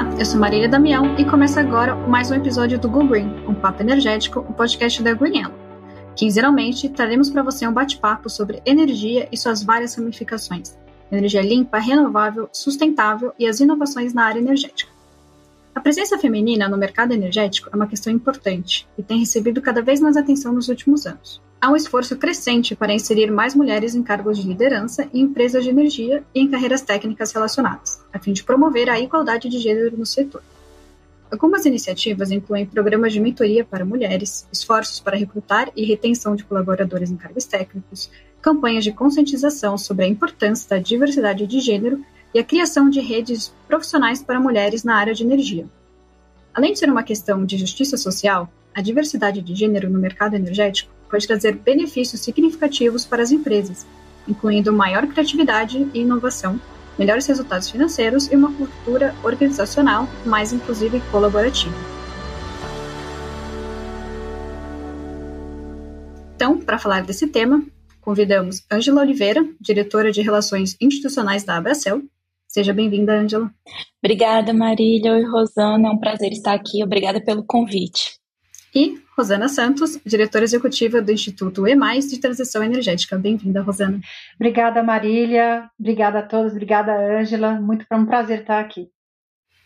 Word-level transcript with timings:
Olá, 0.00 0.18
eu 0.18 0.24
sou 0.24 0.40
Marília 0.40 0.66
Damião 0.66 1.14
e 1.18 1.26
começa 1.26 1.60
agora 1.60 1.94
mais 1.94 2.30
um 2.30 2.34
episódio 2.34 2.78
do 2.78 2.88
Go 2.88 3.06
Green, 3.06 3.46
um 3.46 3.54
papo 3.54 3.82
energético, 3.82 4.40
o 4.40 4.44
um 4.44 4.52
podcast 4.54 5.02
da 5.02 5.12
Green 5.12 5.36
Yellow. 5.36 5.54
Quinzenalmente, 6.16 6.88
traremos 6.88 7.28
para 7.28 7.42
você 7.42 7.68
um 7.68 7.72
bate-papo 7.72 8.30
sobre 8.30 8.62
energia 8.64 9.28
e 9.30 9.36
suas 9.36 9.62
várias 9.62 9.94
ramificações, 9.94 10.74
energia 11.12 11.42
limpa, 11.42 11.76
renovável, 11.76 12.48
sustentável 12.50 13.34
e 13.38 13.46
as 13.46 13.60
inovações 13.60 14.14
na 14.14 14.24
área 14.24 14.40
energética. 14.40 14.90
A 15.80 15.82
presença 15.82 16.18
feminina 16.18 16.68
no 16.68 16.76
mercado 16.76 17.14
energético 17.14 17.70
é 17.72 17.74
uma 17.74 17.86
questão 17.86 18.12
importante 18.12 18.86
e 18.98 19.02
tem 19.02 19.18
recebido 19.18 19.62
cada 19.62 19.80
vez 19.80 19.98
mais 19.98 20.14
atenção 20.14 20.52
nos 20.52 20.68
últimos 20.68 21.06
anos. 21.06 21.40
Há 21.58 21.70
um 21.70 21.74
esforço 21.74 22.18
crescente 22.18 22.76
para 22.76 22.92
inserir 22.92 23.30
mais 23.30 23.54
mulheres 23.54 23.94
em 23.94 24.02
cargos 24.02 24.36
de 24.36 24.46
liderança 24.46 25.08
em 25.10 25.22
empresas 25.22 25.64
de 25.64 25.70
energia 25.70 26.22
e 26.34 26.40
em 26.40 26.50
carreiras 26.50 26.82
técnicas 26.82 27.32
relacionadas, 27.32 27.98
a 28.12 28.18
fim 28.18 28.34
de 28.34 28.44
promover 28.44 28.90
a 28.90 29.00
igualdade 29.00 29.48
de 29.48 29.58
gênero 29.58 29.96
no 29.96 30.04
setor. 30.04 30.42
Algumas 31.32 31.64
iniciativas 31.64 32.30
incluem 32.30 32.66
programas 32.66 33.14
de 33.14 33.20
mentoria 33.20 33.64
para 33.64 33.82
mulheres, 33.82 34.46
esforços 34.52 35.00
para 35.00 35.16
recrutar 35.16 35.72
e 35.74 35.86
retenção 35.86 36.36
de 36.36 36.44
colaboradores 36.44 37.10
em 37.10 37.16
cargos 37.16 37.46
técnicos, 37.46 38.10
campanhas 38.42 38.84
de 38.84 38.92
conscientização 38.92 39.78
sobre 39.78 40.04
a 40.04 40.08
importância 40.08 40.68
da 40.68 40.78
diversidade 40.78 41.46
de 41.46 41.58
gênero 41.58 42.04
e 42.32 42.38
a 42.38 42.44
criação 42.44 42.88
de 42.88 43.00
redes 43.00 43.52
profissionais 43.66 44.22
para 44.22 44.40
mulheres 44.40 44.84
na 44.84 44.96
área 44.96 45.14
de 45.14 45.24
energia. 45.24 45.66
Além 46.54 46.72
de 46.72 46.78
ser 46.78 46.90
uma 46.90 47.02
questão 47.02 47.44
de 47.44 47.56
justiça 47.56 47.96
social, 47.96 48.50
a 48.74 48.80
diversidade 48.80 49.40
de 49.40 49.54
gênero 49.54 49.90
no 49.90 49.98
mercado 49.98 50.34
energético 50.34 50.92
pode 51.08 51.26
trazer 51.26 51.56
benefícios 51.56 52.20
significativos 52.20 53.04
para 53.04 53.22
as 53.22 53.32
empresas, 53.32 53.86
incluindo 54.28 54.72
maior 54.72 55.06
criatividade 55.06 55.88
e 55.92 56.00
inovação, 56.00 56.60
melhores 56.98 57.26
resultados 57.26 57.70
financeiros 57.70 58.30
e 58.30 58.36
uma 58.36 58.52
cultura 58.52 59.14
organizacional 59.24 60.08
mais 60.24 60.52
inclusiva 60.52 60.96
e 60.96 61.00
colaborativa. 61.10 61.74
Então, 66.36 66.58
para 66.58 66.78
falar 66.78 67.02
desse 67.02 67.26
tema, 67.26 67.62
convidamos 68.00 68.64
Ângela 68.70 69.02
Oliveira, 69.02 69.46
diretora 69.60 70.10
de 70.10 70.22
Relações 70.22 70.76
Institucionais 70.80 71.44
da 71.44 71.56
Abracel, 71.56 72.02
Seja 72.50 72.72
bem-vinda, 72.72 73.12
Ângela. 73.12 73.48
Obrigada, 74.02 74.52
Marília. 74.52 75.12
Oi, 75.12 75.22
Rosana. 75.22 75.86
É 75.86 75.90
um 75.92 75.98
prazer 75.98 76.32
estar 76.32 76.52
aqui. 76.52 76.82
Obrigada 76.82 77.20
pelo 77.20 77.44
convite. 77.44 78.18
E 78.74 79.00
Rosana 79.16 79.48
Santos, 79.48 80.00
diretora 80.04 80.42
executiva 80.42 81.00
do 81.00 81.12
Instituto 81.12 81.64
E+, 81.68 81.76
de 82.00 82.18
Transição 82.18 82.64
Energética. 82.64 83.16
Bem-vinda, 83.16 83.62
Rosana. 83.62 84.00
Obrigada, 84.34 84.82
Marília. 84.82 85.70
Obrigada 85.78 86.18
a 86.18 86.22
todos. 86.22 86.50
Obrigada, 86.50 86.92
Ângela. 87.20 87.52
Muito 87.52 87.86
um 87.92 88.04
prazer 88.04 88.40
estar 88.40 88.58
aqui. 88.58 88.90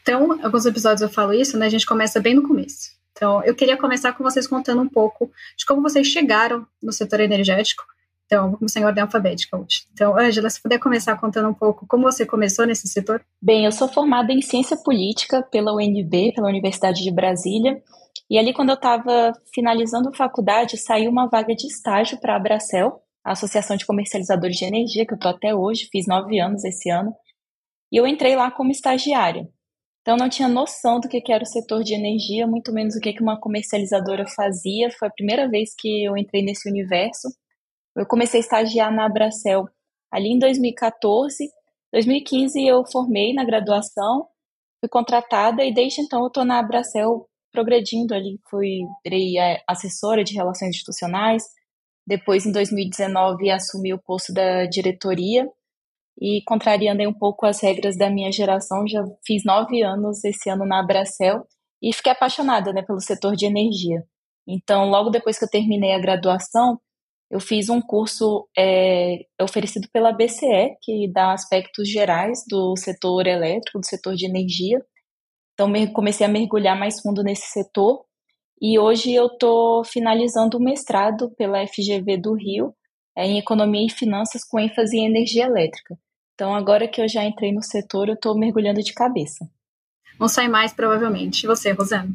Então, 0.02 0.38
alguns 0.44 0.66
episódios 0.66 1.00
eu 1.00 1.08
falo 1.08 1.32
isso, 1.32 1.56
né? 1.56 1.64
A 1.64 1.70
gente 1.70 1.86
começa 1.86 2.20
bem 2.20 2.34
no 2.34 2.46
começo. 2.46 2.90
Então, 3.12 3.42
eu 3.44 3.54
queria 3.54 3.78
começar 3.78 4.12
com 4.12 4.22
vocês 4.22 4.46
contando 4.46 4.82
um 4.82 4.88
pouco 4.90 5.32
de 5.56 5.64
como 5.64 5.80
vocês 5.80 6.06
chegaram 6.06 6.66
no 6.82 6.92
setor 6.92 7.20
energético 7.20 7.82
então, 8.26 8.48
vou 8.50 8.58
começar 8.58 8.80
em 8.80 8.84
ordem 8.84 9.02
alfabética 9.02 9.56
hoje. 9.56 9.84
Então, 9.92 10.18
Ângela, 10.18 10.48
se 10.48 10.60
puder 10.60 10.78
começar 10.78 11.16
contando 11.16 11.48
um 11.48 11.54
pouco 11.54 11.86
como 11.86 12.04
você 12.04 12.24
começou 12.24 12.66
nesse 12.66 12.88
setor? 12.88 13.24
Bem, 13.40 13.66
eu 13.66 13.72
sou 13.72 13.86
formada 13.86 14.32
em 14.32 14.40
Ciência 14.40 14.76
Política 14.82 15.42
pela 15.42 15.74
UNB, 15.74 16.32
pela 16.34 16.48
Universidade 16.48 17.02
de 17.02 17.10
Brasília. 17.10 17.82
E 18.30 18.38
ali, 18.38 18.54
quando 18.54 18.70
eu 18.70 18.76
estava 18.76 19.32
finalizando 19.54 20.08
a 20.08 20.14
faculdade, 20.14 20.78
saiu 20.78 21.10
uma 21.10 21.28
vaga 21.28 21.54
de 21.54 21.66
estágio 21.66 22.18
para 22.18 22.32
a 22.32 22.36
Abracel, 22.36 23.02
a 23.22 23.32
Associação 23.32 23.76
de 23.76 23.84
Comercializadores 23.84 24.56
de 24.56 24.64
Energia, 24.64 25.06
que 25.06 25.12
eu 25.12 25.16
estou 25.16 25.30
até 25.30 25.54
hoje, 25.54 25.88
fiz 25.92 26.06
nove 26.06 26.40
anos 26.40 26.64
esse 26.64 26.90
ano. 26.90 27.14
E 27.92 27.96
eu 27.98 28.06
entrei 28.06 28.34
lá 28.36 28.50
como 28.50 28.70
estagiária. 28.70 29.46
Então, 30.00 30.16
não 30.16 30.28
tinha 30.28 30.48
noção 30.48 30.98
do 30.98 31.08
que 31.08 31.22
era 31.32 31.42
o 31.42 31.46
setor 31.46 31.82
de 31.82 31.94
energia, 31.94 32.46
muito 32.46 32.72
menos 32.72 32.96
o 32.96 33.00
que 33.00 33.22
uma 33.22 33.40
comercializadora 33.40 34.26
fazia. 34.26 34.90
Foi 34.98 35.08
a 35.08 35.10
primeira 35.10 35.48
vez 35.48 35.70
que 35.78 36.04
eu 36.04 36.16
entrei 36.16 36.42
nesse 36.42 36.68
universo. 36.68 37.28
Eu 37.96 38.06
comecei 38.06 38.40
a 38.40 38.42
estagiar 38.42 38.92
na 38.92 39.06
Abracel 39.06 39.68
ali 40.10 40.28
em 40.28 40.38
2014. 40.38 41.48
2015 41.92 42.66
eu 42.66 42.84
formei 42.84 43.32
na 43.32 43.44
graduação, 43.44 44.26
fui 44.80 44.88
contratada 44.88 45.64
e 45.64 45.72
desde 45.72 46.00
então 46.00 46.20
eu 46.20 46.26
estou 46.26 46.44
na 46.44 46.58
Abracel 46.58 47.28
progredindo 47.52 48.14
ali. 48.14 48.40
Fui 48.50 48.80
virei 49.04 49.38
é, 49.38 49.62
assessora 49.68 50.24
de 50.24 50.34
relações 50.34 50.70
institucionais. 50.70 51.44
Depois, 52.06 52.44
em 52.44 52.52
2019, 52.52 53.50
assumi 53.50 53.94
o 53.94 54.02
posto 54.02 54.32
da 54.32 54.66
diretoria 54.66 55.48
e 56.20 56.42
contrariando 56.44 57.02
um 57.08 57.14
pouco 57.14 57.46
as 57.46 57.60
regras 57.62 57.96
da 57.96 58.10
minha 58.10 58.30
geração, 58.30 58.86
já 58.86 59.02
fiz 59.26 59.42
nove 59.44 59.82
anos 59.82 60.22
esse 60.24 60.48
ano 60.48 60.64
na 60.64 60.80
Abracel 60.80 61.44
e 61.82 61.92
fiquei 61.92 62.12
apaixonada 62.12 62.72
né, 62.72 62.82
pelo 62.82 63.00
setor 63.00 63.34
de 63.34 63.46
energia. 63.46 64.04
Então, 64.46 64.88
logo 64.88 65.10
depois 65.10 65.38
que 65.38 65.44
eu 65.44 65.50
terminei 65.50 65.92
a 65.94 65.98
graduação, 65.98 66.78
eu 67.30 67.40
fiz 67.40 67.68
um 67.68 67.80
curso 67.80 68.48
é, 68.56 69.26
oferecido 69.40 69.88
pela 69.92 70.12
BCE, 70.12 70.76
que 70.82 71.10
dá 71.12 71.32
aspectos 71.32 71.88
gerais 71.88 72.44
do 72.48 72.76
setor 72.76 73.26
elétrico, 73.26 73.80
do 73.80 73.86
setor 73.86 74.14
de 74.14 74.26
energia. 74.26 74.80
Então, 75.54 75.72
comecei 75.92 76.26
a 76.26 76.28
mergulhar 76.28 76.78
mais 76.78 77.00
fundo 77.00 77.22
nesse 77.22 77.46
setor. 77.50 78.04
E 78.60 78.78
hoje 78.78 79.12
eu 79.12 79.26
estou 79.26 79.84
finalizando 79.84 80.58
o 80.58 80.62
mestrado 80.62 81.30
pela 81.36 81.66
FGV 81.66 82.16
do 82.18 82.34
Rio, 82.34 82.74
é, 83.16 83.26
em 83.26 83.38
Economia 83.38 83.86
e 83.86 83.90
Finanças, 83.90 84.44
com 84.44 84.58
ênfase 84.58 84.96
em 84.96 85.06
energia 85.06 85.46
elétrica. 85.46 85.98
Então, 86.34 86.54
agora 86.54 86.88
que 86.88 87.00
eu 87.00 87.08
já 87.08 87.24
entrei 87.24 87.52
no 87.52 87.62
setor, 87.62 88.08
eu 88.08 88.14
estou 88.14 88.36
mergulhando 88.36 88.82
de 88.82 88.92
cabeça. 88.92 89.48
Não 90.18 90.28
sai 90.28 90.48
mais, 90.48 90.72
provavelmente. 90.72 91.44
E 91.44 91.46
você, 91.46 91.72
Rosana? 91.72 92.14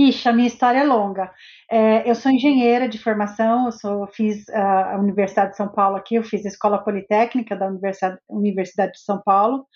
Ixi, 0.00 0.28
a 0.30 0.32
minha 0.32 0.46
história 0.46 0.78
é 0.78 0.82
longa. 0.82 1.30
É, 1.70 2.08
eu 2.08 2.14
sou 2.14 2.32
engenheira 2.32 2.88
de 2.88 2.96
formação, 2.96 3.66
eu 3.66 3.72
sou, 3.72 4.06
fiz 4.06 4.48
a 4.48 4.96
Universidade 4.98 5.50
de 5.50 5.58
São 5.58 5.68
Paulo 5.68 5.96
aqui, 5.96 6.14
eu 6.14 6.22
fiz 6.22 6.42
a 6.46 6.48
Escola 6.48 6.82
Politécnica 6.82 7.54
da 7.54 7.66
Universidade, 7.66 8.18
Universidade 8.26 8.92
de 8.92 9.00
São 9.00 9.20
Paulo, 9.22 9.66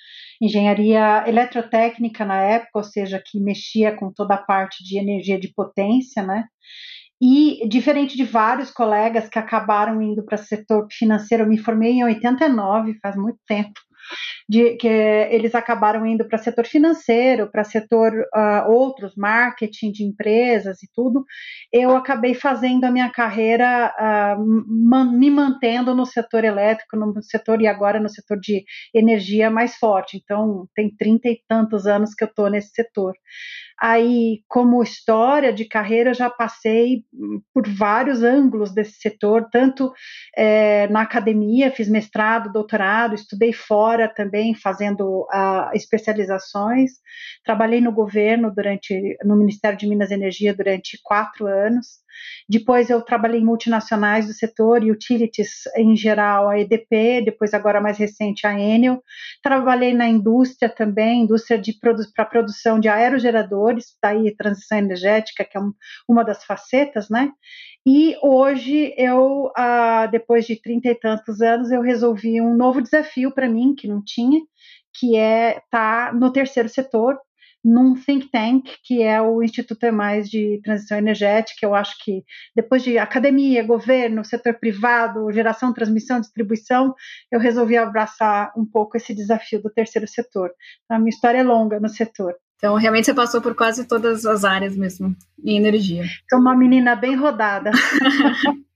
engenharia 0.41 1.25
eletrotécnica 1.29 2.25
na 2.25 2.41
época, 2.41 2.71
ou 2.79 2.85
seja, 2.85 3.23
que 3.23 3.39
mexia 3.39 3.95
com 3.95 4.11
toda 4.11 4.35
a 4.35 4.43
parte 4.43 4.83
de 4.83 4.99
energia 4.99 5.39
de 5.39 5.53
potência, 5.53 6.23
né? 6.23 6.45
E 7.21 7.69
diferente 7.69 8.17
de 8.17 8.25
vários 8.25 8.71
colegas 8.71 9.29
que 9.29 9.39
acabaram 9.39 10.01
indo 10.01 10.25
para 10.25 10.37
o 10.37 10.39
setor 10.39 10.87
financeiro, 10.91 11.45
eu 11.45 11.49
me 11.49 11.59
formei 11.59 11.93
em 11.93 12.05
89, 12.05 12.99
faz 13.03 13.15
muito 13.15 13.39
tempo 13.47 13.79
de 14.49 14.77
que 14.77 14.89
eles 14.89 15.55
acabaram 15.55 16.07
indo 16.07 16.27
para 16.27 16.39
setor 16.39 16.67
financeiro, 16.67 17.51
para 17.51 17.65
setor 17.65 18.13
uh, 18.13 18.71
outros, 18.71 19.15
marketing 19.17 19.91
de 19.91 20.05
empresas 20.05 20.83
e 20.83 20.89
tudo, 20.95 21.25
eu 21.73 21.97
acabei 21.97 22.35
fazendo 22.35 22.85
a 22.85 22.91
minha 22.91 23.11
carreira 23.11 23.95
uh, 23.99 24.45
man, 24.69 25.13
me 25.13 25.31
mantendo 25.31 25.95
no 25.95 26.05
setor 26.05 26.45
elétrico, 26.45 26.97
no 26.97 27.23
setor 27.23 27.61
e 27.61 27.67
agora 27.67 28.01
no 28.01 28.09
setor 28.09 28.39
de 28.39 28.65
energia 28.95 29.51
mais 29.51 29.77
forte. 29.77 30.21
Então, 30.23 30.69
tem 30.75 30.95
trinta 30.95 31.29
e 31.29 31.41
tantos 31.49 31.87
anos 31.87 32.15
que 32.15 32.25
eu 32.25 32.29
estou 32.29 32.51
nesse 32.51 32.71
setor. 32.71 33.15
Aí, 33.81 34.41
como 34.49 34.83
história 34.83 35.53
de 35.53 35.65
carreira, 35.65 36.15
já 36.15 36.31
passei 36.31 37.03
por 37.53 37.69
vários 37.69 38.23
ângulos 38.23 38.73
desse 38.73 39.01
setor, 39.01 39.49
tanto 39.51 39.93
é, 40.37 40.87
na 40.89 41.03
academia, 41.03 41.73
fiz 41.73 41.89
mestrado, 41.89 42.53
doutorado, 42.53 43.15
estudei 43.15 43.53
fora 43.53 43.94
também, 44.09 44.55
fazendo 44.55 45.23
uh, 45.23 45.75
especializações. 45.75 46.93
Trabalhei 47.45 47.81
no 47.81 47.93
governo 47.93 48.53
durante, 48.55 49.17
no 49.25 49.37
Ministério 49.37 49.79
de 49.79 49.87
Minas 49.87 50.11
e 50.11 50.15
Energia 50.15 50.55
durante 50.55 50.99
quatro 51.03 51.47
anos. 51.47 52.04
Depois 52.49 52.91
eu 52.91 53.01
trabalhei 53.03 53.41
em 53.41 53.45
multinacionais 53.45 54.27
do 54.27 54.33
setor, 54.33 54.83
utilities 54.83 55.65
em 55.77 55.97
geral, 55.97 56.49
a 56.49 56.59
EDP, 56.59 57.23
depois 57.25 57.55
agora 57.55 57.81
mais 57.81 57.99
recente 57.99 58.47
a 58.47 58.59
Enel. 58.59 59.03
Trabalhei 59.43 59.95
na 59.95 60.09
indústria 60.09 60.69
também, 60.69 61.23
indústria 61.23 61.61
produ 61.81 62.03
para 62.15 62.25
produção 62.25 62.79
de 62.79 62.89
aerogeradores, 62.89 63.97
daí 64.03 64.35
transição 64.37 64.79
energética, 64.79 65.45
que 65.45 65.57
é 65.57 65.61
um, 65.61 65.73
uma 66.09 66.25
das 66.25 66.45
facetas, 66.45 67.09
né? 67.09 67.31
E 67.87 68.17
hoje 68.23 68.95
eu, 68.97 69.53
ah, 69.57 70.07
depois 70.07 70.47
de 70.47 70.61
trinta 70.61 70.89
e 70.89 70.95
tantos 70.95 71.43
anos, 71.43 71.71
eu 71.71 71.83
resolvi 71.83 72.41
um 72.41 72.57
novo 72.57 72.81
desafio 72.81 73.31
para 73.31 73.49
mim 73.49 73.75
que 73.75 73.87
não 73.87 74.03
tinha, 74.03 74.41
que 74.95 75.17
é 75.17 75.59
estar 75.59 76.11
tá 76.11 76.13
no 76.13 76.33
terceiro 76.33 76.69
setor, 76.69 77.19
num 77.65 77.95
think 77.95 78.29
tank, 78.31 78.69
que 78.85 79.03
é 79.03 79.21
o 79.23 79.43
Instituto 79.43 79.91
Mais 79.93 80.29
de 80.29 80.61
Transição 80.63 80.99
Energética. 80.99 81.65
Eu 81.65 81.75
acho 81.75 81.97
que 82.05 82.23
depois 82.55 82.83
de 82.83 82.99
academia, 82.99 83.67
governo, 83.67 84.25
setor 84.25 84.55
privado, 84.55 85.33
geração, 85.33 85.73
transmissão, 85.73 86.21
distribuição, 86.21 86.95
eu 87.33 87.41
resolvi 87.41 87.77
abraçar 87.77 88.53
um 88.57 88.67
pouco 88.67 88.97
esse 88.97 89.15
desafio 89.15 89.63
do 89.63 89.71
terceiro 89.71 90.07
setor. 90.07 90.51
A 90.91 90.99
minha 90.99 91.09
história 91.09 91.39
é 91.39 91.43
longa 91.43 91.81
no 91.81 91.89
setor. 91.89 92.35
Então, 92.57 92.77
realmente 92.77 93.07
você 93.07 93.15
passou 93.15 93.41
por 93.41 93.55
quase 93.55 93.87
todas 93.87 94.25
as 94.25 94.45
áreas 94.45 94.77
mesmo, 94.77 95.15
em 95.43 95.57
energia. 95.57 96.05
Sou 96.31 96.39
uma 96.39 96.57
menina 96.57 96.95
bem 96.95 97.15
rodada. 97.17 97.71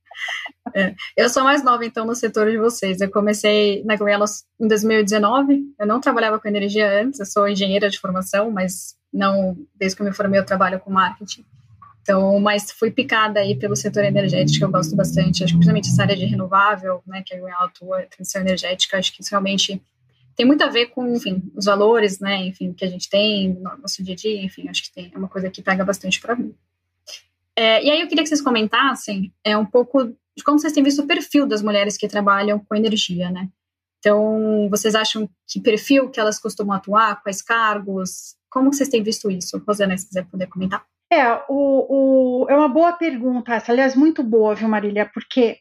É, 0.74 0.94
eu 1.16 1.28
sou 1.28 1.44
mais 1.44 1.64
nova, 1.64 1.84
então, 1.84 2.04
no 2.04 2.14
setor 2.14 2.50
de 2.50 2.58
vocês. 2.58 3.00
Eu 3.00 3.10
comecei 3.10 3.82
na 3.84 3.96
Goelos 3.96 4.44
em 4.60 4.68
2019. 4.68 5.74
Eu 5.78 5.86
não 5.86 6.00
trabalhava 6.00 6.38
com 6.38 6.48
energia 6.48 7.00
antes, 7.00 7.20
eu 7.20 7.26
sou 7.26 7.48
engenheira 7.48 7.88
de 7.88 7.98
formação, 7.98 8.50
mas 8.50 8.96
não, 9.12 9.56
desde 9.74 9.96
que 9.96 10.02
eu 10.02 10.06
me 10.06 10.12
formei, 10.12 10.38
eu 10.38 10.44
trabalho 10.44 10.78
com 10.80 10.90
marketing. 10.90 11.44
Então, 12.02 12.40
mas 12.40 12.70
fui 12.70 12.90
picada 12.90 13.40
aí 13.40 13.54
pelo 13.54 13.76
setor 13.76 14.02
energético, 14.02 14.58
que 14.58 14.64
eu 14.64 14.70
gosto 14.70 14.96
bastante, 14.96 15.44
acho 15.44 15.52
que 15.52 15.58
principalmente 15.58 15.90
essa 15.90 16.02
área 16.02 16.16
de 16.16 16.24
renovável, 16.24 17.02
né, 17.06 17.22
que 17.24 17.34
a 17.34 17.38
Goiás 17.38 17.64
atua, 17.64 18.06
transição 18.06 18.40
energética, 18.40 18.96
acho 18.96 19.14
que 19.14 19.20
isso 19.20 19.30
realmente 19.30 19.82
tem 20.34 20.46
muito 20.46 20.64
a 20.64 20.70
ver 20.70 20.86
com, 20.86 21.06
enfim, 21.14 21.42
os 21.54 21.66
valores, 21.66 22.18
né, 22.18 22.46
enfim, 22.46 22.72
que 22.72 22.82
a 22.82 22.88
gente 22.88 23.10
tem 23.10 23.52
no 23.52 23.76
nosso 23.76 24.02
dia 24.02 24.14
a 24.14 24.16
dia, 24.16 24.42
enfim, 24.42 24.68
acho 24.70 24.84
que 24.84 24.92
tem, 24.94 25.10
é 25.14 25.18
uma 25.18 25.28
coisa 25.28 25.50
que 25.50 25.60
pega 25.60 25.84
bastante 25.84 26.18
para 26.18 26.34
mim. 26.34 26.54
É, 27.58 27.82
e 27.82 27.90
aí 27.90 28.00
eu 28.00 28.06
queria 28.06 28.22
que 28.22 28.28
vocês 28.28 28.40
comentassem 28.40 29.34
é, 29.42 29.56
um 29.56 29.66
pouco 29.66 30.04
de 30.04 30.44
como 30.44 30.60
vocês 30.60 30.72
têm 30.72 30.84
visto 30.84 31.02
o 31.02 31.06
perfil 31.08 31.44
das 31.44 31.60
mulheres 31.60 31.96
que 31.96 32.06
trabalham 32.06 32.60
com 32.60 32.76
energia, 32.76 33.32
né? 33.32 33.48
Então, 33.98 34.68
vocês 34.70 34.94
acham 34.94 35.28
que 35.44 35.60
perfil 35.60 36.08
que 36.08 36.20
elas 36.20 36.38
costumam 36.38 36.76
atuar, 36.76 37.20
quais 37.20 37.42
cargos? 37.42 38.36
Como 38.48 38.72
vocês 38.72 38.88
têm 38.88 39.02
visto 39.02 39.28
isso? 39.28 39.60
Rosana, 39.66 39.98
se 39.98 40.06
quiser 40.06 40.24
poder 40.26 40.46
comentar. 40.46 40.86
É, 41.10 41.26
o, 41.48 42.42
o, 42.44 42.46
é 42.50 42.56
uma 42.56 42.68
boa 42.68 42.92
pergunta 42.92 43.54
essa, 43.54 43.72
aliás, 43.72 43.96
muito 43.96 44.22
boa, 44.22 44.54
viu, 44.54 44.68
Marília? 44.68 45.10
Porque 45.12 45.56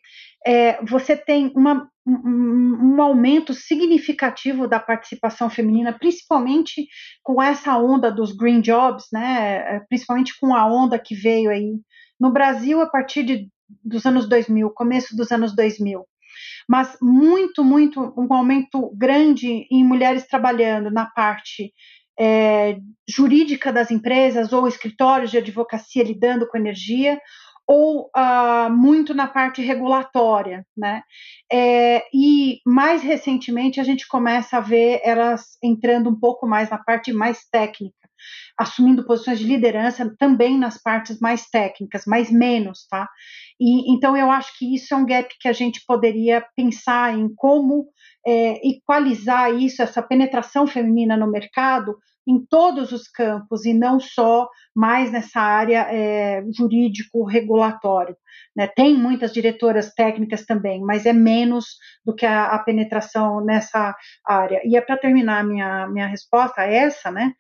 é, 0.45 0.83
você 0.85 1.15
tem 1.15 1.51
uma, 1.55 1.89
um, 2.05 2.95
um, 2.95 3.01
aumento 3.01 3.53
significativo 3.53 4.67
da 4.67 4.79
participação 4.79 5.49
feminina, 5.49 5.97
principalmente 5.97 6.87
com 7.23 7.41
essa 7.41 7.77
onda 7.77 8.11
dos 8.11 8.35
green 8.35 8.59
jobs, 8.59 9.05
né? 9.11 9.75
É, 9.75 9.79
principalmente 9.87 10.37
com 10.39 10.53
a 10.53 10.65
onda 10.65 10.99
que 10.99 11.15
veio 11.15 11.49
aí 11.49 11.79
no 12.19 12.31
Brasil 12.31 12.81
a 12.81 12.87
partir 12.87 13.23
de, 13.23 13.49
dos 13.83 14.05
anos 14.05 14.27
2000, 14.27 14.69
começo 14.71 15.15
dos 15.15 15.31
anos 15.31 15.55
2000. 15.55 16.05
Mas 16.67 16.97
muito, 17.01 17.63
muito, 17.63 18.13
um 18.17 18.33
aumento 18.33 18.91
grande 18.95 19.65
em 19.71 19.83
mulheres 19.83 20.27
trabalhando 20.27 20.91
na 20.91 21.05
parte 21.05 21.73
é, 22.19 22.77
jurídica 23.07 23.71
das 23.71 23.91
empresas 23.91 24.51
ou 24.51 24.67
escritórios 24.67 25.31
de 25.31 25.37
advocacia 25.37 26.03
lidando 26.03 26.47
com 26.47 26.57
energia, 26.57 27.19
ou 27.67 28.09
uh, 28.15 28.69
muito 28.71 29.13
na 29.13 29.27
parte 29.27 29.61
regulatória, 29.61 30.65
né? 30.75 31.03
É, 31.51 32.05
e 32.13 32.61
mais 32.65 33.03
recentemente 33.03 33.81
a 33.81 33.83
gente 33.83 34.07
começa 34.07 34.57
a 34.57 34.61
ver 34.61 35.01
elas 35.03 35.57
entrando 35.61 36.09
um 36.09 36.17
pouco 36.17 36.47
mais 36.47 36.69
na 36.69 36.77
parte 36.77 37.11
mais 37.11 37.45
técnica, 37.51 38.09
assumindo 38.57 39.05
posições 39.05 39.39
de 39.39 39.45
liderança 39.45 40.09
também 40.17 40.57
nas 40.57 40.81
partes 40.81 41.19
mais 41.19 41.49
técnicas, 41.49 42.03
mas 42.07 42.31
menos, 42.31 42.87
tá? 42.89 43.09
E 43.59 43.93
então 43.93 44.15
eu 44.15 44.31
acho 44.31 44.57
que 44.57 44.73
isso 44.73 44.93
é 44.93 44.97
um 44.97 45.05
gap 45.05 45.27
que 45.37 45.49
a 45.49 45.53
gente 45.53 45.83
poderia 45.85 46.45
pensar 46.55 47.17
em 47.17 47.27
como 47.35 47.89
é, 48.27 48.67
equalizar 48.67 49.53
isso, 49.53 49.81
essa 49.81 50.01
penetração 50.01 50.67
feminina 50.67 51.15
no 51.15 51.31
mercado, 51.31 51.97
em 52.27 52.45
todos 52.45 52.91
os 52.91 53.07
campos 53.07 53.65
e 53.65 53.73
não 53.73 54.01
só 54.01 54.49
mais 54.75 55.09
nessa 55.09 55.39
área 55.39 55.87
é, 55.89 56.43
jurídico-regulatório. 56.51 58.17
Né? 58.53 58.67
Tem 58.67 58.97
muitas 58.97 59.31
diretoras 59.31 59.93
técnicas 59.93 60.45
também, 60.45 60.81
mas 60.81 61.05
é 61.05 61.13
menos 61.13 61.77
do 62.05 62.13
que 62.13 62.25
a, 62.25 62.47
a 62.47 62.59
penetração 62.59 63.39
nessa 63.39 63.95
área. 64.25 64.59
E 64.65 64.75
é 64.75 64.81
para 64.81 64.97
terminar 64.97 65.45
minha, 65.45 65.87
minha 65.87 66.07
resposta 66.07 66.63
a 66.63 66.65
essa, 66.65 67.09
né? 67.09 67.31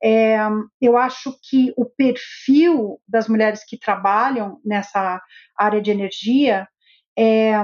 É, 0.00 0.38
eu 0.80 0.96
acho 0.96 1.36
que 1.42 1.72
o 1.76 1.84
perfil 1.84 3.00
das 3.08 3.26
mulheres 3.26 3.64
que 3.66 3.76
trabalham 3.76 4.60
nessa 4.64 5.20
área 5.58 5.82
de 5.82 5.90
energia 5.90 6.68
é, 7.18 7.54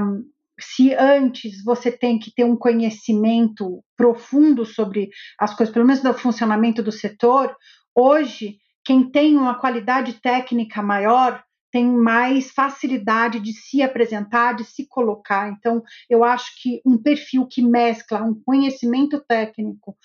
se 0.60 0.94
antes 0.94 1.62
você 1.64 1.90
tem 1.90 2.18
que 2.18 2.32
ter 2.34 2.44
um 2.44 2.56
conhecimento 2.56 3.82
profundo 3.96 4.64
sobre 4.64 5.08
as 5.38 5.54
coisas, 5.54 5.72
pelo 5.72 5.86
menos 5.86 6.02
do 6.02 6.12
funcionamento 6.14 6.82
do 6.82 6.92
setor, 6.92 7.54
hoje, 7.94 8.56
quem 8.84 9.10
tem 9.10 9.36
uma 9.36 9.58
qualidade 9.58 10.14
técnica 10.20 10.82
maior 10.82 11.42
tem 11.72 11.86
mais 11.86 12.50
facilidade 12.50 13.40
de 13.40 13.52
se 13.54 13.82
apresentar, 13.82 14.54
de 14.54 14.64
se 14.64 14.86
colocar. 14.86 15.48
Então, 15.48 15.82
eu 16.08 16.22
acho 16.22 16.52
que 16.60 16.82
um 16.84 16.98
perfil 16.98 17.46
que 17.46 17.62
mescla 17.62 18.22
um 18.22 18.34
conhecimento 18.34 19.18
técnico 19.26 19.96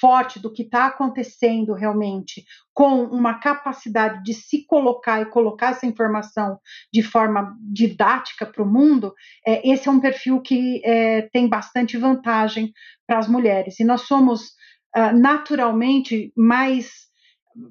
forte 0.00 0.38
do 0.38 0.52
que 0.52 0.62
está 0.62 0.86
acontecendo 0.86 1.72
realmente, 1.72 2.44
com 2.72 3.04
uma 3.04 3.34
capacidade 3.34 4.22
de 4.22 4.34
se 4.34 4.64
colocar 4.66 5.22
e 5.22 5.26
colocar 5.26 5.70
essa 5.70 5.86
informação 5.86 6.58
de 6.92 7.02
forma 7.02 7.56
didática 7.60 8.46
para 8.46 8.62
o 8.62 8.70
mundo, 8.70 9.12
é, 9.44 9.68
esse 9.68 9.88
é 9.88 9.90
um 9.90 10.00
perfil 10.00 10.40
que 10.40 10.80
é, 10.84 11.22
tem 11.32 11.48
bastante 11.48 11.96
vantagem 11.96 12.72
para 13.06 13.18
as 13.18 13.28
mulheres. 13.28 13.80
E 13.80 13.84
nós 13.84 14.02
somos 14.02 14.50
uh, 14.96 15.16
naturalmente 15.16 16.32
mais 16.36 17.05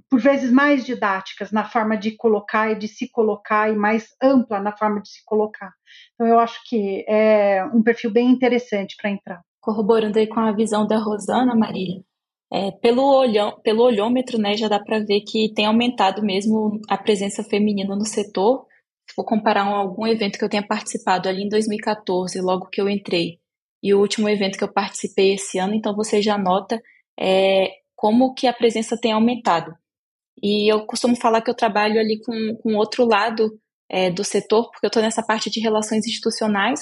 por 0.10 0.20
vezes 0.20 0.52
mais 0.52 0.86
didáticas 0.86 1.52
na 1.52 1.66
forma 1.66 1.98
de 1.98 2.12
colocar 2.16 2.72
e 2.72 2.78
de 2.78 2.88
se 2.88 3.10
colocar 3.10 3.72
e 3.72 3.76
mais 3.76 4.08
ampla 4.22 4.60
na 4.60 4.76
forma 4.76 5.02
de 5.02 5.10
se 5.10 5.24
colocar. 5.26 5.72
Então 6.14 6.28
eu 6.28 6.40
acho 6.40 6.60
que 6.68 7.06
é 7.08 7.64
um 7.74 7.84
perfil 7.84 8.12
bem 8.12 8.30
interessante 8.30 8.96
para 9.00 9.12
entrar. 9.12 9.42
Corroborando 9.62 10.20
aí 10.20 10.28
com 10.28 10.40
a 10.40 10.52
visão 10.52 10.86
da 10.86 10.98
Rosana, 10.98 11.56
Marília, 11.56 12.04
é, 12.52 12.72
pelo, 12.72 13.04
olhão, 13.04 13.60
pelo 13.64 13.84
olhômetro, 13.84 14.38
né, 14.38 14.56
já 14.56 14.68
dá 14.68 14.80
para 14.80 15.00
ver 15.00 15.22
que 15.22 15.52
tem 15.54 15.66
aumentado 15.66 16.24
mesmo 16.24 16.80
a 16.88 16.98
presença 16.98 17.44
feminina 17.44 17.96
no 17.96 18.06
setor. 18.06 18.66
Se 19.10 19.16
for 19.16 19.26
comparar 19.26 19.66
um, 19.66 19.76
algum 19.76 20.08
evento 20.08 20.38
que 20.38 20.46
eu 20.46 20.50
tenha 20.50 20.66
participado 20.66 21.28
ali 21.28 21.44
em 21.44 21.50
2014, 21.50 22.40
logo 22.42 22.70
que 22.70 22.80
eu 22.82 22.90
entrei, 22.90 23.40
e 23.84 23.94
o 23.94 24.00
último 24.00 24.30
evento 24.30 24.58
que 24.58 24.64
eu 24.64 24.72
participei 24.72 25.34
esse 25.34 25.60
ano, 25.60 25.74
então 25.74 25.96
você 25.96 26.22
já 26.22 26.38
nota 26.38 26.82
é, 27.20 27.70
como 27.96 28.34
que 28.34 28.48
a 28.48 28.54
presença 28.54 28.98
tem 29.00 29.12
aumentado. 29.12 29.74
E 30.42 30.72
eu 30.72 30.86
costumo 30.86 31.16
falar 31.16 31.42
que 31.42 31.50
eu 31.50 31.56
trabalho 31.56 32.00
ali 32.00 32.20
com, 32.22 32.58
com 32.62 32.76
outro 32.76 33.06
lado 33.06 33.60
é, 33.90 34.12
do 34.12 34.24
setor, 34.24 34.70
porque 34.72 34.86
eu 34.86 34.90
estou 34.90 35.02
nessa 35.02 35.24
parte 35.24 35.50
de 35.50 35.60
relações 35.60 36.06
institucionais, 36.06 36.82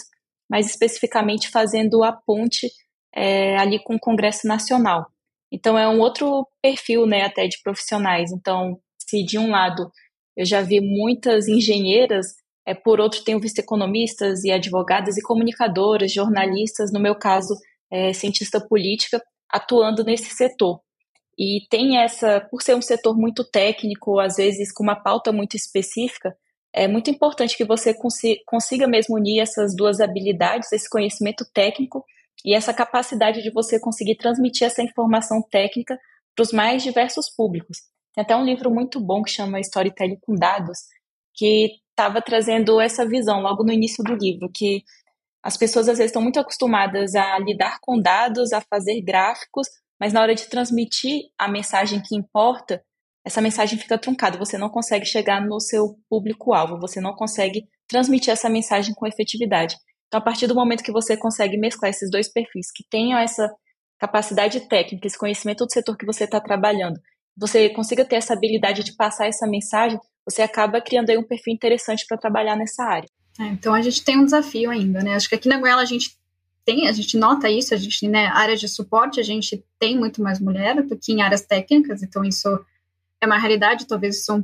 mas 0.49 0.69
especificamente 0.69 1.49
fazendo 1.49 2.03
a 2.03 2.11
ponte 2.11 2.67
é, 3.15 3.57
ali 3.57 3.81
com 3.83 3.95
o 3.95 3.99
Congresso 3.99 4.47
Nacional. 4.47 5.05
Então 5.51 5.77
é 5.77 5.87
um 5.87 5.99
outro 5.99 6.47
perfil, 6.61 7.05
né, 7.05 7.23
até 7.23 7.47
de 7.47 7.61
profissionais. 7.63 8.31
Então, 8.31 8.79
se 8.97 9.23
de 9.23 9.37
um 9.37 9.51
lado 9.51 9.91
eu 10.35 10.45
já 10.45 10.61
vi 10.61 10.81
muitas 10.81 11.47
engenheiras, 11.47 12.25
é, 12.65 12.73
por 12.73 12.99
outro 12.99 13.23
tenho 13.23 13.39
visto 13.39 13.59
economistas 13.59 14.43
e 14.43 14.51
advogadas 14.51 15.17
e 15.17 15.21
comunicadoras, 15.21 16.11
jornalistas, 16.11 16.91
no 16.91 16.99
meu 16.99 17.15
caso, 17.15 17.53
é, 17.91 18.13
cientista 18.13 18.59
política, 18.59 19.21
atuando 19.49 20.03
nesse 20.03 20.33
setor. 20.35 20.81
E 21.37 21.65
tem 21.69 21.97
essa, 21.97 22.41
por 22.41 22.61
ser 22.61 22.75
um 22.75 22.81
setor 22.81 23.17
muito 23.17 23.43
técnico, 23.43 24.19
às 24.19 24.35
vezes 24.35 24.71
com 24.71 24.83
uma 24.83 24.95
pauta 24.95 25.31
muito 25.31 25.55
específica, 25.55 26.35
é 26.71 26.87
muito 26.87 27.09
importante 27.09 27.55
que 27.55 27.65
você 27.65 27.93
consiga 28.45 28.87
mesmo 28.87 29.15
unir 29.15 29.39
essas 29.39 29.75
duas 29.75 29.99
habilidades, 29.99 30.71
esse 30.71 30.89
conhecimento 30.89 31.45
técnico 31.53 32.03
e 32.43 32.55
essa 32.55 32.73
capacidade 32.73 33.43
de 33.43 33.51
você 33.51 33.79
conseguir 33.79 34.15
transmitir 34.15 34.65
essa 34.65 34.81
informação 34.81 35.41
técnica 35.41 35.99
para 36.35 36.43
os 36.43 36.51
mais 36.51 36.81
diversos 36.81 37.29
públicos. 37.29 37.77
Tem 38.13 38.23
até 38.23 38.35
um 38.35 38.43
livro 38.43 38.71
muito 38.71 38.99
bom 38.99 39.21
que 39.21 39.31
chama 39.31 39.59
Storytelling 39.59 40.17
com 40.21 40.33
Dados, 40.33 40.79
que 41.33 41.79
estava 41.89 42.21
trazendo 42.21 42.81
essa 42.81 43.07
visão 43.07 43.41
logo 43.41 43.63
no 43.63 43.71
início 43.71 44.03
do 44.03 44.15
livro, 44.15 44.49
que 44.51 44.83
as 45.43 45.57
pessoas 45.57 45.87
às 45.87 45.97
vezes 45.97 46.09
estão 46.09 46.21
muito 46.21 46.39
acostumadas 46.39 47.15
a 47.15 47.37
lidar 47.37 47.79
com 47.81 47.99
dados, 47.99 48.51
a 48.51 48.61
fazer 48.61 48.99
gráficos, 49.01 49.67
mas 50.03 50.11
na 50.11 50.21
hora 50.21 50.35
de 50.35 50.49
transmitir 50.49 51.29
a 51.39 51.47
mensagem 51.47 52.01
que 52.01 52.13
importa, 52.13 52.83
essa 53.25 53.39
mensagem 53.39 53.79
fica 53.79 53.97
truncada, 53.97 54.37
você 54.37 54.57
não 54.57 54.67
consegue 54.67 55.05
chegar 55.05 55.39
no 55.39 55.61
seu 55.61 55.95
público-alvo, 56.09 56.77
você 56.77 56.99
não 56.99 57.15
consegue 57.15 57.63
transmitir 57.87 58.33
essa 58.33 58.49
mensagem 58.49 58.93
com 58.93 59.07
efetividade. 59.07 59.77
Então, 60.07 60.19
a 60.19 60.21
partir 60.21 60.45
do 60.45 60.55
momento 60.55 60.83
que 60.83 60.91
você 60.91 61.15
consegue 61.15 61.57
mesclar 61.57 61.89
esses 61.89 62.11
dois 62.11 62.29
perfis, 62.29 62.69
que 62.69 62.83
tenham 62.89 63.17
essa 63.17 63.49
capacidade 63.97 64.67
técnica, 64.67 65.07
esse 65.07 65.17
conhecimento 65.17 65.65
do 65.65 65.71
setor 65.71 65.95
que 65.95 66.05
você 66.05 66.25
está 66.25 66.41
trabalhando, 66.41 66.99
você 67.37 67.69
consiga 67.69 68.03
ter 68.03 68.17
essa 68.17 68.33
habilidade 68.33 68.83
de 68.83 68.97
passar 68.97 69.27
essa 69.27 69.47
mensagem, 69.47 69.97
você 70.29 70.41
acaba 70.41 70.81
criando 70.81 71.11
aí 71.11 71.17
um 71.17 71.25
perfil 71.25 71.53
interessante 71.53 72.05
para 72.05 72.17
trabalhar 72.17 72.57
nessa 72.57 72.83
área. 72.83 73.07
É, 73.39 73.45
então 73.45 73.73
a 73.73 73.81
gente 73.81 74.03
tem 74.03 74.17
um 74.17 74.25
desafio 74.25 74.69
ainda, 74.69 75.01
né? 75.01 75.15
Acho 75.15 75.29
que 75.29 75.35
aqui 75.35 75.47
na 75.47 75.57
Goiânia 75.57 75.81
a 75.81 75.85
gente 75.85 76.17
tem, 76.65 76.87
a 76.87 76.91
gente 76.91 77.17
nota 77.17 77.49
isso, 77.49 77.73
a 77.73 77.77
gente, 77.77 78.07
né, 78.07 78.27
áreas 78.27 78.59
de 78.59 78.67
suporte, 78.67 79.19
a 79.19 79.23
gente 79.23 79.63
tem 79.79 79.97
muito 79.97 80.21
mais 80.21 80.39
mulher 80.39 80.81
do 80.83 80.97
que 80.97 81.11
em 81.11 81.21
áreas 81.21 81.41
técnicas, 81.41 82.01
então 82.03 82.23
isso 82.23 82.47
é 83.21 83.25
uma 83.25 83.37
realidade, 83.37 83.87
talvez 83.87 84.17
isso 84.17 84.43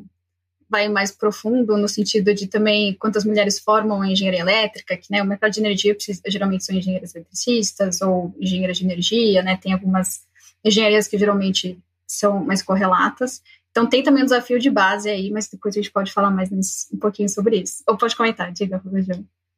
vai 0.70 0.88
mais 0.88 1.12
profundo 1.12 1.76
no 1.78 1.88
sentido 1.88 2.34
de 2.34 2.48
também 2.48 2.94
quantas 2.94 3.26
mulheres 3.26 3.60
formam 3.60 4.06
engenharia 4.06 4.42
elétrica, 4.42 4.96
que 4.96 5.08
né, 5.10 5.22
o 5.24 5.26
mercado 5.26 5.52
de 5.52 5.60
energia 5.60 5.96
precisa, 5.96 6.22
geralmente 6.28 6.66
são 6.66 6.76
engenheiras 6.76 7.16
eletricistas 7.16 8.02
ou 8.02 8.36
engenheiras 8.40 8.78
de 8.78 8.86
energia, 8.86 9.42
né, 9.42 9.58
tem 9.58 9.74
algumas 9.74 10.22
engenharias 10.64 11.08
que 11.08 11.18
geralmente 11.18 11.80
são 12.06 12.44
mais 12.44 12.62
correlatas, 12.62 13.42
então 13.72 13.88
tem 13.88 14.04
também 14.04 14.24
um 14.24 14.26
desafio 14.26 14.60
de 14.60 14.70
base 14.70 15.10
aí, 15.10 15.32
mas 15.32 15.48
depois 15.48 15.76
a 15.76 15.80
gente 15.80 15.92
pode 15.92 16.12
falar 16.12 16.30
mais 16.32 16.50
um 16.92 16.98
pouquinho 16.98 17.30
sobre 17.30 17.62
isso. 17.62 17.84
Ou 17.88 17.98
pode 17.98 18.16
comentar, 18.16 18.52
diga, 18.52 18.78
Rubens. 18.78 19.08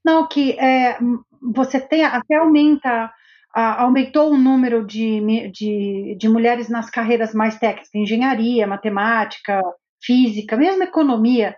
Não, 0.03 0.27
que 0.27 0.51
é, 0.53 0.97
você 1.41 1.79
tem 1.79 2.03
até 2.03 2.35
aumenta 2.35 3.11
aumentou 3.53 4.31
o 4.31 4.37
número 4.37 4.85
de, 4.85 5.19
de, 5.51 6.15
de 6.17 6.29
mulheres 6.29 6.69
nas 6.69 6.89
carreiras 6.89 7.33
mais 7.33 7.59
técnicas, 7.59 7.93
engenharia, 7.93 8.65
matemática, 8.65 9.61
física, 10.01 10.55
mesmo 10.55 10.83
economia. 10.83 11.55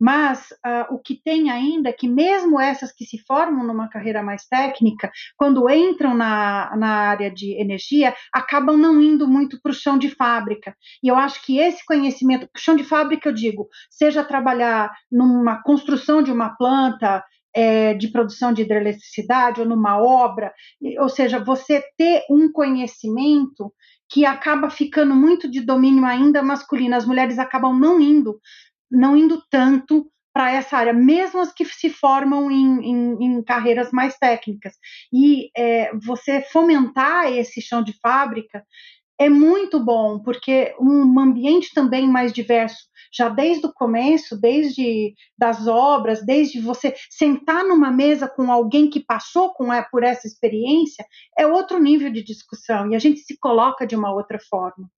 Mas 0.00 0.50
uh, 0.66 0.92
o 0.94 0.98
que 0.98 1.20
tem 1.22 1.48
ainda 1.48 1.90
é 1.90 1.92
que, 1.92 2.08
mesmo 2.08 2.60
essas 2.60 2.92
que 2.92 3.04
se 3.04 3.18
formam 3.18 3.64
numa 3.64 3.88
carreira 3.88 4.20
mais 4.20 4.44
técnica, 4.46 5.12
quando 5.36 5.70
entram 5.70 6.12
na, 6.12 6.74
na 6.76 6.88
área 6.88 7.30
de 7.30 7.52
energia, 7.60 8.12
acabam 8.32 8.76
não 8.76 9.00
indo 9.00 9.28
muito 9.28 9.60
para 9.62 9.70
o 9.70 9.74
chão 9.74 9.96
de 9.96 10.10
fábrica. 10.10 10.74
E 11.04 11.06
eu 11.06 11.14
acho 11.14 11.44
que 11.44 11.58
esse 11.58 11.84
conhecimento, 11.86 12.48
chão 12.56 12.74
de 12.74 12.82
fábrica, 12.82 13.28
eu 13.28 13.32
digo, 13.32 13.68
seja 13.88 14.24
trabalhar 14.24 14.92
numa 15.10 15.62
construção 15.62 16.20
de 16.20 16.32
uma 16.32 16.56
planta, 16.56 17.22
é, 17.54 17.94
de 17.94 18.08
produção 18.08 18.52
de 18.52 18.62
hidroeletricidade 18.62 19.60
ou 19.60 19.66
numa 19.66 20.00
obra, 20.00 20.52
ou 20.98 21.08
seja, 21.08 21.38
você 21.38 21.82
ter 21.96 22.24
um 22.30 22.50
conhecimento 22.50 23.72
que 24.10 24.24
acaba 24.26 24.68
ficando 24.68 25.14
muito 25.14 25.50
de 25.50 25.60
domínio 25.60 26.04
ainda 26.04 26.42
masculino, 26.42 26.94
as 26.94 27.06
mulheres 27.06 27.38
acabam 27.38 27.78
não 27.78 28.00
indo, 28.00 28.38
não 28.90 29.16
indo 29.16 29.42
tanto 29.50 30.06
para 30.34 30.50
essa 30.52 30.78
área, 30.78 30.94
mesmo 30.94 31.40
as 31.40 31.52
que 31.52 31.64
se 31.64 31.90
formam 31.90 32.50
em, 32.50 32.90
em, 32.90 33.24
em 33.24 33.42
carreiras 33.42 33.92
mais 33.92 34.16
técnicas. 34.16 34.74
E 35.12 35.50
é, 35.56 35.94
você 35.94 36.40
fomentar 36.40 37.30
esse 37.30 37.60
chão 37.60 37.82
de 37.82 37.92
fábrica 38.00 38.64
é 39.18 39.28
muito 39.28 39.78
bom, 39.78 40.18
porque 40.18 40.74
um 40.80 41.18
ambiente 41.18 41.72
também 41.74 42.08
mais 42.08 42.32
diverso, 42.32 42.90
já 43.12 43.28
desde 43.28 43.66
o 43.66 43.72
começo, 43.72 44.40
desde 44.40 45.14
das 45.36 45.66
obras, 45.66 46.24
desde 46.24 46.60
você 46.60 46.94
sentar 47.10 47.64
numa 47.64 47.90
mesa 47.90 48.26
com 48.28 48.50
alguém 48.50 48.88
que 48.88 49.00
passou 49.00 49.52
com, 49.52 49.68
por 49.90 50.02
essa 50.02 50.26
experiência, 50.26 51.04
é 51.38 51.46
outro 51.46 51.78
nível 51.78 52.10
de 52.10 52.22
discussão 52.22 52.90
e 52.90 52.96
a 52.96 52.98
gente 52.98 53.20
se 53.20 53.38
coloca 53.38 53.86
de 53.86 53.94
uma 53.94 54.12
outra 54.12 54.38
forma. 54.48 54.88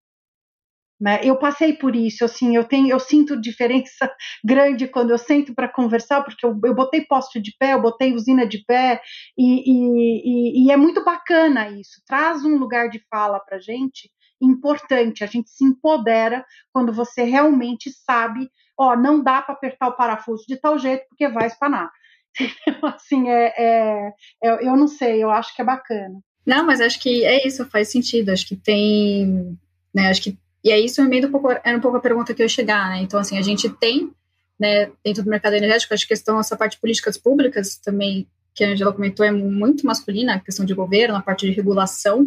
Né? 1.00 1.20
Eu 1.24 1.36
passei 1.36 1.72
por 1.72 1.96
isso, 1.96 2.24
assim, 2.24 2.54
eu 2.54 2.64
tenho, 2.64 2.88
eu 2.88 3.00
sinto 3.00 3.40
diferença 3.40 4.10
grande 4.44 4.86
quando 4.86 5.10
eu 5.10 5.18
sento 5.18 5.54
para 5.54 5.68
conversar, 5.68 6.22
porque 6.22 6.46
eu, 6.46 6.58
eu 6.64 6.74
botei 6.74 7.04
poste 7.04 7.40
de 7.40 7.54
pé, 7.58 7.72
eu 7.72 7.82
botei 7.82 8.14
usina 8.14 8.46
de 8.46 8.64
pé, 8.64 9.00
e, 9.36 9.70
e, 9.70 10.62
e, 10.62 10.66
e 10.66 10.70
é 10.70 10.76
muito 10.76 11.04
bacana 11.04 11.68
isso, 11.68 12.00
traz 12.06 12.44
um 12.44 12.56
lugar 12.56 12.88
de 12.88 13.02
fala 13.10 13.40
para 13.40 13.58
gente 13.58 14.10
importante, 14.40 15.24
a 15.24 15.26
gente 15.26 15.50
se 15.50 15.64
empodera 15.64 16.44
quando 16.72 16.92
você 16.92 17.24
realmente 17.24 17.90
sabe, 17.90 18.48
ó, 18.78 18.96
não 18.96 19.22
dá 19.22 19.42
para 19.42 19.54
apertar 19.54 19.88
o 19.88 19.96
parafuso 19.96 20.44
de 20.46 20.56
tal 20.56 20.78
jeito 20.78 21.06
porque 21.08 21.28
vai 21.28 21.46
espanar. 21.46 21.90
Então, 22.66 22.88
assim, 22.88 23.28
é, 23.28 23.54
é, 23.56 24.12
é, 24.42 24.68
eu 24.68 24.76
não 24.76 24.88
sei, 24.88 25.22
eu 25.22 25.30
acho 25.30 25.54
que 25.54 25.62
é 25.62 25.64
bacana. 25.64 26.18
Não, 26.44 26.66
mas 26.66 26.80
acho 26.80 27.00
que 27.00 27.24
é 27.24 27.46
isso, 27.46 27.64
faz 27.70 27.88
sentido. 27.88 28.30
Acho 28.30 28.46
que 28.46 28.56
tem, 28.56 29.56
né, 29.94 30.08
acho 30.08 30.20
que 30.20 30.36
e 30.64 30.70
é 30.70 30.80
isso 30.80 31.04
meio 31.04 31.28
um 31.28 31.30
pouco, 31.30 31.50
era 31.50 31.76
um 31.76 31.80
pouco 31.80 31.98
a 31.98 32.00
pergunta 32.00 32.32
que 32.32 32.40
eu 32.40 32.44
ia 32.44 32.48
chegar, 32.48 32.88
né? 32.88 33.02
Então, 33.02 33.20
assim, 33.20 33.38
a 33.38 33.42
gente 33.42 33.68
tem, 33.68 34.10
né, 34.58 34.90
dentro 35.04 35.22
do 35.22 35.28
mercado 35.28 35.54
energético, 35.54 35.92
acho 35.92 36.06
que 36.06 36.14
a 36.14 36.16
questão, 36.16 36.40
essa 36.40 36.56
parte 36.56 36.72
de 36.72 36.80
políticas 36.80 37.18
públicas 37.18 37.76
também, 37.76 38.26
que 38.54 38.64
a 38.64 38.68
Angela 38.68 38.92
comentou, 38.92 39.26
é 39.26 39.30
muito 39.30 39.86
masculina, 39.86 40.34
a 40.34 40.40
questão 40.40 40.64
de 40.64 40.72
governo, 40.72 41.16
a 41.16 41.22
parte 41.22 41.46
de 41.46 41.52
regulação, 41.52 42.26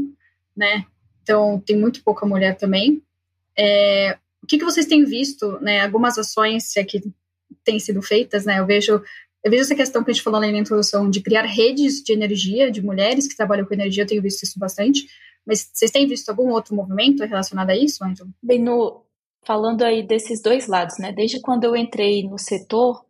né? 0.55 0.85
Então, 1.23 1.59
tem 1.65 1.75
muito 1.75 2.03
pouca 2.03 2.25
mulher 2.25 2.55
também. 2.55 3.01
É, 3.57 4.17
o 4.43 4.45
que, 4.45 4.59
que 4.59 4.65
vocês 4.65 4.85
têm 4.85 5.03
visto, 5.03 5.59
né? 5.59 5.81
Algumas 5.81 6.17
ações 6.17 6.71
que 6.87 7.01
têm 7.63 7.79
sido 7.79 8.01
feitas, 8.03 8.45
né? 8.45 8.59
Eu 8.59 8.67
vejo 8.67 9.01
eu 9.43 9.51
vejo 9.51 9.63
essa 9.63 9.75
questão 9.75 10.03
que 10.03 10.11
a 10.11 10.13
gente 10.13 10.23
falou 10.23 10.41
na 10.41 10.47
introdução 10.47 11.09
de 11.09 11.21
criar 11.21 11.43
redes 11.43 12.03
de 12.03 12.11
energia 12.11 12.69
de 12.69 12.81
mulheres 12.81 13.27
que 13.27 13.37
trabalham 13.37 13.65
com 13.65 13.73
energia, 13.73 14.03
eu 14.03 14.07
tenho 14.07 14.21
visto 14.21 14.43
isso 14.43 14.59
bastante. 14.59 15.07
Mas 15.47 15.71
vocês 15.73 15.89
têm 15.89 16.05
visto 16.05 16.27
algum 16.27 16.51
outro 16.51 16.75
movimento 16.75 17.23
relacionado 17.23 17.69
a 17.69 17.75
isso, 17.75 18.03
Ângelo? 18.03 18.29
Bem, 18.43 18.61
no, 18.61 19.05
falando 19.45 19.83
aí 19.83 20.05
desses 20.05 20.41
dois 20.41 20.67
lados, 20.67 20.97
né? 20.99 21.13
Desde 21.13 21.39
quando 21.39 21.63
eu 21.63 21.73
entrei 21.73 22.27
no 22.27 22.37
setor, 22.37 23.05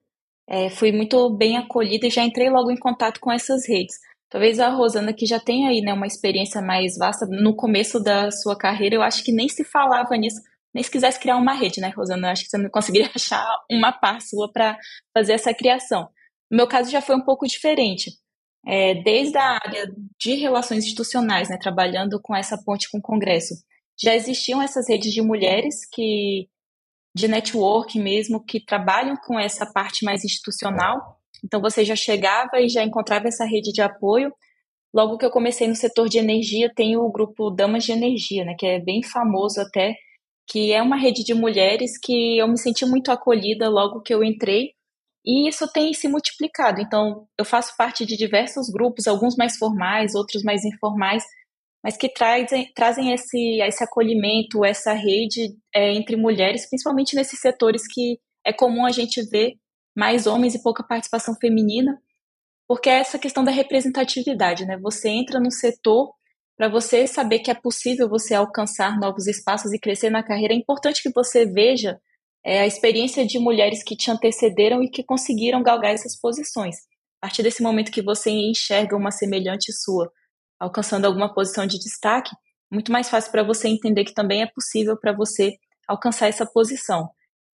é, 0.48 0.70
fui 0.70 0.92
muito 0.92 1.30
bem 1.32 1.58
acolhida 1.58 2.06
e 2.06 2.12
já 2.12 2.24
entrei 2.24 2.48
logo 2.50 2.70
em 2.70 2.78
contato 2.78 3.20
com 3.20 3.32
essas 3.32 3.68
redes. 3.68 3.96
Talvez 4.30 4.60
a 4.60 4.70
Rosana, 4.70 5.14
que 5.14 5.26
já 5.26 5.40
tem 5.40 5.68
aí 5.68 5.82
né, 5.82 5.94
uma 5.94 6.06
experiência 6.06 6.62
mais 6.62 6.96
vasta, 6.98 7.26
no 7.26 7.56
começo 7.56 8.00
da 8.00 8.30
sua 8.30 8.56
carreira, 8.56 8.96
eu 8.96 9.02
acho 9.02 9.24
que 9.24 9.32
nem 9.32 9.50
se 9.50 9.64
falava 9.64 10.16
nisso, 10.16 10.40
nem 10.74 10.84
se 10.84 10.92
quisesse 10.92 11.20
criar 11.20 11.38
uma 11.38 11.54
rede, 11.54 11.82
né, 11.82 11.90
Rosana? 11.96 12.28
Eu 12.28 12.32
acho 12.34 12.44
que 12.44 12.50
você 12.50 12.58
não 12.58 12.70
conseguiria 12.70 13.10
achar 13.16 13.44
uma 13.72 13.92
par 13.92 14.22
sua 14.22 14.52
para 14.52 14.78
fazer 15.12 15.34
essa 15.34 15.54
criação. 15.54 16.08
No 16.52 16.58
meu 16.58 16.68
caso 16.68 16.92
já 16.92 17.02
foi 17.02 17.16
um 17.16 17.24
pouco 17.24 17.48
diferente 17.48 18.12
é, 18.66 18.96
desde 18.96 19.38
a 19.38 19.54
área 19.54 19.92
de 20.20 20.36
relações 20.36 20.84
institucionais, 20.84 21.50
né, 21.50 21.58
trabalhando 21.58 22.20
com 22.22 22.36
essa 22.36 22.58
ponte 22.58 22.90
com 22.90 22.98
o 22.98 23.02
Congresso, 23.02 23.56
já 24.00 24.16
existiam 24.16 24.62
essas 24.62 24.88
redes 24.88 25.12
de 25.14 25.22
mulheres 25.22 25.88
que 25.92 26.48
de 27.16 27.28
network 27.28 27.98
mesmo 28.00 28.44
que 28.44 28.64
trabalham 28.64 29.18
com 29.18 29.40
essa 29.40 29.66
parte 29.66 30.06
mais 30.06 30.24
institucional. 30.24 31.20
Então 31.44 31.60
você 31.60 31.84
já 31.84 31.96
chegava 31.96 32.60
e 32.60 32.70
já 32.70 32.84
encontrava 32.84 33.28
essa 33.28 33.44
rede 33.44 33.72
de 33.72 33.82
apoio. 33.82 34.32
Logo 34.94 35.18
que 35.18 35.26
eu 35.26 35.32
comecei 35.32 35.68
no 35.68 35.76
setor 35.76 36.08
de 36.08 36.20
energia, 36.20 36.72
tem 36.74 36.96
o 36.96 37.10
grupo 37.12 37.50
Damas 37.50 37.84
de 37.84 37.92
Energia, 37.92 38.46
né, 38.46 38.56
que 38.58 38.68
é 38.68 38.80
bem 38.80 39.02
famoso 39.02 39.60
até, 39.60 39.96
que 40.48 40.72
é 40.72 40.82
uma 40.82 40.96
rede 40.96 41.24
de 41.24 41.34
mulheres 41.34 41.98
que 42.00 42.38
eu 42.38 42.48
me 42.48 42.58
senti 42.58 42.86
muito 42.86 43.12
acolhida 43.12 43.68
logo 43.68 44.02
que 44.02 44.14
eu 44.14 44.24
entrei 44.24 44.77
e 45.28 45.50
isso 45.50 45.68
tem 45.68 45.94
se 45.94 46.08
multiplicado. 46.08 46.80
Então, 46.80 47.28
eu 47.38 47.44
faço 47.44 47.76
parte 47.76 48.06
de 48.06 48.16
diversos 48.16 48.70
grupos, 48.70 49.08
alguns 49.08 49.36
mais 49.36 49.58
formais, 49.58 50.16
outros 50.16 50.42
mais 50.42 50.64
informais, 50.64 51.26
mas 51.84 51.98
que 51.98 52.08
trazem, 52.08 52.72
trazem 52.74 53.12
esse, 53.12 53.62
esse 53.62 53.84
acolhimento, 53.84 54.64
essa 54.64 54.94
rede 54.94 55.54
é, 55.76 55.92
entre 55.92 56.16
mulheres, 56.16 56.70
principalmente 56.70 57.14
nesses 57.14 57.42
setores 57.42 57.84
que 57.94 58.18
é 58.46 58.54
comum 58.54 58.86
a 58.86 58.92
gente 58.92 59.22
ver 59.30 59.56
mais 59.94 60.28
homens 60.28 60.56
e 60.56 60.64
pouca 60.64 60.82
participação 60.82 61.36
feminina, 61.36 62.02
porque 62.66 62.90
é 62.90 63.00
essa 63.00 63.20
questão 63.20 63.44
da 63.44 63.52
representatividade, 63.52 64.66
né? 64.66 64.78
Você 64.78 65.10
entra 65.10 65.42
no 65.42 65.52
setor 65.52 66.14
para 66.56 66.70
você 66.70 67.06
saber 67.06 67.40
que 67.40 67.52
é 67.52 67.54
possível 67.54 68.08
você 68.08 68.34
alcançar 68.34 68.98
novos 68.98 69.28
espaços 69.28 69.74
e 69.74 69.80
crescer 69.80 70.10
na 70.10 70.24
carreira, 70.24 70.54
é 70.54 70.58
importante 70.58 71.04
que 71.04 71.12
você 71.14 71.46
veja 71.46 72.00
é 72.44 72.62
a 72.62 72.68
experiência 72.68 73.26
de 73.26 73.40
mulheres 73.40 73.84
que 73.84 73.96
te 73.96 74.10
antecederam 74.10 74.84
e 74.84 74.90
que 74.90 75.04
conseguiram 75.04 75.62
galgar 75.62 75.94
essas 75.94 76.20
posições. 76.20 76.76
A 77.22 77.28
partir 77.28 77.44
desse 77.44 77.64
momento 77.64 77.92
que 77.92 78.02
você 78.02 78.30
enxerga 78.30 78.96
uma 78.96 79.12
semelhante 79.12 79.72
sua 79.74 80.12
alcançando 80.60 81.06
alguma 81.06 81.34
posição 81.34 81.68
de 81.68 81.78
destaque, 81.78 82.32
muito 82.72 82.92
mais 82.92 83.10
fácil 83.10 83.32
para 83.32 83.44
você 83.44 83.68
entender 83.68 84.04
que 84.06 84.14
também 84.14 84.42
é 84.42 84.48
possível 84.48 84.98
para 84.98 85.14
você 85.14 85.54
alcançar 85.88 86.28
essa 86.28 86.46
posição. 86.46 87.10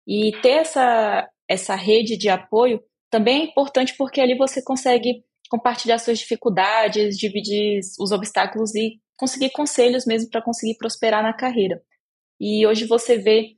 E 0.07 0.31
ter 0.41 0.61
essa, 0.61 1.27
essa 1.47 1.75
rede 1.75 2.17
de 2.17 2.29
apoio 2.29 2.81
também 3.09 3.41
é 3.41 3.45
importante 3.45 3.95
porque 3.97 4.21
ali 4.21 4.37
você 4.37 4.63
consegue 4.63 5.23
compartilhar 5.49 5.97
suas 5.97 6.19
dificuldades, 6.19 7.17
dividir 7.17 7.81
os 7.99 8.11
obstáculos 8.11 8.73
e 8.73 8.99
conseguir 9.17 9.51
conselhos 9.51 10.05
mesmo 10.05 10.29
para 10.29 10.41
conseguir 10.41 10.77
prosperar 10.77 11.21
na 11.21 11.33
carreira. 11.33 11.81
E 12.39 12.65
hoje 12.65 12.85
você 12.85 13.17
vê 13.17 13.57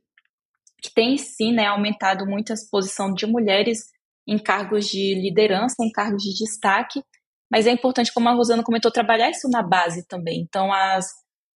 que 0.84 0.92
tem 0.92 1.16
sim 1.16 1.54
né, 1.54 1.64
aumentado 1.64 2.26
muito 2.26 2.52
a 2.52 2.54
exposição 2.54 3.14
de 3.14 3.26
mulheres 3.26 3.86
em 4.28 4.38
cargos 4.38 4.86
de 4.86 5.14
liderança, 5.14 5.76
em 5.80 5.90
cargos 5.90 6.22
de 6.22 6.34
destaque, 6.34 7.02
mas 7.50 7.66
é 7.66 7.70
importante, 7.70 8.12
como 8.12 8.28
a 8.28 8.32
Rosana 8.32 8.62
comentou, 8.62 8.90
trabalhar 8.90 9.30
isso 9.30 9.48
na 9.48 9.62
base 9.62 10.06
também. 10.06 10.40
Então, 10.40 10.70
as 10.70 11.06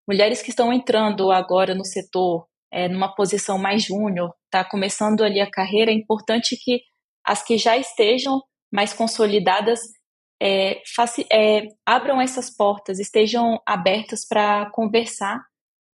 mulheres 0.08 0.40
que 0.40 0.48
estão 0.48 0.72
entrando 0.72 1.30
agora 1.30 1.74
no 1.74 1.84
setor, 1.84 2.46
é, 2.72 2.88
numa 2.88 3.14
posição 3.14 3.58
mais 3.58 3.84
júnior, 3.84 4.32
está 4.46 4.64
começando 4.64 5.22
ali 5.22 5.40
a 5.40 5.50
carreira, 5.50 5.90
é 5.90 5.94
importante 5.94 6.56
que 6.56 6.80
as 7.22 7.42
que 7.42 7.58
já 7.58 7.76
estejam 7.76 8.40
mais 8.72 8.94
consolidadas 8.94 9.80
é, 10.40 10.80
é, 11.30 11.68
abram 11.84 12.18
essas 12.18 12.48
portas, 12.48 12.98
estejam 12.98 13.60
abertas 13.66 14.26
para 14.26 14.70
conversar 14.70 15.38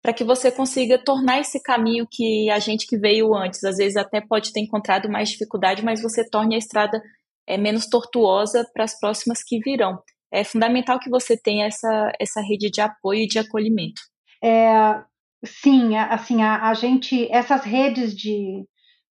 para 0.04 0.12
que 0.12 0.22
você 0.22 0.52
consiga 0.52 1.02
tornar 1.02 1.40
esse 1.40 1.58
caminho 1.62 2.06
que 2.06 2.50
a 2.50 2.58
gente 2.58 2.86
que 2.86 2.98
veio 2.98 3.34
antes, 3.34 3.64
às 3.64 3.78
vezes 3.78 3.96
até 3.96 4.20
pode 4.20 4.52
ter 4.52 4.60
encontrado 4.60 5.08
mais 5.08 5.30
dificuldade, 5.30 5.82
mas 5.82 6.02
você 6.02 6.28
torne 6.28 6.56
a 6.56 6.58
estrada 6.58 7.00
é, 7.48 7.56
menos 7.56 7.86
tortuosa 7.86 8.68
para 8.74 8.84
as 8.84 9.00
próximas 9.00 9.42
que 9.42 9.58
virão. 9.60 9.98
É 10.30 10.44
fundamental 10.44 10.98
que 11.00 11.08
você 11.08 11.40
tenha 11.40 11.64
essa, 11.64 12.12
essa 12.20 12.42
rede 12.42 12.70
de 12.70 12.82
apoio 12.82 13.20
e 13.20 13.26
de 13.26 13.38
acolhimento. 13.38 14.02
É, 14.42 15.02
sim, 15.42 15.96
assim, 15.96 16.42
a, 16.42 16.68
a 16.68 16.74
gente, 16.74 17.26
essas 17.32 17.64
redes 17.64 18.14
de 18.14 18.62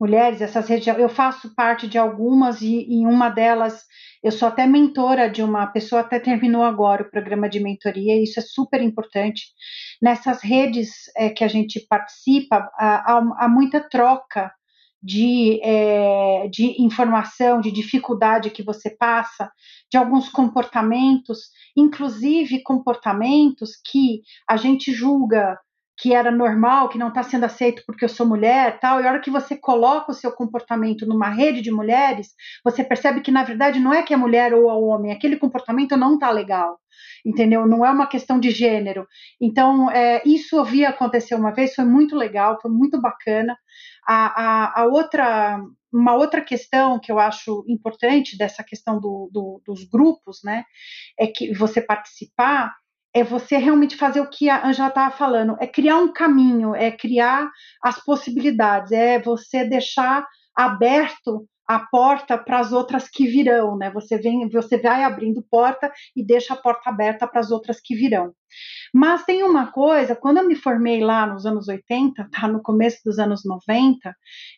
mulheres, 0.03 0.41
essas 0.41 0.67
redes, 0.69 0.89
eu 0.89 1.09
faço 1.09 1.55
parte 1.55 1.87
de 1.87 1.97
algumas 1.97 2.61
e 2.61 2.93
em 2.93 3.07
uma 3.07 3.29
delas 3.29 3.85
eu 4.21 4.33
sou 4.33 4.49
até 4.49 4.67
mentora 4.67 5.31
de 5.31 5.45
uma 5.45 5.65
pessoa, 5.69 6.01
até 6.01 6.19
terminou 6.19 6.65
agora 6.65 7.05
o 7.05 7.11
programa 7.11 7.49
de 7.49 7.61
mentoria, 7.61 8.17
e 8.17 8.25
isso 8.25 8.41
é 8.41 8.43
super 8.43 8.83
importante. 8.83 9.45
Nessas 10.01 10.43
redes 10.43 10.91
é, 11.17 11.29
que 11.29 11.45
a 11.45 11.49
gente 11.49 11.87
participa, 11.89 12.69
há, 12.77 13.19
há 13.39 13.49
muita 13.49 13.81
troca 13.81 14.53
de, 15.01 15.61
é, 15.63 16.49
de 16.49 16.83
informação, 16.83 17.61
de 17.61 17.71
dificuldade 17.71 18.51
que 18.51 18.63
você 18.63 18.91
passa, 18.91 19.53
de 19.89 19.97
alguns 19.97 20.29
comportamentos, 20.29 21.51
inclusive 21.77 22.61
comportamentos 22.65 23.71
que 23.85 24.23
a 24.49 24.57
gente 24.57 24.93
julga 24.93 25.57
que 26.03 26.13
era 26.13 26.33
normal, 26.33 26.89
que 26.89 26.99
não 26.99 27.11
está 27.11 27.23
sendo 27.23 27.45
aceito 27.45 27.85
porque 27.87 28.05
eu 28.05 28.09
sou 28.09 28.27
mulher, 28.27 28.81
tal. 28.81 29.01
E 29.01 29.07
a 29.07 29.11
hora 29.11 29.21
que 29.21 29.31
você 29.31 29.57
coloca 29.57 30.11
o 30.11 30.15
seu 30.15 30.33
comportamento 30.33 31.07
numa 31.07 31.29
rede 31.29 31.63
de 31.63 31.71
mulheres, 31.71 32.35
você 32.65 32.83
percebe 32.83 33.21
que 33.21 33.31
na 33.31 33.45
verdade 33.45 33.79
não 33.79 33.95
é 33.95 34.03
que 34.03 34.13
é 34.13 34.17
mulher 34.17 34.53
ou 34.53 34.69
é 34.69 34.75
homem, 34.75 35.13
aquele 35.13 35.37
comportamento 35.37 35.97
não 35.97 36.15
está 36.15 36.29
legal, 36.29 36.77
entendeu? 37.25 37.69
Não 37.69 37.87
é 37.87 37.91
uma 37.93 38.09
questão 38.09 38.41
de 38.41 38.51
gênero. 38.51 39.07
Então, 39.41 39.89
é, 39.93 40.21
isso 40.27 40.57
eu 40.57 40.65
vi 40.65 40.85
acontecer 40.85 41.37
uma 41.37 41.53
vez, 41.53 41.73
foi 41.73 41.85
muito 41.85 42.17
legal, 42.17 42.59
foi 42.61 42.73
muito 42.73 43.01
bacana. 43.01 43.57
A, 44.05 44.43
a, 44.43 44.81
a, 44.81 44.87
outra, 44.87 45.61
uma 45.93 46.17
outra 46.17 46.41
questão 46.41 46.99
que 46.99 47.13
eu 47.13 47.21
acho 47.21 47.65
importante 47.69 48.37
dessa 48.37 48.65
questão 48.65 48.99
do, 48.99 49.31
do, 49.33 49.63
dos 49.65 49.85
grupos, 49.85 50.41
né, 50.43 50.65
é 51.17 51.29
que 51.29 51.55
você 51.55 51.81
participar 51.81 52.75
é 53.15 53.23
você 53.23 53.57
realmente 53.57 53.97
fazer 53.97 54.21
o 54.21 54.29
que 54.29 54.49
a 54.49 54.67
Angela 54.67 54.89
estava 54.89 55.15
falando, 55.15 55.57
é 55.61 55.67
criar 55.67 55.99
um 55.99 56.13
caminho, 56.13 56.75
é 56.75 56.91
criar 56.91 57.51
as 57.83 58.03
possibilidades, 58.03 58.93
é 58.93 59.19
você 59.21 59.65
deixar 59.65 60.27
aberto 60.57 61.47
a 61.67 61.79
porta 61.79 62.37
para 62.37 62.59
as 62.59 62.73
outras 62.73 63.09
que 63.09 63.27
virão, 63.27 63.77
né? 63.77 63.91
Você 63.91 64.19
vem, 64.19 64.49
você 64.49 64.79
vai 64.79 65.05
abrindo 65.05 65.47
porta 65.51 65.93
e 66.17 66.25
deixa 66.25 66.55
a 66.55 66.57
porta 66.57 66.91
aberta 66.91 67.27
para 67.27 67.41
as 67.41 67.51
outras 67.51 67.81
que 67.81 67.95
virão. 67.95 68.35
Mas 68.93 69.25
tem 69.25 69.43
uma 69.43 69.71
coisa, 69.73 70.15
quando 70.15 70.39
eu 70.39 70.47
me 70.47 70.55
formei 70.55 71.01
lá 71.01 71.27
nos 71.27 71.47
anos 71.47 71.69
80, 71.69 72.29
tá 72.31 72.49
no 72.49 72.63
começo 72.63 73.01
dos 73.05 73.19
anos 73.19 73.43
90, 73.45 74.15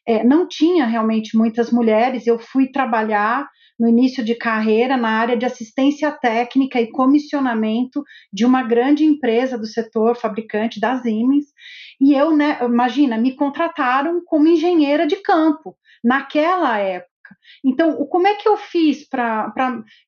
é, 0.07 0.25
não 0.25 0.49
tinha 0.49 0.87
realmente 0.87 1.37
muitas 1.37 1.71
mulheres. 1.71 2.27
Eu 2.27 2.39
fui 2.39 2.71
trabalhar 2.71 3.49
no 3.79 3.89
início 3.89 4.25
de 4.25 4.35
carreira 4.35 4.97
na 4.97 5.09
área 5.09 5.37
de 5.37 5.45
assistência 5.45 6.11
técnica 6.13 6.81
e 6.81 6.91
comissionamento 6.91 8.03
de 8.33 8.45
uma 8.45 8.63
grande 8.63 9.05
empresa 9.05 9.59
do 9.59 9.67
setor 9.67 10.17
fabricante 10.17 10.81
da 10.81 11.01
Siemens. 11.01 11.47
E 12.01 12.15
eu, 12.15 12.37
né, 12.37 12.59
imagina, 12.63 13.19
me 13.19 13.35
contrataram 13.35 14.23
como 14.25 14.49
engenheira 14.49 15.07
de 15.07 15.17
campo 15.17 15.77
naquela 16.03 16.79
época. 16.79 17.14
Então, 17.65 18.05
como 18.07 18.27
é 18.27 18.35
que 18.35 18.49
eu 18.49 18.57
fiz 18.57 19.09
para, 19.09 19.53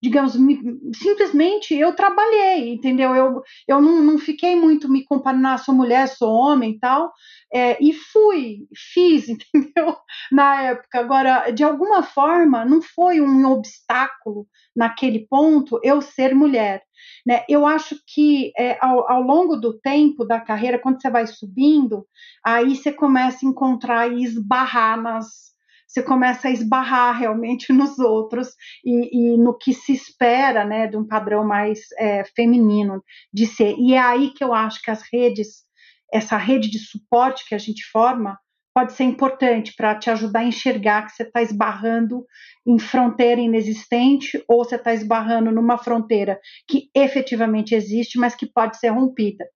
digamos, 0.03 0.37
me, 0.37 0.61
simplesmente 0.95 1.75
eu 1.75 1.95
trabalhei, 1.95 2.73
entendeu? 2.73 3.15
Eu, 3.15 3.43
eu 3.67 3.81
não, 3.81 4.03
não 4.03 4.19
fiquei 4.19 4.57
muito 4.57 4.89
me 4.89 5.05
comparando, 5.05 5.47
ah, 5.49 5.59
sou 5.59 5.75
mulher, 5.75 6.09
sou 6.09 6.33
homem 6.33 6.73
e 6.73 6.79
tal, 6.79 7.13
é, 7.53 7.83
e 7.83 7.93
fui, 7.93 8.67
fiz, 8.93 9.29
entendeu? 9.31 9.97
Na 10.31 10.63
época. 10.63 10.99
Agora, 10.99 11.51
de 11.51 11.65
alguma 11.65 12.03
forma, 12.03 12.65
não 12.65 12.83
foi 12.83 13.21
um 13.21 13.47
obstáculo 13.51 14.47
naquele 14.75 15.27
ponto 15.27 15.81
eu 15.83 16.03
ser 16.03 16.35
mulher. 16.35 16.83
Né? 17.27 17.45
Eu 17.49 17.67
acho 17.67 17.97
que 18.07 18.53
é, 18.57 18.79
ao, 18.81 19.11
ao, 19.11 19.23
longo 19.23 19.57
do 19.57 19.79
tempo 19.79 20.25
da 20.25 20.41
carreira, 20.41 20.79
quando 20.79 21.01
você 21.01 21.11
vai 21.11 21.27
subindo, 21.27 22.07
aí 22.45 22.77
você 22.77 22.93
começa 22.93 23.45
a 23.45 23.49
encontrar 23.49 24.13
e 24.13 24.23
esbarrar 24.23 25.01
nas, 25.01 25.56
você 25.97 26.03
começa 26.03 26.49
a 26.49 26.51
esbarrar 26.51 27.19
realmente 27.19 27.73
nos 27.73 27.99
outros 27.99 28.49
e, 28.85 29.35
e 29.35 29.39
no 29.39 29.57
que 29.57 29.73
se 29.73 29.93
espera, 29.93 30.65
né, 30.65 30.87
de 30.87 30.97
um 30.97 31.07
padrão 31.07 31.45
mais 31.45 31.81
é, 31.99 32.23
feminino 32.37 33.03
de 33.33 33.47
ser. 33.47 33.75
E 33.79 33.95
é 33.95 33.99
aí 33.99 34.31
que 34.31 34.45
eu 34.45 34.53
acho 34.53 34.83
que 34.83 34.91
as 34.91 35.03
redes, 35.11 35.65
essa 36.13 36.37
rede 36.37 36.71
de 36.71 36.79
suporte 36.79 37.49
que 37.49 37.55
a 37.55 37.59
gente 37.59 37.83
forma, 37.91 38.39
pode 38.75 38.93
ser 38.93 39.05
importante 39.05 39.73
para 39.75 39.95
te 39.95 40.11
ajudar 40.11 40.41
a 40.41 40.45
enxergar 40.45 41.07
que 41.07 41.13
você 41.13 41.23
está 41.23 41.41
esbarrando 41.41 42.27
em 42.67 42.79
fronteira 42.79 43.41
inexistente 43.41 44.45
ou 44.47 44.63
você 44.63 44.77
está 44.77 44.93
esbarrando 44.93 45.51
numa 45.51 45.79
fronteira 45.79 46.39
que 46.69 46.91
efetivamente 46.95 47.75
existe, 47.75 48.19
mas 48.19 48.35
que 48.35 48.45
pode 48.45 48.79
ser 48.79 48.91
rompida. 48.91 49.47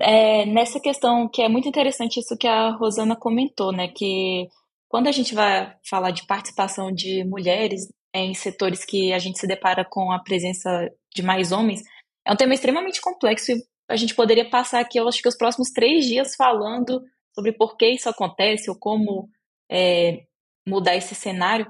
É, 0.00 0.44
nessa 0.46 0.80
questão 0.80 1.28
que 1.32 1.40
é 1.40 1.48
muito 1.48 1.68
interessante 1.68 2.18
isso 2.18 2.36
que 2.36 2.48
a 2.48 2.70
Rosana 2.70 3.14
comentou, 3.14 3.70
né? 3.70 3.86
Que 3.86 4.48
quando 4.94 5.08
a 5.08 5.12
gente 5.12 5.34
vai 5.34 5.74
falar 5.84 6.12
de 6.12 6.24
participação 6.24 6.92
de 6.92 7.24
mulheres 7.24 7.88
em 8.14 8.32
setores 8.32 8.84
que 8.84 9.12
a 9.12 9.18
gente 9.18 9.40
se 9.40 9.44
depara 9.44 9.84
com 9.84 10.12
a 10.12 10.20
presença 10.20 10.88
de 11.12 11.20
mais 11.20 11.50
homens, 11.50 11.82
é 12.24 12.32
um 12.32 12.36
tema 12.36 12.54
extremamente 12.54 13.00
complexo 13.00 13.50
e 13.50 13.60
a 13.88 13.96
gente 13.96 14.14
poderia 14.14 14.48
passar 14.48 14.78
aqui, 14.78 14.96
eu 14.96 15.08
acho 15.08 15.20
que 15.20 15.26
os 15.26 15.36
próximos 15.36 15.72
três 15.72 16.04
dias 16.04 16.36
falando 16.36 17.02
sobre 17.34 17.50
por 17.50 17.76
que 17.76 17.88
isso 17.88 18.08
acontece 18.08 18.70
ou 18.70 18.78
como 18.78 19.28
é, 19.68 20.26
mudar 20.64 20.94
esse 20.94 21.16
cenário, 21.16 21.66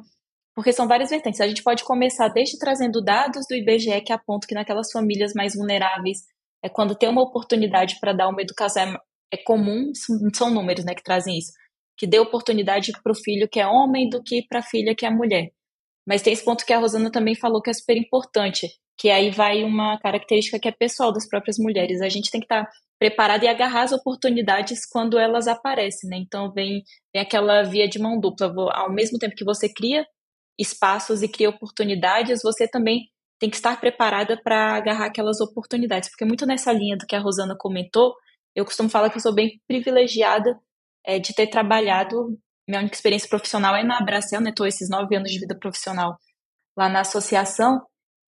porque 0.55 0.71
são 0.71 0.87
várias 0.87 1.09
vertentes. 1.09 1.41
A 1.41 1.49
gente 1.49 1.63
pode 1.63 1.83
começar 1.83 2.29
desde 2.29 2.59
trazendo 2.59 3.03
dados 3.03 3.47
do 3.49 3.55
IBGE 3.55 4.03
que 4.03 4.13
apontam 4.13 4.47
que 4.47 4.55
naquelas 4.55 4.93
famílias 4.93 5.33
mais 5.33 5.55
vulneráveis, 5.55 6.19
é 6.63 6.69
quando 6.69 6.95
tem 6.95 7.09
uma 7.09 7.23
oportunidade 7.23 7.99
para 8.01 8.13
dar 8.13 8.29
uma 8.29 8.43
educação 8.43 8.83
é, 8.83 8.99
é 9.33 9.37
comum, 9.39 9.93
são 10.35 10.51
números 10.51 10.85
né, 10.85 10.95
que 10.95 11.03
trazem 11.03 11.39
isso 11.39 11.53
que 11.97 12.07
dê 12.07 12.19
oportunidade 12.19 12.93
para 13.03 13.13
o 13.13 13.15
filho 13.15 13.49
que 13.49 13.61
é 13.61 13.67
homem 13.67 14.09
do 14.09 14.23
que 14.23 14.47
para 14.49 14.61
a 14.61 14.63
filha 14.63 14.95
que 14.95 15.07
é 15.07 15.11
mulher. 15.11 15.51
Mas 16.07 16.23
tem 16.23 16.33
esse 16.33 16.45
ponto 16.45 16.67
que 16.67 16.73
a 16.73 16.79
Rosana 16.79 17.11
também 17.11 17.35
falou 17.35 17.63
que 17.63 17.71
é 17.71 17.73
super 17.73 17.97
importante, 17.97 18.69
que 18.99 19.11
aí 19.11 19.31
vai 19.31 19.65
uma 19.65 19.99
característica 19.99 20.59
que 20.59 20.69
é 20.69 20.73
pessoal 20.73 21.13
das 21.13 21.27
próprias 21.29 21.57
mulheres. 21.59 22.01
A 22.01 22.09
gente 22.09 22.31
tem 22.31 22.41
que 22.41 22.47
estar 22.47 22.67
tá 22.67 22.71
preparado 22.99 23.45
e 23.45 23.49
agarrar 23.49 23.83
as 23.83 23.93
oportunidades 23.93 24.87
quando 24.87 25.19
elas 25.19 25.49
aparecem, 25.49 26.11
né? 26.11 26.17
Então 26.19 26.53
vem, 26.53 26.83
vem 27.13 27.23
aquela 27.23 27.63
via 27.63 27.89
de 27.89 27.99
mão 27.99 28.19
dupla. 28.21 28.53
Ao 28.73 28.93
mesmo 28.93 29.19
tempo 29.19 29.35
que 29.35 29.45
você 29.45 29.69
cria 29.69 30.07
espaços 30.59 31.23
e 31.23 31.29
cria 31.29 31.51
oportunidades, 31.51 32.43
você 32.43 32.69
também 32.69 33.09
tem 33.39 33.51
que 33.51 33.57
estar 33.57 33.81
preparada 33.81 34.41
para 34.43 34.77
agarrar 34.77 35.07
aquelas 35.07 35.41
oportunidades, 35.41 36.09
porque 36.09 36.25
muito 36.25 36.47
nessa 36.47 36.73
linha 36.73 36.97
do 36.97 37.07
que 37.07 37.17
a 37.17 37.19
Rosana 37.19 37.57
comentou, 37.59 38.15
eu 38.55 38.65
costumo 38.65 38.89
falar 38.89 39.11
que 39.11 39.17
eu 39.17 39.21
sou 39.21 39.35
bem 39.35 39.61
privilegiada 39.67 40.59
é, 41.07 41.19
de 41.19 41.35
ter 41.35 41.49
trabalhado, 41.49 42.39
minha 42.67 42.81
única 42.81 42.97
experiência 42.97 43.29
profissional 43.29 43.77
é 43.77 43.85
na 43.85 43.99
Abracel, 43.99 44.41
né? 44.41 44.51
Estou 44.51 44.67
esses 44.67 44.89
nove 44.89 45.15
anos 45.17 45.31
de 45.31 45.39
vida 45.39 45.57
profissional 45.59 46.17
lá 46.77 46.89
na 46.89 47.01
associação 47.01 47.81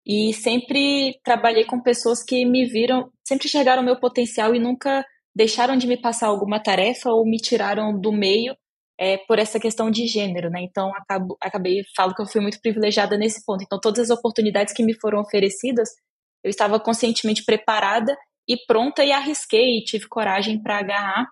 e 0.06 0.32
sempre 0.32 1.18
trabalhei 1.24 1.64
com 1.64 1.82
pessoas 1.82 2.22
que 2.22 2.44
me 2.44 2.66
viram, 2.66 3.10
sempre 3.26 3.46
enxergaram 3.46 3.82
o 3.82 3.84
meu 3.84 3.98
potencial 3.98 4.54
e 4.54 4.58
nunca 4.58 5.04
deixaram 5.34 5.76
de 5.76 5.86
me 5.86 5.96
passar 5.96 6.28
alguma 6.28 6.62
tarefa 6.62 7.10
ou 7.10 7.24
me 7.24 7.38
tiraram 7.38 7.98
do 7.98 8.12
meio 8.12 8.54
é, 8.98 9.16
por 9.18 9.38
essa 9.38 9.60
questão 9.60 9.90
de 9.90 10.06
gênero, 10.06 10.50
né? 10.50 10.60
Então 10.62 10.92
acabo, 10.94 11.36
acabei 11.40 11.82
falo 11.96 12.14
que 12.14 12.22
eu 12.22 12.26
fui 12.26 12.40
muito 12.40 12.60
privilegiada 12.60 13.16
nesse 13.16 13.44
ponto. 13.44 13.62
Então 13.62 13.78
todas 13.80 14.10
as 14.10 14.18
oportunidades 14.18 14.74
que 14.74 14.82
me 14.82 14.94
foram 14.98 15.20
oferecidas, 15.20 15.88
eu 16.44 16.50
estava 16.50 16.80
conscientemente 16.80 17.44
preparada 17.44 18.16
e 18.48 18.56
pronta 18.66 19.04
e 19.04 19.12
arrisquei, 19.12 19.78
e 19.78 19.84
tive 19.84 20.08
coragem 20.08 20.60
para 20.62 20.78
agarrar 20.78 21.26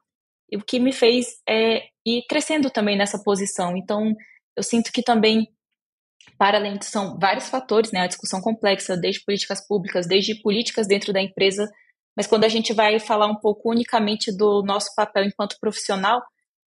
o 0.55 0.63
que 0.63 0.79
me 0.79 0.93
fez 0.93 1.27
é, 1.49 1.83
ir 2.05 2.25
crescendo 2.29 2.71
também 2.71 2.97
nessa 2.97 3.23
posição. 3.23 3.77
Então, 3.77 4.15
eu 4.57 4.63
sinto 4.63 4.93
que 4.93 5.03
também, 5.03 5.49
para 6.39 6.59
além 6.59 6.79
de 6.79 6.85
são 6.85 7.19
vários 7.19 7.49
fatores, 7.49 7.91
né, 7.91 8.01
a 8.01 8.07
discussão 8.07 8.41
complexa, 8.41 8.97
desde 8.97 9.25
políticas 9.25 9.67
públicas, 9.67 10.07
desde 10.07 10.41
políticas 10.41 10.87
dentro 10.87 11.13
da 11.13 11.21
empresa, 11.21 11.69
mas 12.17 12.27
quando 12.27 12.45
a 12.45 12.49
gente 12.49 12.73
vai 12.73 12.99
falar 12.99 13.27
um 13.27 13.39
pouco 13.39 13.71
unicamente 13.71 14.35
do 14.35 14.63
nosso 14.63 14.95
papel 14.95 15.25
enquanto 15.25 15.59
profissional, 15.61 16.23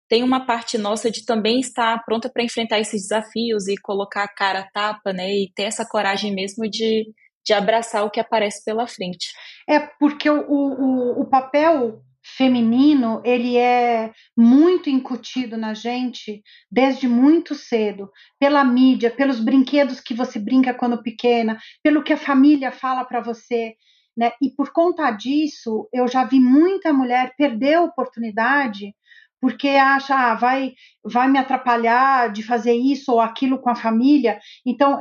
tem 0.09 0.23
uma 0.23 0.45
parte 0.45 0.77
nossa 0.77 1.11
de 1.11 1.25
também 1.25 1.61
estar 1.61 2.03
pronta 2.05 2.31
para 2.31 2.43
enfrentar 2.43 2.81
esses 2.81 3.03
desafios 3.03 3.69
e 3.69 3.77
colocar 3.77 4.25
a 4.25 4.35
cara 4.35 4.61
a 4.61 4.71
tapa, 4.71 5.13
né, 5.13 5.31
e 5.31 5.53
ter 5.55 5.65
essa 5.65 5.87
coragem 5.87 6.35
mesmo 6.35 6.69
de, 6.69 7.07
de 7.45 7.53
abraçar 7.53 8.05
o 8.05 8.11
que 8.11 8.21
aparece 8.21 8.65
pela 8.65 8.87
frente. 8.87 9.29
É, 9.69 9.81
porque 9.99 10.29
o, 10.29 10.41
o, 10.49 11.23
o 11.23 11.31
papel 11.31 12.03
feminino 12.37 13.23
ele 13.25 13.57
é 13.57 14.13
muito 14.37 14.91
incutido 14.91 15.57
na 15.57 15.75
gente 15.75 16.43
desde 16.71 17.09
muito 17.09 17.55
cedo, 17.55 18.11
pela 18.39 18.63
mídia, 18.65 19.11
pelos 19.11 19.41
brinquedos 19.41 20.01
que 20.01 20.15
você 20.15 20.39
brinca 20.39 20.75
quando 20.75 21.03
pequena, 21.03 21.59
pelo 21.83 22.03
que 22.03 22.13
a 22.13 22.19
família 22.19 22.71
fala 22.71 23.05
para 23.05 23.21
você, 23.21 23.75
né? 24.17 24.33
E 24.43 24.51
por 24.51 24.73
conta 24.73 25.11
disso, 25.11 25.89
eu 25.93 26.09
já 26.09 26.25
vi 26.25 26.41
muita 26.41 26.93
mulher 26.93 27.35
perder 27.37 27.75
a 27.75 27.83
oportunidade 27.83 28.95
porque 29.41 29.69
acha, 29.69 30.15
ah, 30.15 30.35
vai, 30.35 30.73
vai 31.05 31.29
me 31.29 31.39
atrapalhar 31.39 32.33
de 32.33 32.43
fazer 32.43 32.75
isso 32.75 33.13
ou 33.13 33.21
aquilo 33.21 33.59
com 33.59 33.71
a 33.71 33.75
família. 33.75 34.39
Então, 34.67 34.99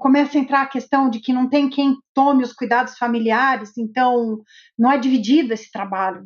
começa 0.00 0.36
a 0.36 0.40
entrar 0.40 0.62
a 0.62 0.68
questão 0.68 1.08
de 1.08 1.20
que 1.20 1.32
não 1.32 1.48
tem 1.48 1.68
quem 1.68 1.96
tome 2.16 2.42
os 2.42 2.54
cuidados 2.54 2.96
familiares, 2.96 3.76
então 3.76 4.38
não 4.78 4.90
é 4.90 4.96
dividido 4.96 5.52
esse 5.52 5.70
trabalho 5.70 6.24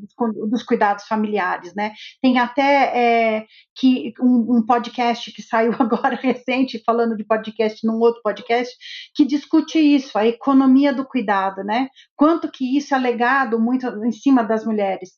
dos 0.48 0.62
cuidados 0.62 1.04
familiares, 1.06 1.74
né? 1.74 1.92
Tem 2.22 2.38
até 2.38 2.96
é, 2.96 3.46
que 3.74 4.12
um, 4.20 4.58
um, 4.58 4.64
podcast 4.64 5.32
que 5.32 5.42
saiu 5.42 5.74
agora 5.80 6.14
recente, 6.14 6.80
falando 6.86 7.16
de 7.16 7.24
podcast 7.24 7.84
num 7.84 7.98
outro 7.98 8.22
podcast, 8.22 8.72
que 9.16 9.24
discute 9.24 9.80
isso, 9.80 10.16
a 10.16 10.24
economia 10.24 10.92
do 10.92 11.04
cuidado, 11.04 11.64
né? 11.64 11.88
Quanto 12.14 12.48
que 12.48 12.76
isso 12.76 12.94
é 12.94 12.98
legado 12.98 13.58
muito 13.58 13.84
em 14.04 14.12
cima 14.12 14.44
das 14.44 14.64
mulheres. 14.64 15.10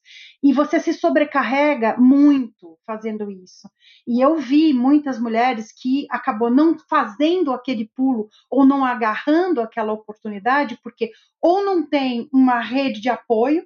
E 0.43 0.53
você 0.53 0.81
se 0.81 0.93
sobrecarrega 0.93 1.97
muito 1.97 2.79
fazendo 2.85 3.31
isso. 3.31 3.71
E 4.07 4.21
eu 4.21 4.37
vi 4.37 4.73
muitas 4.73 5.19
mulheres 5.19 5.73
que 5.73 6.07
acabou 6.11 6.51
não 6.51 6.77
fazendo 6.91 7.53
aquele 7.53 7.91
pulo 7.95 8.29
ou 8.51 8.65
não 8.65 8.85
agarrando 8.85 9.61
aquela 9.61 9.93
oportunidade, 9.93 10.79
porque 10.83 11.13
ou 11.41 11.65
não 11.65 11.89
tem 11.89 12.29
uma 12.33 12.61
rede 12.61 13.01
de 13.01 13.09
apoio 13.09 13.65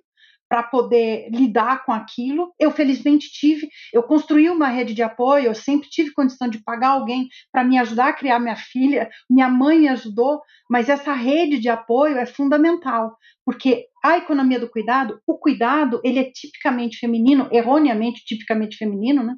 para 0.49 0.63
poder 0.63 1.29
lidar 1.31 1.85
com 1.85 1.93
aquilo. 1.93 2.53
Eu 2.59 2.71
felizmente 2.71 3.31
tive, 3.33 3.69
eu 3.93 4.03
construí 4.03 4.49
uma 4.49 4.69
rede 4.69 4.95
de 4.95 5.03
apoio, 5.03 5.47
eu 5.47 5.55
sempre 5.55 5.89
tive 5.89 6.13
condição 6.13 6.49
de 6.49 6.63
pagar 6.63 6.91
alguém 6.91 7.29
para 7.53 7.65
me 7.65 7.79
ajudar 7.79 8.09
a 8.09 8.13
criar 8.13 8.39
minha 8.39 8.57
filha. 8.57 9.09
Minha 9.29 9.49
mãe 9.49 9.79
me 9.79 9.89
ajudou, 9.89 10.41
mas 10.71 10.89
essa 10.89 11.13
rede 11.13 11.59
de 11.59 11.69
apoio 11.69 12.17
é 12.17 12.27
fundamental, 12.27 13.17
porque 13.45 13.87
a 14.05 14.19
economia 14.19 14.61
do 14.61 14.71
cuidado, 14.71 15.21
o 15.27 15.37
cuidado, 15.37 16.01
ele 16.05 16.21
é 16.21 16.31
tipicamente 16.31 16.99
feminino, 16.99 17.49
erroneamente 17.51 18.25
tipicamente 18.25 18.77
feminino, 18.77 19.23
né? 19.23 19.35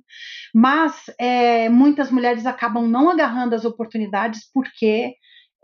Mas 0.54 1.04
é, 1.18 1.68
muitas 1.68 2.10
mulheres 2.10 2.44
acabam 2.44 2.86
não 2.86 3.10
agarrando 3.10 3.54
as 3.54 3.64
oportunidades 3.64 4.50
porque 4.52 5.14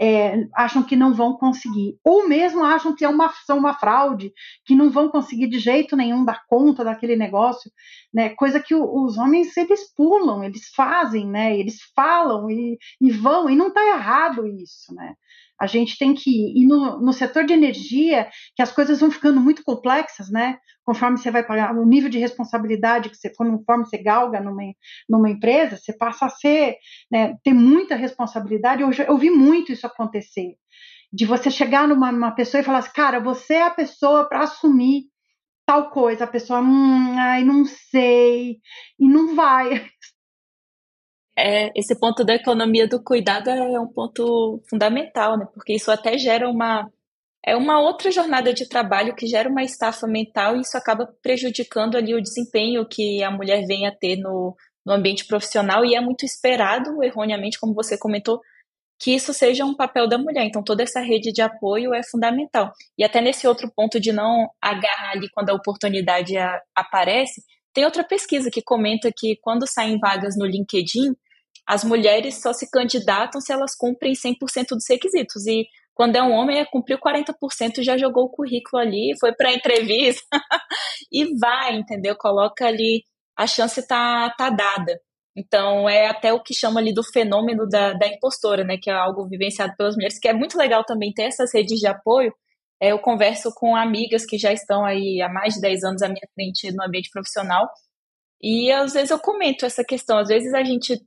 é, 0.01 0.47
acham 0.55 0.83
que 0.83 0.97
não 0.97 1.15
vão 1.15 1.37
conseguir, 1.37 1.99
ou 2.05 2.29
mesmo 2.29 2.65
acham 2.65 2.95
que 2.95 3.05
é 3.05 3.09
uma, 3.09 3.33
são 3.47 3.59
uma 3.59 3.75
fraude, 3.75 4.33
que 4.65 4.75
não 4.75 4.91
vão 4.91 5.09
conseguir 5.09 5.49
de 5.49 5.59
jeito 5.59 5.97
nenhum 5.97 6.25
dar 6.25 6.45
conta 6.47 6.85
daquele 6.85 7.17
negócio, 7.17 7.71
né? 8.13 8.31
Coisa 8.31 8.61
que 8.61 8.75
o, 8.75 9.05
os 9.05 9.17
homens 9.17 9.57
eles 9.57 9.93
pulam, 9.95 10.43
eles 10.43 10.69
fazem, 10.75 11.27
né? 11.29 11.57
Eles 11.57 11.77
falam 11.95 12.51
e, 12.51 12.79
e 13.01 13.11
vão, 13.11 13.49
e 13.49 13.57
não 13.57 13.69
está 13.69 13.85
errado 13.87 14.47
isso, 14.47 14.95
né? 14.95 15.15
A 15.61 15.67
gente 15.67 15.97
tem 15.99 16.15
que 16.15 16.31
ir. 16.31 16.63
E 16.63 16.67
no, 16.67 17.01
no 17.01 17.13
setor 17.13 17.45
de 17.45 17.53
energia, 17.53 18.29
que 18.57 18.63
as 18.63 18.73
coisas 18.73 19.01
vão 19.01 19.11
ficando 19.11 19.41
muito 19.41 19.63
complexas, 19.63 20.31
né? 20.31 20.59
Conforme 20.85 21.17
você 21.17 21.31
vai 21.31 21.43
pagar, 21.43 21.75
o 21.75 21.87
nível 21.87 22.11
de 22.11 22.19
responsabilidade 22.19 23.09
que 23.09 23.17
você, 23.17 23.31
conforme 23.31 23.87
você 23.87 23.99
galga 23.99 24.41
numa, 24.41 24.63
numa 25.09 25.31
empresa, 25.31 25.77
você 25.77 25.93
passa 25.93 26.27
a 26.27 26.31
ser, 26.31 26.77
né, 27.11 27.37
ter 27.43 27.55
muita 27.55 27.95
responsabilidade. 27.95 28.83
Eu, 28.83 28.91
eu 28.93 29.17
vi 29.17 29.31
muito 29.31 29.73
isso 29.73 29.87
acontecer. 29.87 30.57
De 31.13 31.25
você 31.25 31.51
chegar 31.51 31.89
numa, 31.89 32.11
numa 32.13 32.33
pessoa 32.33 32.61
e 32.61 32.65
falar 32.65 32.79
assim, 32.79 32.93
cara, 32.93 33.21
você 33.21 33.55
é 33.55 33.63
a 33.63 33.71
pessoa 33.71 34.29
para 34.29 34.41
assumir 34.41 35.05
tal 35.67 35.91
coisa, 35.91 36.25
a 36.25 36.27
pessoa, 36.27 36.61
hum, 36.61 37.19
ai, 37.19 37.45
não 37.45 37.65
sei, 37.65 38.59
e 38.99 39.09
não 39.09 39.35
vai, 39.35 39.89
é, 41.37 41.71
esse 41.79 41.99
ponto 41.99 42.25
da 42.25 42.35
economia 42.35 42.87
do 42.87 43.03
cuidado 43.03 43.51
é 43.51 43.81
um 43.81 43.89
ponto 43.89 44.63
fundamental, 44.69 45.37
né? 45.37 45.47
Porque 45.53 45.75
isso 45.75 45.91
até 45.91 46.17
gera 46.19 46.49
uma 46.49 46.89
é 47.47 47.55
uma 47.55 47.79
outra 47.79 48.11
jornada 48.11 48.55
de 48.55 48.67
trabalho 48.67 49.15
que 49.15 49.27
gera 49.27 49.49
uma 49.51 49.63
estafa 49.63 50.07
mental 50.07 50.57
e 50.57 50.63
isso 50.63 50.79
acaba 50.79 51.07
prejudicando 51.23 51.97
ali 51.97 52.15
o 52.15 52.23
desempenho 52.23 52.87
que 52.87 53.23
a 53.23 53.31
mulher 53.31 53.67
vem 53.67 53.87
a 53.87 53.93
ter 53.95 54.17
no, 54.17 54.57
no 54.85 54.95
ambiente 54.95 55.27
profissional 55.27 55.85
e 55.85 55.95
é 55.95 56.01
muito 56.01 56.25
esperado, 56.25 57.03
erroneamente, 57.03 57.61
como 57.61 57.75
você 57.75 57.99
comentou, 57.99 58.41
que 58.99 59.15
isso 59.15 59.35
seja 59.35 59.65
um 59.65 59.75
papel 59.75 60.09
da 60.09 60.17
mulher. 60.17 60.45
Então, 60.47 60.63
toda 60.63 60.83
essa 60.83 61.01
rede 61.01 61.33
de 61.33 61.43
apoio 61.43 61.93
é 61.93 62.03
fundamental. 62.03 62.73
E 62.97 63.05
até 63.05 63.21
nesse 63.21 63.47
outro 63.47 63.71
ponto 63.75 64.01
de 64.01 64.13
não 64.13 64.49
agarrar 64.61 65.13
ali 65.13 65.29
quando 65.31 65.51
a 65.51 65.55
oportunidade 65.55 66.39
a, 66.39 66.61
aparece, 66.75 67.43
tem 67.75 67.85
outra 67.85 68.05
pesquisa 68.05 68.51
que 68.51 68.63
comenta 68.63 69.11
que 69.15 69.37
quando 69.43 69.67
saem 69.69 69.99
vagas 69.99 70.37
no 70.39 70.47
LinkedIn, 70.47 71.15
as 71.67 71.85
mulheres 71.85 72.41
só 72.41 72.53
se 72.53 72.71
candidatam 72.71 73.41
se 73.41 73.53
elas 73.53 73.75
cumprem 73.75 74.13
100% 74.13 74.71
dos 74.71 74.85
requisitos. 74.89 75.47
E 75.47 75.67
quando 75.95 76.17
é 76.17 76.23
um 76.23 76.33
homem, 76.33 76.59
é 76.59 76.65
cumpriu 76.65 76.99
40%, 76.99 77.83
já 77.83 77.97
jogou 77.97 78.25
o 78.25 78.31
currículo 78.31 78.83
ali, 78.83 79.15
foi 79.19 79.33
para 79.33 79.49
a 79.49 79.55
entrevista 79.55 80.23
e 81.11 81.39
vai, 81.39 81.77
entendeu? 81.77 82.17
Coloca 82.17 82.67
ali, 82.67 83.05
a 83.37 83.47
chance 83.47 83.87
tá, 83.87 84.31
tá 84.37 84.51
dada. 84.51 85.01
Então, 85.37 85.89
é 85.89 86.07
até 86.07 86.33
o 86.33 86.43
que 86.43 86.55
chama 86.55 86.81
ali 86.81 86.93
do 86.93 87.03
fenômeno 87.03 87.69
da, 87.69 87.93
da 87.93 88.07
impostora, 88.07 88.65
né? 88.65 88.77
Que 88.81 88.91
é 88.91 88.95
algo 88.95 89.27
vivenciado 89.29 89.75
pelas 89.77 89.95
mulheres, 89.95 90.19
que 90.19 90.29
é 90.29 90.33
muito 90.33 90.57
legal 90.59 90.85
também 90.85 91.13
ter 91.13 91.25
essas 91.25 91.53
redes 91.53 91.81
de 91.81 91.87
apoio. 91.87 92.33
É, 92.81 92.93
eu 92.93 92.99
converso 92.99 93.53
com 93.55 93.75
amigas 93.75 94.27
que 94.27 94.39
já 94.39 94.53
estão 94.53 94.85
aí 94.85 95.21
há 95.23 95.29
mais 95.29 95.55
de 95.55 95.61
10 95.61 95.85
anos 95.85 96.03
à 96.03 96.09
minha 96.09 96.27
frente 96.35 96.71
no 96.73 96.85
ambiente 96.85 97.11
profissional. 97.11 97.69
E 98.43 98.71
às 98.73 98.93
vezes 98.95 99.11
eu 99.11 99.19
comento 99.19 99.67
essa 99.67 99.85
questão. 99.85 100.19
Às 100.19 100.29
vezes 100.29 100.55
a 100.55 100.63
gente 100.65 101.01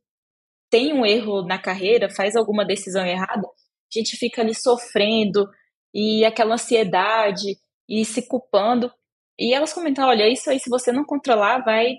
tem 0.69 0.93
um 0.93 1.05
erro 1.05 1.43
na 1.43 1.57
carreira, 1.57 2.09
faz 2.09 2.35
alguma 2.35 2.65
decisão 2.65 3.05
errada, 3.05 3.47
a 3.47 3.99
gente 3.99 4.17
fica 4.17 4.41
ali 4.41 4.53
sofrendo 4.53 5.47
e 5.93 6.25
aquela 6.25 6.55
ansiedade 6.55 7.57
e 7.87 8.03
se 8.03 8.27
culpando. 8.27 8.91
E 9.39 9.53
elas 9.53 9.73
comentam: 9.73 10.07
olha, 10.07 10.27
isso 10.31 10.49
aí, 10.49 10.59
se 10.59 10.69
você 10.69 10.91
não 10.91 11.05
controlar, 11.05 11.63
vai 11.63 11.95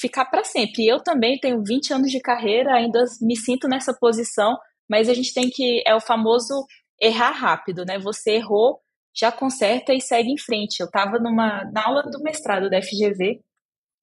ficar 0.00 0.24
para 0.26 0.44
sempre. 0.44 0.82
E 0.82 0.88
eu 0.88 1.02
também 1.02 1.38
tenho 1.38 1.62
20 1.62 1.92
anos 1.92 2.10
de 2.10 2.20
carreira, 2.20 2.74
ainda 2.74 3.04
me 3.20 3.36
sinto 3.36 3.68
nessa 3.68 3.94
posição, 3.94 4.56
mas 4.88 5.08
a 5.08 5.14
gente 5.14 5.32
tem 5.32 5.48
que. 5.48 5.82
É 5.86 5.94
o 5.94 6.00
famoso 6.00 6.66
errar 7.00 7.30
rápido, 7.30 7.84
né? 7.84 7.98
Você 7.98 8.32
errou, 8.32 8.80
já 9.14 9.30
conserta 9.30 9.94
e 9.94 10.00
segue 10.00 10.30
em 10.30 10.38
frente. 10.38 10.80
Eu 10.80 10.86
estava 10.86 11.18
numa 11.18 11.64
na 11.72 11.86
aula 11.86 12.02
do 12.02 12.22
mestrado 12.22 12.68
da 12.68 12.82
FGV. 12.82 13.40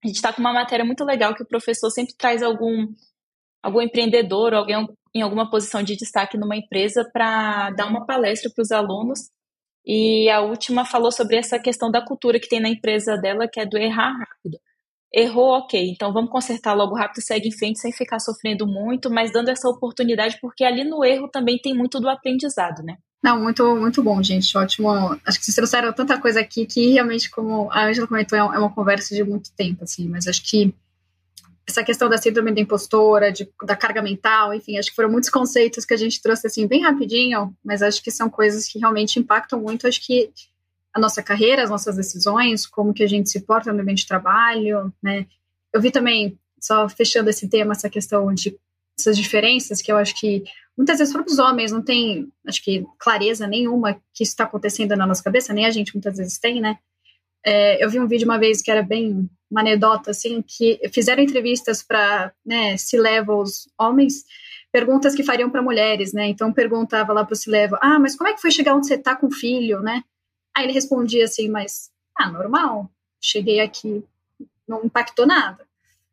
A 0.03 0.07
gente 0.07 0.17
está 0.17 0.31
com 0.31 0.39
uma 0.39 0.53
matéria 0.53 0.85
muito 0.85 1.03
legal 1.03 1.33
que 1.33 1.43
o 1.43 1.47
professor 1.47 1.89
sempre 1.89 2.15
traz 2.15 2.43
algum 2.43 2.87
algum 3.65 3.81
empreendedor 3.81 4.53
ou 4.53 4.59
alguém 4.59 4.87
em 5.13 5.21
alguma 5.21 5.49
posição 5.49 5.81
de 5.81 5.95
destaque 5.95 6.37
numa 6.37 6.55
empresa 6.55 7.03
para 7.11 7.71
dar 7.71 7.87
uma 7.87 8.05
palestra 8.05 8.51
para 8.53 8.61
os 8.61 8.71
alunos. 8.71 9.31
E 9.83 10.29
a 10.29 10.41
última 10.41 10.85
falou 10.85 11.11
sobre 11.11 11.37
essa 11.37 11.57
questão 11.57 11.89
da 11.89 12.03
cultura 12.03 12.39
que 12.39 12.49
tem 12.49 12.59
na 12.59 12.69
empresa 12.69 13.17
dela, 13.17 13.47
que 13.47 13.59
é 13.59 13.65
do 13.65 13.77
errar 13.77 14.11
rápido. 14.11 14.59
Errou, 15.11 15.57
ok, 15.57 15.89
então 15.89 16.11
vamos 16.11 16.29
consertar 16.29 16.73
logo 16.73 16.95
rápido, 16.95 17.23
segue 17.23 17.47
em 17.47 17.51
frente 17.51 17.79
sem 17.79 17.91
ficar 17.91 18.19
sofrendo 18.19 18.67
muito, 18.67 19.09
mas 19.09 19.31
dando 19.31 19.49
essa 19.49 19.69
oportunidade, 19.69 20.37
porque 20.41 20.63
ali 20.63 20.83
no 20.83 21.03
erro 21.03 21.29
também 21.29 21.57
tem 21.57 21.73
muito 21.73 21.99
do 21.99 22.09
aprendizado, 22.09 22.83
né? 22.83 22.97
Não, 23.23 23.41
muito, 23.41 23.75
muito 23.77 24.03
bom, 24.03 24.21
gente. 24.21 24.55
Ótimo. 24.55 24.89
Acho 25.25 25.39
que 25.39 25.45
vocês 25.45 25.55
trouxeram 25.55 25.93
tanta 25.93 26.19
coisa 26.19 26.41
aqui 26.41 26.65
que 26.65 26.91
realmente, 26.91 27.31
como 27.31 27.71
a 27.71 27.85
Angela 27.85 28.07
comentou, 28.07 28.37
é, 28.37 28.41
é 28.41 28.59
uma 28.59 28.71
conversa 28.71 29.15
de 29.15 29.23
muito 29.23 29.51
tempo, 29.55 29.83
assim, 29.83 30.07
mas 30.07 30.27
acho 30.27 30.43
que 30.43 30.75
essa 31.67 31.83
questão 31.83 32.07
da 32.07 32.17
síndrome 32.17 32.53
da 32.53 32.61
impostora, 32.61 33.31
de, 33.31 33.49
da 33.63 33.75
carga 33.75 34.01
mental, 34.01 34.53
enfim, 34.53 34.77
acho 34.77 34.89
que 34.89 34.95
foram 34.95 35.11
muitos 35.11 35.29
conceitos 35.29 35.83
que 35.83 35.93
a 35.93 35.97
gente 35.97 36.21
trouxe 36.21 36.45
assim 36.45 36.67
bem 36.67 36.81
rapidinho, 36.81 37.55
mas 37.63 37.81
acho 37.81 38.03
que 38.03 38.11
são 38.11 38.29
coisas 38.29 38.67
que 38.67 38.77
realmente 38.77 39.19
impactam 39.19 39.59
muito, 39.59 39.87
acho 39.87 40.05
que 40.05 40.31
a 40.93 40.99
nossa 40.99 41.23
carreira, 41.23 41.63
as 41.63 41.69
nossas 41.69 41.95
decisões, 41.95 42.67
como 42.67 42.93
que 42.93 43.03
a 43.03 43.07
gente 43.07 43.29
se 43.29 43.41
porta 43.41 43.73
no 43.73 43.81
ambiente 43.81 43.99
de 43.99 44.07
trabalho, 44.07 44.93
né? 45.01 45.25
Eu 45.73 45.81
vi 45.81 45.91
também, 45.91 46.39
só 46.61 46.87
fechando 46.87 47.29
esse 47.29 47.49
tema, 47.49 47.73
essa 47.73 47.89
questão 47.89 48.33
de 48.33 48.57
essas 48.97 49.17
diferenças 49.17 49.81
que 49.81 49.91
eu 49.91 49.97
acho 49.97 50.17
que 50.17 50.43
muitas 50.77 50.99
vezes 50.99 51.13
para 51.13 51.25
os 51.25 51.37
homens 51.37 51.71
não 51.71 51.81
tem, 51.81 52.31
acho 52.47 52.63
que 52.63 52.85
clareza 52.97 53.45
nenhuma 53.45 53.95
que 54.13 54.23
isso 54.23 54.31
está 54.31 54.45
acontecendo 54.45 54.95
na 54.95 55.05
nossa 55.05 55.23
cabeça, 55.23 55.53
nem 55.53 55.65
a 55.65 55.71
gente 55.71 55.93
muitas 55.93 56.17
vezes 56.17 56.37
tem, 56.37 56.61
né? 56.61 56.77
É, 57.45 57.83
eu 57.83 57.89
vi 57.89 57.99
um 57.99 58.07
vídeo 58.07 58.25
uma 58.25 58.39
vez 58.39 58.61
que 58.61 58.71
era 58.71 58.81
bem 58.81 59.29
uma 59.49 59.61
anedota, 59.61 60.11
assim, 60.11 60.41
que 60.41 60.79
fizeram 60.91 61.21
entrevistas 61.21 61.83
para, 61.83 62.33
né, 62.43 62.75
os 63.27 63.69
homens, 63.79 64.25
perguntas 64.71 65.15
que 65.15 65.23
fariam 65.23 65.49
para 65.49 65.61
mulheres, 65.61 66.11
né? 66.11 66.27
Então 66.27 66.51
perguntava 66.51 67.13
lá 67.13 67.23
para 67.23 67.33
o 67.33 67.35
Silevo, 67.35 67.77
ah, 67.79 67.99
mas 67.99 68.15
como 68.15 68.29
é 68.29 68.33
que 68.33 68.41
foi 68.41 68.51
chegar 68.51 68.75
onde 68.75 68.87
você 68.87 68.95
está 68.95 69.15
com 69.15 69.27
o 69.27 69.31
filho, 69.31 69.79
né? 69.79 70.03
Aí 70.55 70.65
ele 70.65 70.73
respondia 70.73 71.25
assim, 71.25 71.47
mas, 71.49 71.91
ah, 72.17 72.29
normal, 72.29 72.89
cheguei 73.21 73.59
aqui, 73.61 74.03
não 74.67 74.83
impactou 74.83 75.25
nada, 75.25 75.65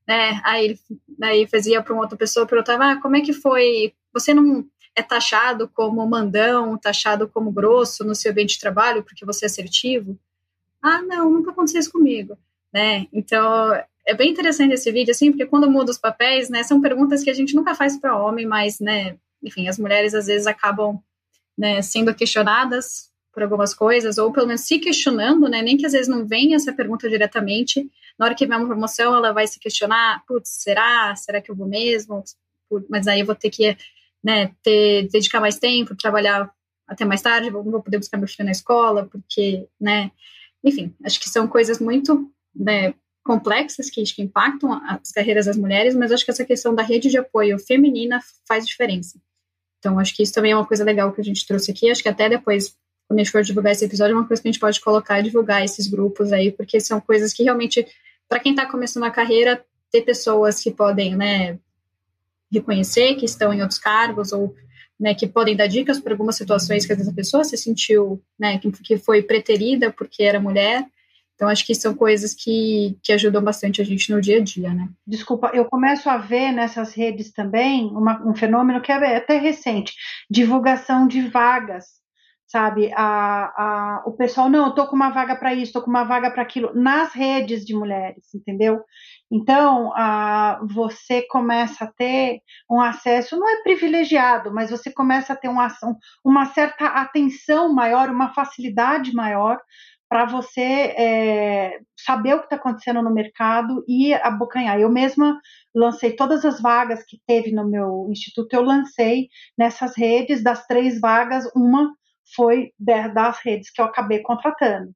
né? 0.06 0.40
Aí 0.44 0.78
aí 1.22 1.46
fazia 1.48 1.82
para 1.82 1.92
uma 1.92 2.02
outra 2.02 2.16
pessoa, 2.16 2.46
perguntava, 2.46 2.92
ah, 2.92 3.00
como 3.00 3.16
é 3.16 3.20
que 3.20 3.32
foi, 3.32 3.94
você 4.12 4.34
não 4.34 4.64
é 4.94 5.02
taxado 5.02 5.68
como 5.68 6.06
mandão, 6.06 6.76
taxado 6.78 7.26
como 7.28 7.50
grosso 7.50 8.04
no 8.04 8.14
seu 8.14 8.30
ambiente 8.30 8.54
de 8.54 8.60
trabalho 8.60 9.02
porque 9.02 9.24
você 9.24 9.46
é 9.46 9.48
assertivo? 9.48 10.18
Ah, 10.82 11.00
não, 11.02 11.30
nunca 11.30 11.52
aconteceu 11.52 11.80
isso 11.80 11.92
comigo, 11.92 12.36
né? 12.72 13.06
Então, 13.12 13.72
é 14.06 14.14
bem 14.14 14.30
interessante 14.30 14.74
esse 14.74 14.90
vídeo, 14.90 15.12
assim, 15.12 15.30
porque 15.30 15.46
quando 15.46 15.70
muda 15.70 15.90
os 15.92 15.98
papéis, 15.98 16.50
né, 16.50 16.62
são 16.64 16.80
perguntas 16.80 17.22
que 17.22 17.30
a 17.30 17.34
gente 17.34 17.54
nunca 17.54 17.74
faz 17.74 17.96
para 17.96 18.16
homem, 18.20 18.46
mas, 18.46 18.80
né, 18.80 19.16
enfim, 19.42 19.68
as 19.68 19.78
mulheres 19.78 20.12
às 20.14 20.26
vezes 20.26 20.46
acabam, 20.46 21.00
né, 21.56 21.80
sendo 21.82 22.14
questionadas 22.14 23.10
por 23.32 23.42
algumas 23.42 23.72
coisas, 23.74 24.18
ou 24.18 24.32
pelo 24.32 24.46
menos 24.46 24.62
se 24.62 24.78
questionando, 24.78 25.48
né, 25.48 25.62
nem 25.62 25.76
que 25.76 25.86
às 25.86 25.92
vezes 25.92 26.08
não 26.08 26.26
venha 26.26 26.56
essa 26.56 26.72
pergunta 26.72 27.08
diretamente, 27.08 27.88
na 28.18 28.26
hora 28.26 28.34
que 28.34 28.46
vem 28.46 28.58
uma 28.58 28.66
promoção, 28.66 29.14
ela 29.14 29.32
vai 29.32 29.46
se 29.46 29.58
questionar, 29.58 30.22
putz, 30.26 30.50
será? 30.62 31.14
Será 31.16 31.40
que 31.40 31.50
eu 31.50 31.56
vou 31.56 31.66
mesmo? 31.66 32.22
Mas 32.88 33.06
aí 33.06 33.20
eu 33.20 33.26
vou 33.26 33.34
ter 33.34 33.50
que, 33.50 33.76
né, 34.22 34.52
ter, 34.62 35.08
dedicar 35.08 35.40
mais 35.40 35.58
tempo, 35.58 35.96
trabalhar 35.96 36.50
até 36.86 37.04
mais 37.04 37.22
tarde, 37.22 37.50
não 37.50 37.62
vou 37.62 37.82
poder 37.82 37.98
buscar 37.98 38.18
meu 38.18 38.28
filho 38.28 38.44
na 38.44 38.52
escola, 38.52 39.08
porque, 39.10 39.66
né, 39.80 40.10
enfim, 40.62 40.94
acho 41.04 41.18
que 41.20 41.28
são 41.28 41.46
coisas 41.46 41.78
muito 41.78 42.30
né, 42.54 42.94
complexas 43.24 43.90
que, 43.90 44.02
que 44.02 44.22
impactam 44.22 44.72
as 44.72 45.10
carreiras 45.12 45.46
das 45.46 45.56
mulheres, 45.56 45.94
mas 45.94 46.12
acho 46.12 46.24
que 46.24 46.30
essa 46.30 46.44
questão 46.44 46.74
da 46.74 46.82
rede 46.82 47.08
de 47.08 47.18
apoio 47.18 47.58
feminina 47.58 48.20
faz 48.46 48.66
diferença. 48.66 49.18
Então, 49.78 49.98
acho 49.98 50.14
que 50.14 50.22
isso 50.22 50.32
também 50.32 50.52
é 50.52 50.56
uma 50.56 50.66
coisa 50.66 50.84
legal 50.84 51.12
que 51.12 51.20
a 51.20 51.24
gente 51.24 51.46
trouxe 51.46 51.70
aqui. 51.72 51.90
Acho 51.90 52.02
que 52.02 52.08
até 52.08 52.28
depois, 52.28 52.76
quando 53.08 53.18
a 53.18 53.22
gente 53.22 53.32
for 53.32 53.42
divulgar 53.42 53.72
esse 53.72 53.84
episódio, 53.84 54.14
é 54.14 54.16
uma 54.16 54.26
coisa 54.26 54.40
que 54.40 54.48
a 54.48 54.52
gente 54.52 54.60
pode 54.60 54.80
colocar 54.80 55.18
e 55.18 55.24
divulgar 55.24 55.64
esses 55.64 55.88
grupos 55.88 56.32
aí, 56.32 56.52
porque 56.52 56.78
são 56.78 57.00
coisas 57.00 57.32
que 57.32 57.42
realmente, 57.42 57.86
para 58.28 58.38
quem 58.38 58.52
está 58.52 58.64
começando 58.64 59.04
a 59.04 59.10
carreira, 59.10 59.64
ter 59.90 60.02
pessoas 60.02 60.60
que 60.60 60.70
podem, 60.70 61.16
né, 61.16 61.58
reconhecer 62.50 63.16
que 63.16 63.24
estão 63.24 63.52
em 63.52 63.60
outros 63.60 63.78
cargos 63.78 64.32
ou 64.32 64.54
né, 65.02 65.16
que 65.16 65.26
podem 65.26 65.56
dar 65.56 65.66
dicas 65.66 65.98
para 65.98 66.12
algumas 66.12 66.36
situações 66.36 66.86
que 66.86 66.92
às 66.92 66.98
vezes 66.98 67.12
a 67.12 67.16
pessoa 67.16 67.42
se 67.42 67.56
sentiu, 67.56 68.22
né, 68.38 68.56
que, 68.58 68.70
que 68.70 68.96
foi 68.96 69.20
preterida 69.20 69.90
porque 69.90 70.22
era 70.22 70.38
mulher. 70.38 70.86
Então, 71.34 71.48
acho 71.48 71.66
que 71.66 71.74
são 71.74 71.92
coisas 71.92 72.32
que, 72.32 72.96
que 73.02 73.12
ajudam 73.12 73.42
bastante 73.42 73.82
a 73.82 73.84
gente 73.84 74.12
no 74.12 74.20
dia 74.20 74.36
a 74.36 74.40
dia, 74.40 74.72
né? 74.72 74.88
Desculpa, 75.04 75.50
eu 75.52 75.64
começo 75.64 76.08
a 76.08 76.16
ver 76.16 76.52
nessas 76.52 76.94
redes 76.94 77.32
também 77.32 77.86
uma, 77.86 78.24
um 78.24 78.32
fenômeno 78.32 78.80
que 78.80 78.92
é 78.92 79.16
até 79.16 79.38
recente, 79.38 79.92
divulgação 80.30 81.08
de 81.08 81.22
vagas, 81.22 82.01
sabe? 82.52 82.92
A, 82.94 83.04
a, 83.56 84.02
o 84.04 84.12
pessoal, 84.12 84.50
não, 84.50 84.66
eu 84.66 84.74
tô 84.74 84.86
com 84.86 84.94
uma 84.94 85.08
vaga 85.08 85.34
para 85.34 85.54
isso, 85.54 85.72
tô 85.72 85.80
com 85.80 85.88
uma 85.88 86.04
vaga 86.04 86.30
para 86.30 86.42
aquilo, 86.42 86.70
nas 86.74 87.14
redes 87.14 87.64
de 87.64 87.74
mulheres, 87.74 88.34
entendeu? 88.34 88.82
Então, 89.30 89.90
a, 89.96 90.60
você 90.62 91.22
começa 91.22 91.84
a 91.84 91.90
ter 91.90 92.42
um 92.70 92.78
acesso, 92.78 93.38
não 93.38 93.48
é 93.48 93.62
privilegiado, 93.62 94.52
mas 94.52 94.70
você 94.70 94.92
começa 94.92 95.32
a 95.32 95.36
ter 95.36 95.48
uma, 95.48 95.66
uma 96.22 96.44
certa 96.44 96.88
atenção 96.88 97.72
maior, 97.72 98.10
uma 98.10 98.34
facilidade 98.34 99.14
maior 99.14 99.58
para 100.06 100.26
você 100.26 100.60
é, 100.60 101.78
saber 101.96 102.34
o 102.34 102.40
que 102.40 102.44
está 102.44 102.56
acontecendo 102.56 103.00
no 103.02 103.14
mercado 103.14 103.82
e 103.88 104.12
abocanhar. 104.12 104.78
Eu 104.78 104.90
mesma 104.90 105.40
lancei 105.74 106.14
todas 106.14 106.44
as 106.44 106.60
vagas 106.60 107.02
que 107.02 107.18
teve 107.26 107.50
no 107.50 107.66
meu 107.66 108.08
instituto, 108.10 108.52
eu 108.52 108.60
lancei 108.62 109.28
nessas 109.56 109.96
redes, 109.96 110.44
das 110.44 110.66
três 110.66 111.00
vagas, 111.00 111.50
uma 111.56 111.90
foi 112.34 112.72
das 112.78 113.38
redes 113.44 113.70
que 113.70 113.80
eu 113.80 113.84
acabei 113.84 114.20
contratando. 114.20 114.92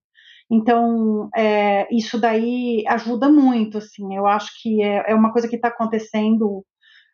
Então, 0.50 1.28
é, 1.34 1.88
isso 1.94 2.20
daí 2.20 2.84
ajuda 2.86 3.28
muito, 3.28 3.78
assim, 3.78 4.14
eu 4.14 4.26
acho 4.26 4.50
que 4.62 4.82
é, 4.82 5.10
é 5.10 5.14
uma 5.14 5.32
coisa 5.32 5.48
que 5.48 5.56
está 5.56 5.68
acontecendo 5.68 6.64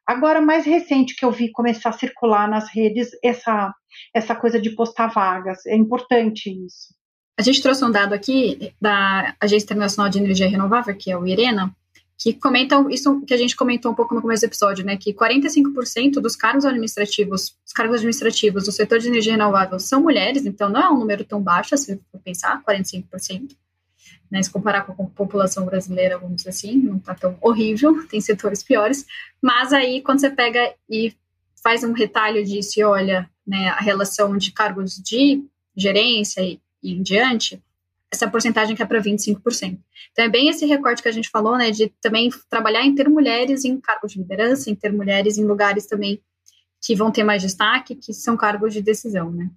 agora 0.07 0.41
mais 0.41 0.67
recente 0.67 1.17
que 1.17 1.25
eu 1.25 1.31
vi 1.31 1.51
começar 1.51 1.91
a 1.91 1.93
circular 1.93 2.49
nas 2.49 2.69
redes 2.69 3.11
essa, 3.23 3.73
essa 4.15 4.35
coisa 4.35 4.61
de 4.61 4.71
postar 4.71 5.07
vagas, 5.09 5.65
é 5.67 5.75
importante 5.75 6.51
isso. 6.51 6.95
A 7.39 7.43
gente 7.43 7.63
trouxe 7.63 7.83
um 7.85 7.91
dado 7.91 8.13
aqui 8.13 8.75
da 8.81 9.35
Agência 9.41 9.65
Internacional 9.65 10.11
de 10.11 10.19
Energia 10.19 10.49
Renovável, 10.49 10.95
que 10.97 11.11
é 11.11 11.17
o 11.17 11.27
IRENA, 11.27 11.75
que 12.23 12.35
comentam 12.35 12.89
isso 12.89 13.21
que 13.23 13.35
a 13.35 13.37
gente 13.37 13.57
comentou 13.57 13.91
um 13.91 13.95
pouco 13.95 14.15
no 14.15 14.23
começo 14.23 14.43
do 14.43 14.49
episódio, 14.49 14.85
né? 14.85 14.97
Que 14.97 15.13
45% 15.13 16.21
dos 16.21 16.37
cargos 16.37 16.65
administrativos, 16.65 17.57
os 17.67 17.73
cargos 17.73 17.97
administrativos 17.97 18.65
do 18.65 18.73
setor 18.73 19.01
de 19.01 19.09
energia 19.09 19.33
renovável 19.33 19.81
são 19.81 20.01
mulheres, 20.01 20.47
então 20.47 20.69
não 20.69 20.81
é 20.81 20.91
um 20.91 20.99
número 20.99 21.25
tão 21.25 21.43
baixo, 21.43 21.77
se 21.77 22.01
for 22.13 22.21
pensar, 22.21 22.63
45%. 22.63 23.57
Né, 24.31 24.43
se 24.43 24.51
comparar 24.51 24.87
com 24.87 24.93
a 24.93 25.07
população 25.09 25.67
brasileira, 25.67 26.19
vamos 26.19 26.37
dizer 26.37 26.49
assim, 26.49 26.77
não 26.79 26.97
está 26.97 27.15
tão 27.15 27.37
horrível, 27.39 28.07
tem 28.09 28.19
setores 28.19 28.63
piores, 28.63 29.05
mas 29.43 29.75
aí 29.75 30.01
quando 30.01 30.21
você 30.21 30.31
pega 30.31 30.73
e 30.89 31.15
faz 31.63 31.85
um 31.85 31.93
retalho 31.93 32.43
disso 32.43 32.81
e 32.81 32.83
olha 32.83 33.29
né, 33.47 33.69
a 33.69 33.81
relação 33.81 34.39
de 34.39 34.51
cargos 34.51 34.97
de 34.97 35.45
gerência 35.77 36.41
e 36.41 36.59
e 36.83 36.93
em 36.93 37.03
diante, 37.03 37.63
essa 38.13 38.29
porcentagem 38.29 38.77
que 38.77 38.83
é 38.83 38.87
para 38.87 39.01
25%. 39.01 39.79
Então, 40.13 40.25
é 40.25 40.29
bem 40.29 40.49
esse 40.49 40.67
recorte 40.67 41.03
que 41.03 41.09
a 41.09 41.13
gente 41.13 41.31
falou, 41.31 41.57
né, 41.57 41.71
de 41.71 41.89
também 42.01 42.29
trabalhar 42.51 42.85
em 42.85 42.95
ter 42.95 43.09
mulheres 43.09 43.65
em 43.65 43.81
cargos 43.81 44.13
de 44.13 44.19
liderança, 44.19 44.71
em 44.71 44.75
ter 44.75 44.93
mulheres 44.93 45.39
em 45.39 45.45
lugares 45.45 45.87
também 45.87 46.21
que 46.85 46.95
vão 46.95 47.11
ter 47.11 47.25
mais 47.25 47.41
destaque, 47.41 47.95
que 47.95 48.13
são 48.13 48.37
cargos 48.37 48.75
de 48.75 48.83
decisão, 48.83 49.31
né. 49.31 49.51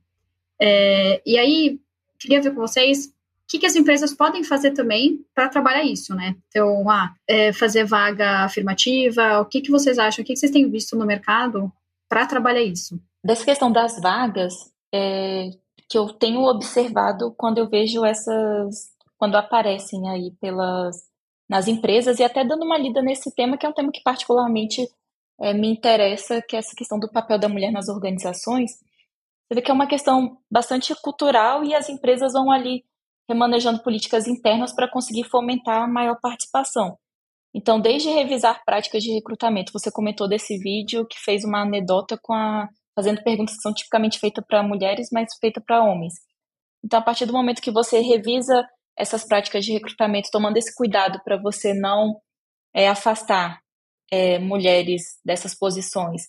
É, 0.61 1.21
e 1.25 1.37
aí, 1.37 1.79
queria 2.17 2.41
ver 2.41 2.51
com 2.51 2.61
vocês 2.61 3.07
o 3.07 3.11
que, 3.47 3.59
que 3.59 3.65
as 3.65 3.75
empresas 3.75 4.13
podem 4.13 4.43
fazer 4.43 4.71
também 4.71 5.23
para 5.33 5.49
trabalhar 5.49 5.83
isso, 5.83 6.15
né? 6.15 6.35
Então, 6.47 6.89
ah, 6.89 7.13
é, 7.27 7.53
fazer 7.53 7.83
vaga 7.83 8.45
afirmativa, 8.45 9.39
o 9.39 9.45
que, 9.45 9.61
que 9.61 9.69
vocês 9.69 9.99
acham, 9.99 10.23
o 10.23 10.25
que, 10.25 10.33
que 10.33 10.39
vocês 10.39 10.51
têm 10.51 10.69
visto 10.69 10.95
no 10.95 11.05
mercado 11.05 11.71
para 12.09 12.25
trabalhar 12.25 12.63
isso? 12.63 12.99
Dessa 13.23 13.45
questão 13.45 13.71
das 13.71 13.99
vagas, 14.01 14.53
é, 14.93 15.51
que 15.89 15.97
eu 15.97 16.07
tenho 16.13 16.41
observado 16.41 17.33
quando 17.37 17.59
eu 17.59 17.69
vejo 17.69 18.05
essas, 18.05 18.89
quando 19.17 19.35
aparecem 19.35 20.09
aí 20.09 20.31
pelas 20.39 20.95
nas 21.47 21.67
empresas 21.67 22.19
e 22.19 22.23
até 22.23 22.43
dando 22.43 22.65
uma 22.65 22.77
lida 22.77 23.01
nesse 23.01 23.33
tema 23.33 23.57
que 23.57 23.65
é 23.65 23.69
um 23.69 23.73
tema 23.73 23.91
que 23.91 24.01
particularmente 24.01 24.89
é, 25.39 25.53
me 25.53 25.67
interessa, 25.67 26.41
que 26.41 26.55
é 26.55 26.59
essa 26.59 26.75
questão 26.75 26.99
do 26.99 27.11
papel 27.11 27.37
da 27.37 27.49
mulher 27.49 27.71
nas 27.71 27.87
organizações. 27.87 28.71
Você 28.71 29.55
vê 29.55 29.61
que 29.61 29.69
é 29.69 29.73
uma 29.73 29.87
questão 29.87 30.39
bastante 30.49 30.93
cultural 31.01 31.63
e 31.63 31.75
as 31.75 31.87
empresas 31.87 32.33
vão 32.33 32.51
ali 32.51 32.83
remanejando 33.29 33.83
políticas 33.83 34.27
internas 34.27 34.73
para 34.73 34.89
conseguir 34.89 35.25
fomentar 35.25 35.83
a 35.83 35.87
maior 35.87 36.17
participação. 36.19 36.97
Então, 37.53 37.79
desde 37.79 38.09
revisar 38.09 38.63
práticas 38.65 39.03
de 39.03 39.13
recrutamento, 39.13 39.71
você 39.71 39.91
comentou 39.91 40.27
desse 40.27 40.57
vídeo 40.57 41.05
que 41.05 41.19
fez 41.19 41.43
uma 41.43 41.61
anedota 41.61 42.19
com 42.21 42.33
a 42.33 42.67
fazendo 42.95 43.21
perguntas 43.23 43.55
que 43.55 43.61
são 43.61 43.73
tipicamente 43.73 44.19
feitas 44.19 44.43
para 44.47 44.63
mulheres, 44.63 45.09
mas 45.11 45.35
feitas 45.39 45.63
para 45.65 45.83
homens. 45.83 46.13
Então, 46.83 46.99
a 46.99 47.03
partir 47.03 47.25
do 47.25 47.33
momento 47.33 47.61
que 47.61 47.71
você 47.71 47.99
revisa 47.99 48.63
essas 48.97 49.25
práticas 49.27 49.65
de 49.65 49.73
recrutamento, 49.73 50.29
tomando 50.31 50.57
esse 50.57 50.73
cuidado 50.73 51.19
para 51.23 51.41
você 51.41 51.73
não 51.73 52.15
é, 52.73 52.87
afastar 52.87 53.59
é, 54.09 54.39
mulheres 54.39 55.01
dessas 55.25 55.53
posições, 55.53 56.23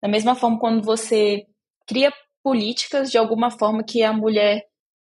da 0.00 0.08
mesma 0.08 0.34
forma, 0.34 0.58
quando 0.58 0.84
você 0.84 1.44
cria 1.86 2.12
políticas 2.42 3.10
de 3.10 3.18
alguma 3.18 3.50
forma 3.50 3.84
que 3.84 4.02
a 4.02 4.12
mulher, 4.12 4.62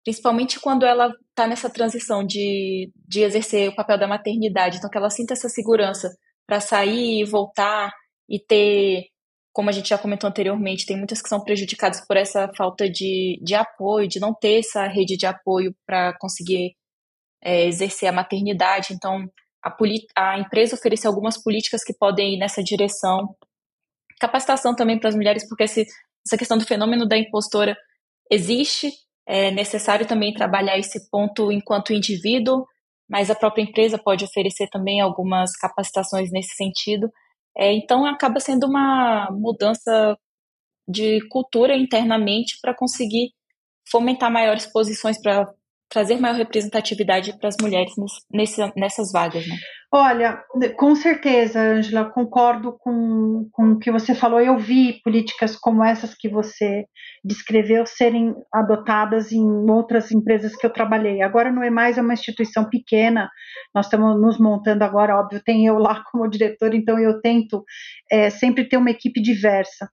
principalmente 0.03 0.59
quando 0.59 0.85
ela 0.85 1.11
está 1.29 1.47
nessa 1.47 1.69
transição 1.69 2.25
de, 2.25 2.91
de 3.07 3.21
exercer 3.21 3.69
o 3.69 3.75
papel 3.75 3.97
da 3.97 4.07
maternidade, 4.07 4.77
então 4.77 4.89
que 4.89 4.97
ela 4.97 5.09
sinta 5.09 5.33
essa 5.33 5.47
segurança 5.47 6.09
para 6.45 6.59
sair 6.59 7.21
e 7.21 7.25
voltar 7.25 7.91
e 8.27 8.39
ter 8.39 9.05
como 9.53 9.69
a 9.69 9.71
gente 9.71 9.89
já 9.89 9.97
comentou 9.97 10.29
anteriormente, 10.29 10.85
tem 10.85 10.97
muitas 10.97 11.21
que 11.21 11.29
são 11.29 11.43
prejudicadas 11.43 12.05
por 12.05 12.17
essa 12.17 12.49
falta 12.55 12.89
de, 12.89 13.39
de 13.43 13.55
apoio, 13.55 14.07
de 14.07 14.19
não 14.19 14.33
ter 14.33 14.59
essa 14.59 14.85
rede 14.88 15.17
de 15.17 15.25
apoio 15.25 15.75
para 15.85 16.17
conseguir 16.19 16.75
é, 17.43 17.65
exercer 17.65 18.09
a 18.09 18.13
maternidade. 18.13 18.93
Então, 18.93 19.25
a, 19.63 19.75
a 20.15 20.39
empresa 20.39 20.75
oferece 20.75 21.07
algumas 21.07 21.41
políticas 21.41 21.83
que 21.83 21.93
podem 21.93 22.35
ir 22.35 22.38
nessa 22.38 22.63
direção. 22.63 23.35
Capacitação 24.19 24.75
também 24.75 24.99
para 24.99 25.09
as 25.09 25.15
mulheres, 25.15 25.47
porque 25.47 25.63
esse, 25.63 25.85
essa 26.25 26.38
questão 26.38 26.57
do 26.57 26.65
fenômeno 26.65 27.07
da 27.07 27.17
impostora 27.17 27.77
existe, 28.29 28.91
é 29.27 29.51
necessário 29.51 30.07
também 30.07 30.33
trabalhar 30.33 30.77
esse 30.77 31.09
ponto 31.09 31.51
enquanto 31.51 31.93
indivíduo, 31.93 32.65
mas 33.09 33.29
a 33.29 33.35
própria 33.35 33.63
empresa 33.63 33.97
pode 33.97 34.23
oferecer 34.23 34.67
também 34.69 35.01
algumas 35.01 35.55
capacitações 35.55 36.31
nesse 36.31 36.55
sentido. 36.55 37.12
É, 37.57 37.73
então, 37.73 38.05
acaba 38.05 38.39
sendo 38.39 38.67
uma 38.67 39.29
mudança 39.31 40.17
de 40.88 41.19
cultura 41.29 41.75
internamente 41.75 42.57
para 42.62 42.75
conseguir 42.75 43.31
fomentar 43.89 44.31
maiores 44.31 44.65
posições 44.65 45.21
para 45.21 45.51
trazer 45.89 46.17
maior 46.17 46.35
representatividade 46.35 47.38
para 47.38 47.49
as 47.49 47.55
mulheres 47.62 47.93
nesse, 48.31 48.62
nessas 48.75 49.12
vagas, 49.12 49.47
né? 49.47 49.55
Olha, 49.91 50.43
com 50.78 50.93
certeza, 50.93 51.60
Angela, 51.60 52.06
concordo 52.12 52.78
com, 52.78 53.49
com 53.52 53.71
o 53.71 53.80
que 53.80 53.91
você 53.91 54.13
falou. 54.13 54.39
Eu 54.39 54.56
vi 54.56 55.02
políticas 55.04 55.56
como 55.56 55.84
essas 55.84 56.13
que 56.13 56.30
você 56.30 56.86
descreveu 57.25 57.84
serem 57.88 58.36
adotadas 58.54 59.32
em 59.32 59.43
outras 59.67 60.12
empresas 60.12 60.56
que 60.56 60.63
eu 60.63 60.71
trabalhei. 60.71 61.23
Agora 61.23 61.52
não 61.52 61.63
é 61.63 61.71
mais 61.71 61.97
uma 61.97 62.13
instituição 62.13 62.69
pequena, 62.69 63.32
nós 63.73 63.88
estamos 63.88 64.21
nos 64.21 64.39
montando 64.39 64.84
agora, 64.84 65.17
óbvio, 65.17 65.41
tem 65.43 65.65
eu 65.65 65.80
lá 65.80 66.04
como 66.12 66.30
diretor, 66.30 66.75
então 66.75 66.99
eu 66.99 67.19
tento 67.19 67.63
é, 68.12 68.30
sempre 68.30 68.69
ter 68.69 68.78
uma 68.78 68.91
equipe 68.91 69.19
diversa. 69.19 69.89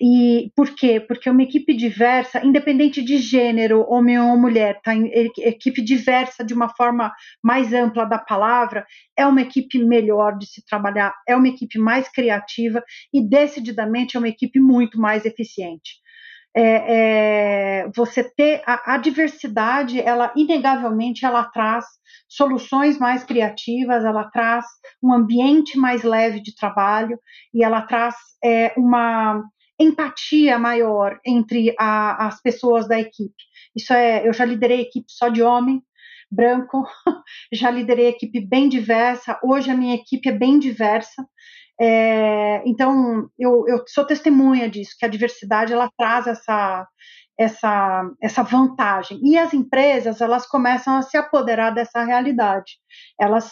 E 0.00 0.50
por 0.56 0.74
quê? 0.74 0.98
Porque 0.98 1.30
uma 1.30 1.42
equipe 1.42 1.72
diversa, 1.72 2.44
independente 2.44 3.00
de 3.02 3.16
gênero, 3.18 3.86
homem 3.88 4.18
ou 4.18 4.36
mulher, 4.36 4.80
tá? 4.82 4.92
Equipe 4.96 5.80
diversa 5.82 6.44
de 6.44 6.52
uma 6.52 6.68
forma 6.68 7.12
mais 7.42 7.72
ampla 7.72 8.04
da 8.04 8.18
palavra, 8.18 8.84
é 9.16 9.24
uma 9.24 9.40
equipe 9.40 9.78
melhor 9.78 10.36
de 10.36 10.46
se 10.46 10.64
trabalhar, 10.66 11.14
é 11.28 11.36
uma 11.36 11.48
equipe 11.48 11.78
mais 11.78 12.08
criativa 12.08 12.82
e 13.12 13.26
decididamente 13.26 14.16
é 14.16 14.18
uma 14.18 14.28
equipe 14.28 14.58
muito 14.58 15.00
mais 15.00 15.24
eficiente. 15.24 16.02
É, 16.56 17.82
é, 17.82 17.90
você 17.94 18.22
ter 18.22 18.62
a, 18.64 18.94
a, 18.94 18.96
diversidade, 18.96 20.00
ela 20.00 20.32
inegavelmente 20.36 21.24
ela 21.24 21.42
traz 21.44 21.84
soluções 22.28 22.96
mais 22.96 23.24
criativas, 23.24 24.04
ela 24.04 24.30
traz 24.30 24.64
um 25.02 25.12
ambiente 25.12 25.76
mais 25.76 26.04
leve 26.04 26.40
de 26.40 26.54
trabalho 26.54 27.18
e 27.52 27.64
ela 27.64 27.82
traz 27.82 28.14
é, 28.44 28.72
uma 28.76 29.42
empatia 29.78 30.58
maior 30.58 31.18
entre 31.24 31.74
a, 31.78 32.26
as 32.26 32.40
pessoas 32.40 32.86
da 32.88 32.98
equipe. 32.98 33.34
Isso 33.74 33.92
é, 33.92 34.26
eu 34.26 34.32
já 34.32 34.44
liderei 34.44 34.80
equipe 34.80 35.06
só 35.08 35.28
de 35.28 35.42
homem, 35.42 35.82
branco, 36.30 36.84
já 37.52 37.70
liderei 37.70 38.08
equipe 38.08 38.40
bem 38.40 38.68
diversa. 38.68 39.38
Hoje 39.42 39.70
a 39.70 39.76
minha 39.76 39.94
equipe 39.94 40.28
é 40.28 40.32
bem 40.32 40.58
diversa. 40.58 41.26
É, 41.80 42.62
então 42.66 43.28
eu, 43.38 43.64
eu, 43.66 43.82
sou 43.88 44.06
testemunha 44.06 44.68
disso, 44.70 44.94
que 44.98 45.04
a 45.04 45.08
diversidade 45.08 45.72
ela 45.72 45.90
traz 45.96 46.26
essa 46.26 46.86
essa 47.36 48.08
essa 48.22 48.44
vantagem 48.44 49.18
e 49.24 49.36
as 49.36 49.52
empresas 49.52 50.20
elas 50.20 50.46
começam 50.46 50.96
a 50.96 51.02
se 51.02 51.16
apoderar 51.16 51.74
dessa 51.74 52.04
realidade. 52.04 52.74
Elas 53.20 53.50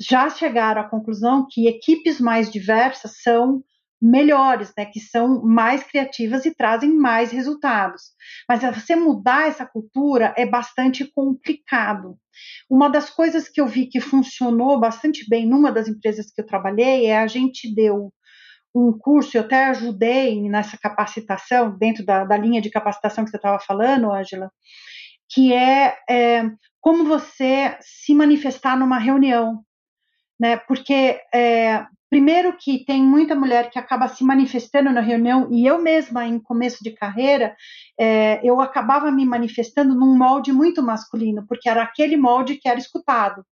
já 0.00 0.30
chegaram 0.30 0.82
à 0.82 0.88
conclusão 0.88 1.46
que 1.50 1.66
equipes 1.66 2.20
mais 2.20 2.50
diversas 2.50 3.20
são 3.22 3.64
melhores, 4.00 4.72
né, 4.76 4.84
que 4.84 5.00
são 5.00 5.42
mais 5.42 5.82
criativas 5.82 6.44
e 6.44 6.54
trazem 6.54 6.92
mais 6.92 7.30
resultados. 7.30 8.02
Mas 8.48 8.62
você 8.62 8.94
mudar 8.94 9.48
essa 9.48 9.64
cultura 9.64 10.34
é 10.36 10.46
bastante 10.46 11.10
complicado. 11.14 12.18
Uma 12.68 12.88
das 12.88 13.08
coisas 13.08 13.48
que 13.48 13.60
eu 13.60 13.66
vi 13.66 13.86
que 13.86 14.00
funcionou 14.00 14.78
bastante 14.78 15.26
bem 15.28 15.46
numa 15.46 15.72
das 15.72 15.88
empresas 15.88 16.30
que 16.30 16.40
eu 16.40 16.46
trabalhei 16.46 17.06
é 17.06 17.18
a 17.18 17.26
gente 17.26 17.74
deu 17.74 18.12
um 18.74 18.92
curso, 18.92 19.36
eu 19.36 19.40
até 19.40 19.64
ajudei 19.66 20.42
nessa 20.50 20.76
capacitação, 20.76 21.76
dentro 21.78 22.04
da, 22.04 22.24
da 22.24 22.36
linha 22.36 22.60
de 22.60 22.68
capacitação 22.68 23.24
que 23.24 23.30
você 23.30 23.36
estava 23.36 23.58
falando, 23.58 24.12
Ângela, 24.12 24.50
que 25.30 25.52
é, 25.54 25.96
é, 26.08 26.44
como 26.78 27.04
você 27.04 27.76
se 27.80 28.14
manifestar 28.14 28.76
numa 28.76 28.98
reunião. 28.98 29.64
Né? 30.38 30.58
Porque 30.58 31.18
é, 31.34 31.86
Primeiro 32.08 32.56
que 32.56 32.84
tem 32.84 33.02
muita 33.02 33.34
mulher 33.34 33.68
que 33.68 33.78
acaba 33.78 34.06
se 34.06 34.22
manifestando 34.22 34.92
na 34.92 35.00
reunião, 35.00 35.48
e 35.50 35.66
eu 35.66 35.82
mesma, 35.82 36.24
em 36.24 36.38
começo 36.38 36.82
de 36.82 36.92
carreira, 36.92 37.56
é, 37.98 38.40
eu 38.44 38.60
acabava 38.60 39.10
me 39.10 39.26
manifestando 39.26 39.94
num 39.94 40.16
molde 40.16 40.52
muito 40.52 40.82
masculino, 40.82 41.44
porque 41.48 41.68
era 41.68 41.82
aquele 41.82 42.16
molde 42.16 42.56
que 42.56 42.68
era 42.68 42.78
escutado. 42.78 43.44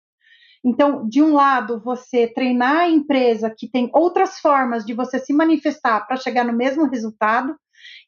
Então, 0.64 1.08
de 1.08 1.22
um 1.22 1.32
lado, 1.32 1.80
você 1.82 2.28
treinar 2.28 2.76
a 2.82 2.88
empresa 2.88 3.52
que 3.56 3.68
tem 3.68 3.90
outras 3.92 4.38
formas 4.38 4.84
de 4.84 4.94
você 4.94 5.18
se 5.18 5.32
manifestar 5.32 6.06
para 6.06 6.16
chegar 6.16 6.44
no 6.44 6.52
mesmo 6.52 6.86
resultado, 6.86 7.56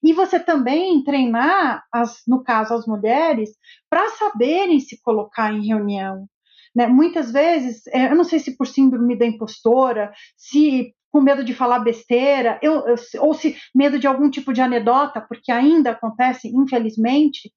e 0.02 0.12
você 0.12 0.38
também 0.38 1.02
treinar, 1.02 1.84
as, 1.90 2.22
no 2.28 2.44
caso, 2.44 2.74
as 2.74 2.86
mulheres, 2.86 3.50
para 3.88 4.10
saberem 4.10 4.78
se 4.78 5.00
colocar 5.02 5.52
em 5.52 5.66
reunião, 5.66 6.28
né? 6.74 6.86
Muitas 6.86 7.30
vezes, 7.30 7.86
é, 7.88 8.10
eu 8.10 8.16
não 8.16 8.24
sei 8.24 8.38
se 8.38 8.56
por 8.56 8.66
síndrome 8.66 9.16
da 9.16 9.26
impostora, 9.26 10.12
se 10.36 10.92
com 11.10 11.20
medo 11.20 11.44
de 11.44 11.54
falar 11.54 11.78
besteira, 11.78 12.58
eu, 12.60 12.86
eu, 12.88 12.96
ou 13.20 13.34
se 13.34 13.56
medo 13.72 14.00
de 14.00 14.06
algum 14.06 14.28
tipo 14.28 14.52
de 14.52 14.60
anedota, 14.60 15.20
porque 15.20 15.52
ainda 15.52 15.92
acontece, 15.92 16.48
infelizmente, 16.48 17.52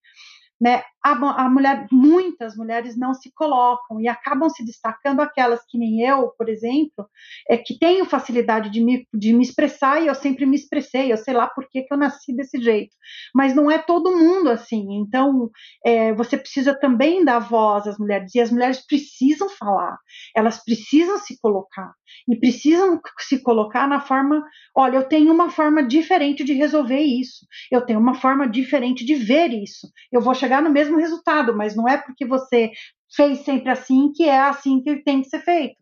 né, 0.61 0.83
a, 1.11 1.45
a, 1.45 1.49
mulher, 1.49 1.87
muitas 1.91 2.55
mulheres 2.55 2.97
não 2.97 3.13
se 3.13 3.31
colocam 3.33 4.01
e 4.01 4.07
acabam 4.07 4.49
se 4.49 4.63
destacando 4.65 5.21
aquelas 5.21 5.61
que 5.65 5.77
nem 5.77 6.01
eu, 6.01 6.29
por 6.37 6.49
exemplo, 6.49 7.07
é, 7.49 7.57
que 7.57 7.77
tenho 7.79 8.05
facilidade 8.05 8.69
de 8.69 8.83
me, 8.83 9.07
de 9.13 9.33
me 9.33 9.43
expressar 9.43 10.01
e 10.01 10.07
eu 10.07 10.15
sempre 10.15 10.45
me 10.45 10.55
expressei, 10.55 11.11
eu 11.11 11.17
sei 11.17 11.33
lá 11.33 11.47
por 11.47 11.67
que, 11.69 11.83
que 11.83 11.93
eu 11.93 11.97
nasci 11.97 12.35
desse 12.35 12.59
jeito, 12.61 12.95
mas 13.33 13.55
não 13.55 13.71
é 13.71 13.77
todo 13.77 14.15
mundo 14.17 14.49
assim, 14.49 14.85
então 14.99 15.49
é, 15.85 16.13
você 16.13 16.37
precisa 16.37 16.77
também 16.77 17.23
dar 17.23 17.39
voz 17.39 17.87
às 17.87 17.97
mulheres 17.97 18.35
e 18.35 18.39
as 18.39 18.51
mulheres 18.51 18.85
precisam 18.85 19.49
falar, 19.49 19.97
elas 20.35 20.63
precisam 20.63 21.17
se 21.17 21.39
colocar 21.39 21.93
e 22.27 22.35
precisam 22.35 22.99
se 23.19 23.41
colocar 23.41 23.87
na 23.87 24.01
forma, 24.01 24.43
olha, 24.75 24.97
eu 24.97 25.07
tenho 25.07 25.33
uma 25.33 25.49
forma 25.49 25.83
diferente 25.83 26.43
de 26.43 26.53
resolver 26.53 26.99
isso, 26.99 27.45
eu 27.71 27.85
tenho 27.85 27.99
uma 27.99 28.15
forma 28.15 28.47
diferente 28.47 29.05
de 29.05 29.15
ver 29.15 29.51
isso, 29.51 29.87
eu 30.11 30.21
vou 30.21 30.33
chegar 30.33 30.61
no 30.61 30.69
mesmo 30.69 30.96
resultado, 30.97 31.55
mas 31.55 31.75
não 31.75 31.87
é 31.87 31.97
porque 31.97 32.25
você 32.25 32.71
fez 33.15 33.39
sempre 33.39 33.71
assim 33.71 34.11
que 34.13 34.23
é 34.23 34.39
assim 34.39 34.81
que 34.81 35.03
tem 35.03 35.21
que 35.21 35.29
ser 35.29 35.39
feito. 35.39 35.77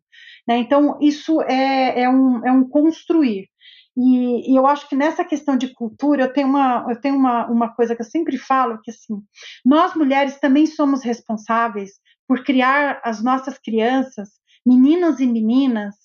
Né? 0.48 0.58
Então, 0.58 0.98
isso 1.02 1.42
é, 1.42 2.02
é, 2.04 2.10
um, 2.10 2.46
é 2.46 2.52
um 2.52 2.68
construir. 2.68 3.50
E, 3.98 4.52
e, 4.52 4.56
eu 4.56 4.68
acho 4.68 4.90
que 4.90 4.96
nessa 4.96 5.24
questão 5.24 5.56
de 5.58 5.74
cultura, 5.74 6.24
eu 6.24 6.34
tenho, 6.34 6.48
uma, 6.48 6.86
eu 6.90 7.00
tenho 7.00 7.16
uma, 7.16 7.48
uma 7.48 7.74
coisa 7.74 7.96
que 7.96 8.02
eu 8.02 8.06
sempre 8.06 8.38
falo, 8.38 8.80
que 8.82 8.92
assim, 8.92 9.22
nós 9.66 9.96
mulheres 9.96 10.38
também 10.40 10.66
somos 10.66 11.02
responsáveis 11.02 11.92
por 12.28 12.44
criar 12.44 13.00
as 13.04 13.24
nossas 13.24 13.58
crianças, 13.58 14.30
meninos 14.66 15.20
e 15.20 15.26
meninas, 15.26 15.96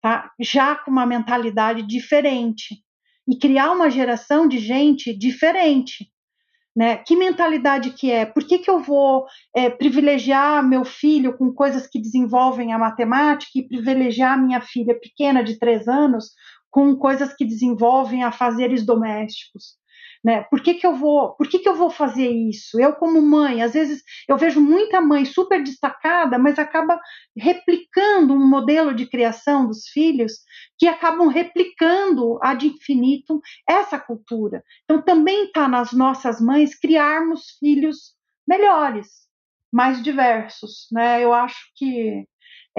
tá? 0.00 0.30
já 0.40 0.76
com 0.76 0.90
uma 0.90 1.04
mentalidade 1.04 1.82
diferente. 1.82 2.82
E 3.28 3.36
criar 3.36 3.72
uma 3.72 3.90
geração 3.90 4.48
de 4.48 4.58
gente 4.58 5.12
diferente, 5.12 6.10
né? 6.78 6.98
Que 6.98 7.16
mentalidade 7.16 7.90
que 7.90 8.08
é? 8.08 8.24
Por 8.24 8.46
que, 8.46 8.60
que 8.60 8.70
eu 8.70 8.78
vou 8.78 9.26
é, 9.52 9.68
privilegiar 9.68 10.62
meu 10.64 10.84
filho 10.84 11.36
com 11.36 11.52
coisas 11.52 11.88
que 11.88 12.00
desenvolvem 12.00 12.72
a 12.72 12.78
matemática 12.78 13.50
e 13.56 13.66
privilegiar 13.66 14.40
minha 14.40 14.60
filha 14.60 14.96
pequena 14.96 15.42
de 15.42 15.58
três 15.58 15.88
anos 15.88 16.30
com 16.70 16.94
coisas 16.94 17.34
que 17.34 17.44
desenvolvem 17.44 18.22
a 18.22 18.30
fazeres 18.30 18.86
domésticos? 18.86 19.77
Né? 20.24 20.42
Por 20.50 20.60
que, 20.60 20.74
que 20.74 20.86
eu 20.86 20.94
vou, 20.94 21.34
por 21.36 21.48
que, 21.48 21.60
que 21.60 21.68
eu 21.68 21.76
vou 21.76 21.90
fazer 21.90 22.28
isso? 22.28 22.80
Eu 22.80 22.92
como 22.94 23.22
mãe, 23.22 23.62
às 23.62 23.72
vezes 23.72 24.02
eu 24.28 24.36
vejo 24.36 24.60
muita 24.60 25.00
mãe 25.00 25.24
super 25.24 25.62
destacada, 25.62 26.38
mas 26.38 26.58
acaba 26.58 27.00
replicando 27.36 28.34
um 28.34 28.46
modelo 28.46 28.92
de 28.92 29.06
criação 29.06 29.66
dos 29.66 29.86
filhos 29.88 30.32
que 30.76 30.88
acabam 30.88 31.28
replicando 31.28 32.38
ad 32.42 32.66
infinitum 32.66 33.40
essa 33.68 33.98
cultura. 33.98 34.62
Então 34.84 35.00
também 35.00 35.44
está 35.44 35.68
nas 35.68 35.92
nossas 35.92 36.40
mães 36.40 36.78
criarmos 36.78 37.56
filhos 37.60 38.14
melhores, 38.46 39.06
mais 39.72 40.02
diversos, 40.02 40.88
né? 40.90 41.22
Eu 41.22 41.32
acho 41.32 41.58
que 41.76 42.24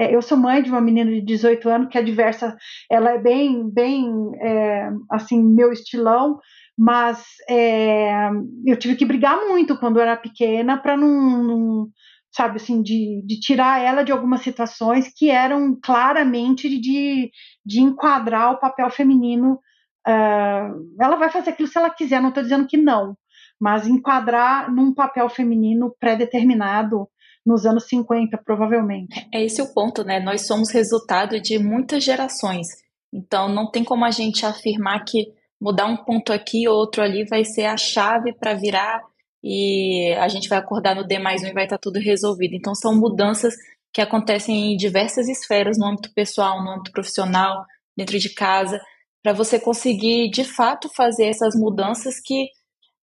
é, 0.00 0.14
eu 0.14 0.22
sou 0.22 0.38
mãe 0.38 0.62
de 0.62 0.70
uma 0.70 0.80
menina 0.80 1.10
de 1.10 1.20
18 1.20 1.68
anos 1.68 1.88
que 1.90 1.98
é 1.98 2.02
diversa, 2.02 2.56
ela 2.90 3.10
é 3.10 3.18
bem, 3.18 3.68
bem, 3.70 4.10
é, 4.40 4.88
assim, 5.10 5.42
meu 5.42 5.70
estilão, 5.70 6.38
mas 6.76 7.22
é, 7.46 8.30
eu 8.64 8.78
tive 8.78 8.96
que 8.96 9.04
brigar 9.04 9.36
muito 9.46 9.76
quando 9.78 10.00
era 10.00 10.16
pequena 10.16 10.78
para 10.78 10.96
não, 10.96 11.42
não, 11.42 11.88
sabe 12.34 12.56
assim, 12.56 12.80
de, 12.80 13.22
de, 13.26 13.38
tirar 13.40 13.82
ela 13.82 14.02
de 14.02 14.10
algumas 14.10 14.40
situações 14.40 15.12
que 15.14 15.28
eram 15.28 15.78
claramente 15.78 16.66
de, 16.80 17.30
de 17.66 17.80
enquadrar 17.82 18.52
o 18.52 18.58
papel 18.58 18.88
feminino. 18.88 19.60
Uh, 20.08 20.96
ela 20.98 21.16
vai 21.16 21.28
fazer 21.30 21.50
aquilo 21.50 21.68
se 21.68 21.76
ela 21.76 21.90
quiser, 21.90 22.22
não 22.22 22.30
estou 22.30 22.42
dizendo 22.42 22.66
que 22.66 22.78
não, 22.78 23.14
mas 23.60 23.86
enquadrar 23.86 24.72
num 24.72 24.94
papel 24.94 25.28
feminino 25.28 25.94
pré-determinado 26.00 27.06
nos 27.50 27.66
anos 27.66 27.84
50, 27.88 28.38
provavelmente. 28.38 29.26
É 29.34 29.44
esse 29.44 29.60
o 29.60 29.74
ponto, 29.74 30.04
né? 30.04 30.20
Nós 30.20 30.46
somos 30.46 30.70
resultado 30.70 31.40
de 31.40 31.58
muitas 31.58 32.04
gerações. 32.04 32.68
Então, 33.12 33.48
não 33.48 33.68
tem 33.68 33.82
como 33.82 34.04
a 34.04 34.10
gente 34.12 34.46
afirmar 34.46 35.04
que 35.04 35.32
mudar 35.60 35.86
um 35.86 35.96
ponto 35.96 36.32
aqui, 36.32 36.68
outro 36.68 37.02
ali 37.02 37.24
vai 37.24 37.44
ser 37.44 37.64
a 37.64 37.76
chave 37.76 38.32
para 38.32 38.54
virar 38.54 39.02
e 39.42 40.14
a 40.18 40.28
gente 40.28 40.48
vai 40.48 40.58
acordar 40.58 40.94
no 40.94 41.04
D 41.04 41.18
mais 41.18 41.42
um 41.42 41.48
e 41.48 41.52
vai 41.52 41.64
estar 41.64 41.76
tá 41.76 41.80
tudo 41.82 41.98
resolvido. 41.98 42.54
Então, 42.54 42.74
são 42.74 42.94
mudanças 42.94 43.54
que 43.92 44.00
acontecem 44.00 44.72
em 44.72 44.76
diversas 44.76 45.28
esferas, 45.28 45.76
no 45.76 45.86
âmbito 45.86 46.12
pessoal, 46.14 46.62
no 46.62 46.70
âmbito 46.70 46.92
profissional, 46.92 47.64
dentro 47.96 48.16
de 48.16 48.32
casa, 48.32 48.80
para 49.22 49.32
você 49.32 49.58
conseguir 49.58 50.30
de 50.30 50.44
fato 50.44 50.88
fazer 50.94 51.26
essas 51.26 51.56
mudanças 51.56 52.20
que 52.20 52.48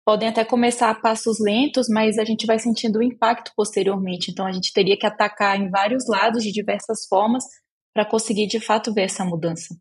podem 0.05 0.29
até 0.29 0.45
começar 0.45 0.91
a 0.91 0.95
passos 0.95 1.39
lentos, 1.39 1.89
mas 1.89 2.19
a 2.19 2.23
gente 2.23 2.45
vai 2.45 2.59
sentindo 2.59 2.99
o 2.99 3.03
impacto 3.03 3.51
posteriormente. 3.55 4.29
Então, 4.29 4.45
a 4.45 4.51
gente 4.51 4.71
teria 4.71 4.95
que 4.95 5.05
atacar 5.05 5.59
em 5.59 5.69
vários 5.69 6.07
lados, 6.07 6.43
de 6.43 6.51
diversas 6.51 7.07
formas, 7.07 7.43
para 7.91 8.05
conseguir 8.05 8.45
de 8.45 8.59
fato 8.59 8.93
ver 8.93 9.03
essa 9.03 9.25
mudança. 9.25 9.75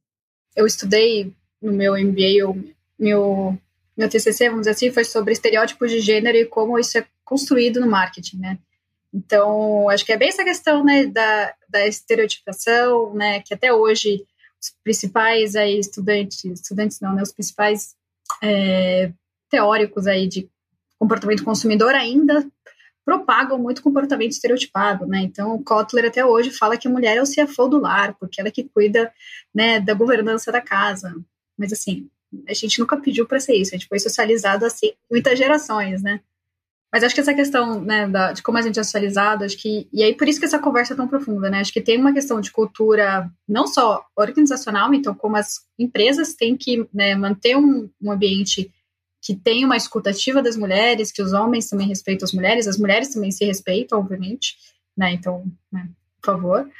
Eu 0.56 0.66
estudei 0.66 1.30
no 1.60 1.72
meu 1.72 1.92
MBA, 1.92 2.48
o 2.48 2.64
meu, 2.98 3.58
meu 3.94 4.08
TCC, 4.08 4.48
vamos 4.48 4.62
dizer 4.62 4.70
assim, 4.70 4.90
foi 4.90 5.04
sobre 5.04 5.34
estereótipos 5.34 5.90
de 5.90 6.00
gênero 6.00 6.38
e 6.38 6.46
como 6.46 6.78
isso 6.78 6.96
é 6.96 7.06
construído 7.22 7.80
no 7.80 7.90
marketing, 7.90 8.38
né? 8.38 8.58
Então, 9.12 9.88
acho 9.90 10.04
que 10.06 10.12
é 10.12 10.16
bem 10.16 10.28
essa 10.28 10.42
questão, 10.42 10.82
né, 10.82 11.06
da, 11.06 11.54
da 11.68 11.86
estereotipação, 11.86 13.14
né, 13.14 13.40
que 13.40 13.54
até 13.54 13.72
hoje 13.72 14.24
os 14.60 14.74
principais 14.82 15.54
aí 15.54 15.78
estudantes, 15.78 16.44
estudantes 16.44 16.98
não, 17.00 17.14
né, 17.14 17.22
os 17.22 17.32
principais 17.32 17.94
é, 18.42 19.12
teóricos 19.54 20.08
aí 20.08 20.26
de 20.26 20.50
comportamento 20.98 21.44
consumidor 21.44 21.94
ainda 21.94 22.44
propagam 23.04 23.56
muito 23.58 23.82
comportamento 23.82 24.32
estereotipado, 24.32 25.06
né? 25.06 25.20
Então, 25.20 25.54
o 25.54 25.62
Kotler 25.62 26.06
até 26.06 26.24
hoje 26.24 26.50
fala 26.50 26.76
que 26.76 26.88
a 26.88 26.90
mulher 26.90 27.16
é 27.18 27.22
o 27.22 27.26
CFO 27.26 27.68
do 27.68 27.78
lar, 27.78 28.14
porque 28.18 28.40
ela 28.40 28.48
é 28.48 28.52
que 28.52 28.64
cuida, 28.64 29.12
né, 29.54 29.78
da 29.78 29.94
governança 29.94 30.50
da 30.50 30.60
casa. 30.60 31.14
Mas 31.56 31.72
assim, 31.72 32.08
a 32.48 32.54
gente 32.54 32.80
nunca 32.80 32.96
pediu 32.96 33.26
para 33.26 33.38
ser 33.38 33.54
isso, 33.54 33.74
a 33.74 33.78
gente 33.78 33.88
foi 33.88 33.98
socializado 34.00 34.64
assim 34.64 34.92
muitas 35.08 35.38
gerações, 35.38 36.02
né? 36.02 36.20
Mas 36.92 37.04
acho 37.04 37.14
que 37.14 37.20
essa 37.20 37.34
questão, 37.34 37.80
né, 37.80 38.08
da, 38.08 38.32
de 38.32 38.42
como 38.42 38.56
a 38.56 38.62
gente 38.62 38.78
é 38.78 38.82
socializado, 38.82 39.44
acho 39.44 39.58
que. 39.58 39.86
E 39.92 40.02
aí 40.02 40.14
por 40.16 40.26
isso 40.28 40.40
que 40.40 40.46
essa 40.46 40.58
conversa 40.58 40.94
é 40.94 40.96
tão 40.96 41.06
profunda, 41.06 41.50
né? 41.50 41.60
Acho 41.60 41.72
que 41.72 41.80
tem 41.80 41.98
uma 41.98 42.12
questão 42.12 42.40
de 42.40 42.50
cultura, 42.50 43.30
não 43.48 43.66
só 43.66 44.04
organizacional, 44.16 44.92
então, 44.94 45.14
como 45.14 45.36
as 45.36 45.60
empresas 45.78 46.34
têm 46.34 46.56
que 46.56 46.88
né, 46.92 47.14
manter 47.14 47.56
um, 47.56 47.90
um 48.02 48.10
ambiente 48.10 48.72
que 49.24 49.34
tenha 49.34 49.64
uma 49.64 49.76
escutativa 49.76 50.42
das 50.42 50.54
mulheres, 50.54 51.10
que 51.10 51.22
os 51.22 51.32
homens 51.32 51.70
também 51.70 51.88
respeitam 51.88 52.26
as 52.26 52.32
mulheres, 52.32 52.68
as 52.68 52.78
mulheres 52.78 53.08
também 53.08 53.30
se 53.30 53.42
respeitam, 53.42 53.98
obviamente, 53.98 54.54
né? 54.94 55.14
Então, 55.14 55.44
né, 55.72 55.88
por 56.20 56.34
favor. 56.34 56.70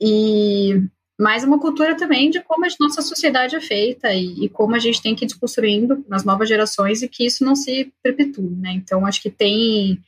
E 0.00 0.80
mas 1.20 1.42
uma 1.42 1.58
cultura 1.58 1.96
também 1.96 2.30
de 2.30 2.40
como 2.40 2.64
a 2.64 2.68
nossa 2.78 3.02
sociedade 3.02 3.56
é 3.56 3.60
feita 3.60 4.14
e, 4.14 4.44
e, 4.44 4.48
como 4.48 4.76
a 4.76 4.78
gente 4.78 5.02
tem 5.02 5.16
que 5.16 5.24
ir 5.24 5.26
desconstruindo 5.26 6.04
nas 6.08 6.24
novas 6.24 6.48
gerações 6.48 7.02
e 7.02 7.08
que 7.08 7.26
isso 7.26 7.44
não 7.44 7.56
se 7.56 7.92
perpetue, 8.00 8.54
né? 8.54 8.70
Então, 8.74 9.04
acho 9.04 9.20
que 9.20 9.28
tem, 9.28 10.00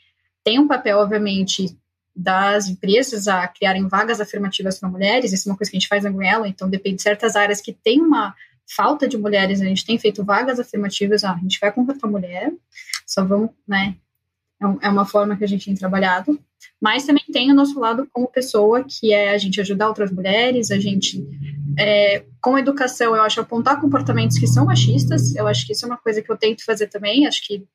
tem 0.45 0.61
um 0.61 0.68
papel, 0.68 0.99
obviamente, 0.99 1.76
das 2.14 2.68
empresas 2.68 3.26
a 3.26 3.49
criarem 3.49 3.88
vagas 3.88 4.20
afirmativas 4.20 4.78
para 4.78 4.88
mulheres, 4.88 5.32
isso 5.32 5.49
é 5.49 5.53
uma 5.53 5.59
coisa 5.59 5.68
que 5.68 5.76
a 5.76 5.80
gente 5.80 5.88
faz 5.88 6.05
na 6.05 6.11
Goiela, 6.11 6.47
então 6.47 6.70
depende 6.70 6.97
de 6.97 7.03
certas 7.03 7.34
áreas 7.34 7.61
que 7.61 7.72
tem 7.72 8.01
uma 8.01 8.32
falta 8.77 9.09
de 9.09 9.18
mulheres, 9.18 9.61
a 9.61 9.64
gente 9.64 9.85
tem 9.85 9.99
feito 9.99 10.25
vagas 10.25 10.61
afirmativas, 10.61 11.25
ah, 11.25 11.33
a 11.33 11.39
gente 11.39 11.59
vai 11.59 11.73
contratar 11.73 12.11
mulher, 12.11 12.53
só 13.07 13.25
vamos, 13.25 13.51
né, 13.66 13.97
é, 14.62 14.87
é 14.87 14.89
uma 14.89 15.05
forma 15.05 15.37
que 15.37 15.45
a 15.45 15.49
gente 15.49 15.66
tem 15.66 15.75
trabalhado, 15.75 16.39
mas 16.81 17.05
também 17.05 17.25
tem 17.33 17.51
o 17.51 17.55
nosso 17.55 17.79
lado 17.81 18.09
como 18.12 18.29
pessoa, 18.29 18.85
que 18.85 19.12
é 19.12 19.31
a 19.31 19.39
gente 19.39 19.61
ajudar 19.61 19.89
outras 19.89 20.12
mulheres, 20.12 20.71
a 20.71 20.79
gente, 20.79 21.27
é, 21.79 22.25
com 22.41 22.59
educação, 22.59 23.16
eu 23.16 23.23
acho, 23.23 23.41
apontar 23.41 23.81
comportamentos 23.81 24.39
que 24.39 24.47
são 24.47 24.64
machistas, 24.64 25.35
eu 25.35 25.47
acho 25.49 25.66
que 25.66 25.73
isso 25.73 25.85
é 25.85 25.89
uma 25.89 25.99
coisa 25.99 26.23
que 26.23 26.31
eu 26.31 26.37
tento 26.37 26.64
fazer 26.64 26.87
também, 26.87 27.27
acho 27.27 27.45
que 27.47 27.66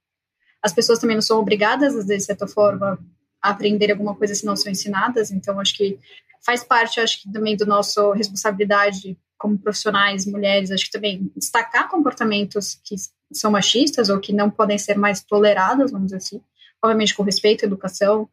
as 0.62 0.74
pessoas 0.74 0.98
também 0.98 1.16
não 1.16 1.22
são 1.22 1.40
obrigadas, 1.40 2.06
de 2.06 2.20
certa 2.20 2.48
forma, 2.48 2.98
a 3.42 3.50
aprender 3.50 3.92
alguma 3.92 4.16
coisa 4.16 4.34
se 4.34 4.46
não 4.46 4.56
são 4.56 4.72
ensinadas, 4.72 5.30
então 5.30 5.60
acho 5.60 5.76
que 5.76 6.00
faz 6.44 6.64
parte, 6.64 7.00
acho 7.00 7.22
que 7.22 7.32
também 7.32 7.56
do 7.56 7.66
nosso 7.66 8.12
responsabilidade 8.12 9.18
como 9.38 9.58
profissionais, 9.58 10.26
mulheres, 10.26 10.72
acho 10.72 10.86
que 10.86 10.92
também 10.92 11.32
destacar 11.36 11.90
comportamentos 11.90 12.80
que 12.84 12.96
são 13.32 13.52
machistas 13.52 14.10
ou 14.10 14.20
que 14.20 14.34
não 14.34 14.50
podem 14.50 14.78
ser 14.78 14.98
mais 14.98 15.24
tolerados, 15.24 15.92
vamos 15.92 16.08
dizer 16.08 16.18
assim, 16.18 16.42
obviamente 16.82 17.16
com 17.16 17.24
respeito 17.24 17.64
à 17.64 17.68
educação, 17.68 18.30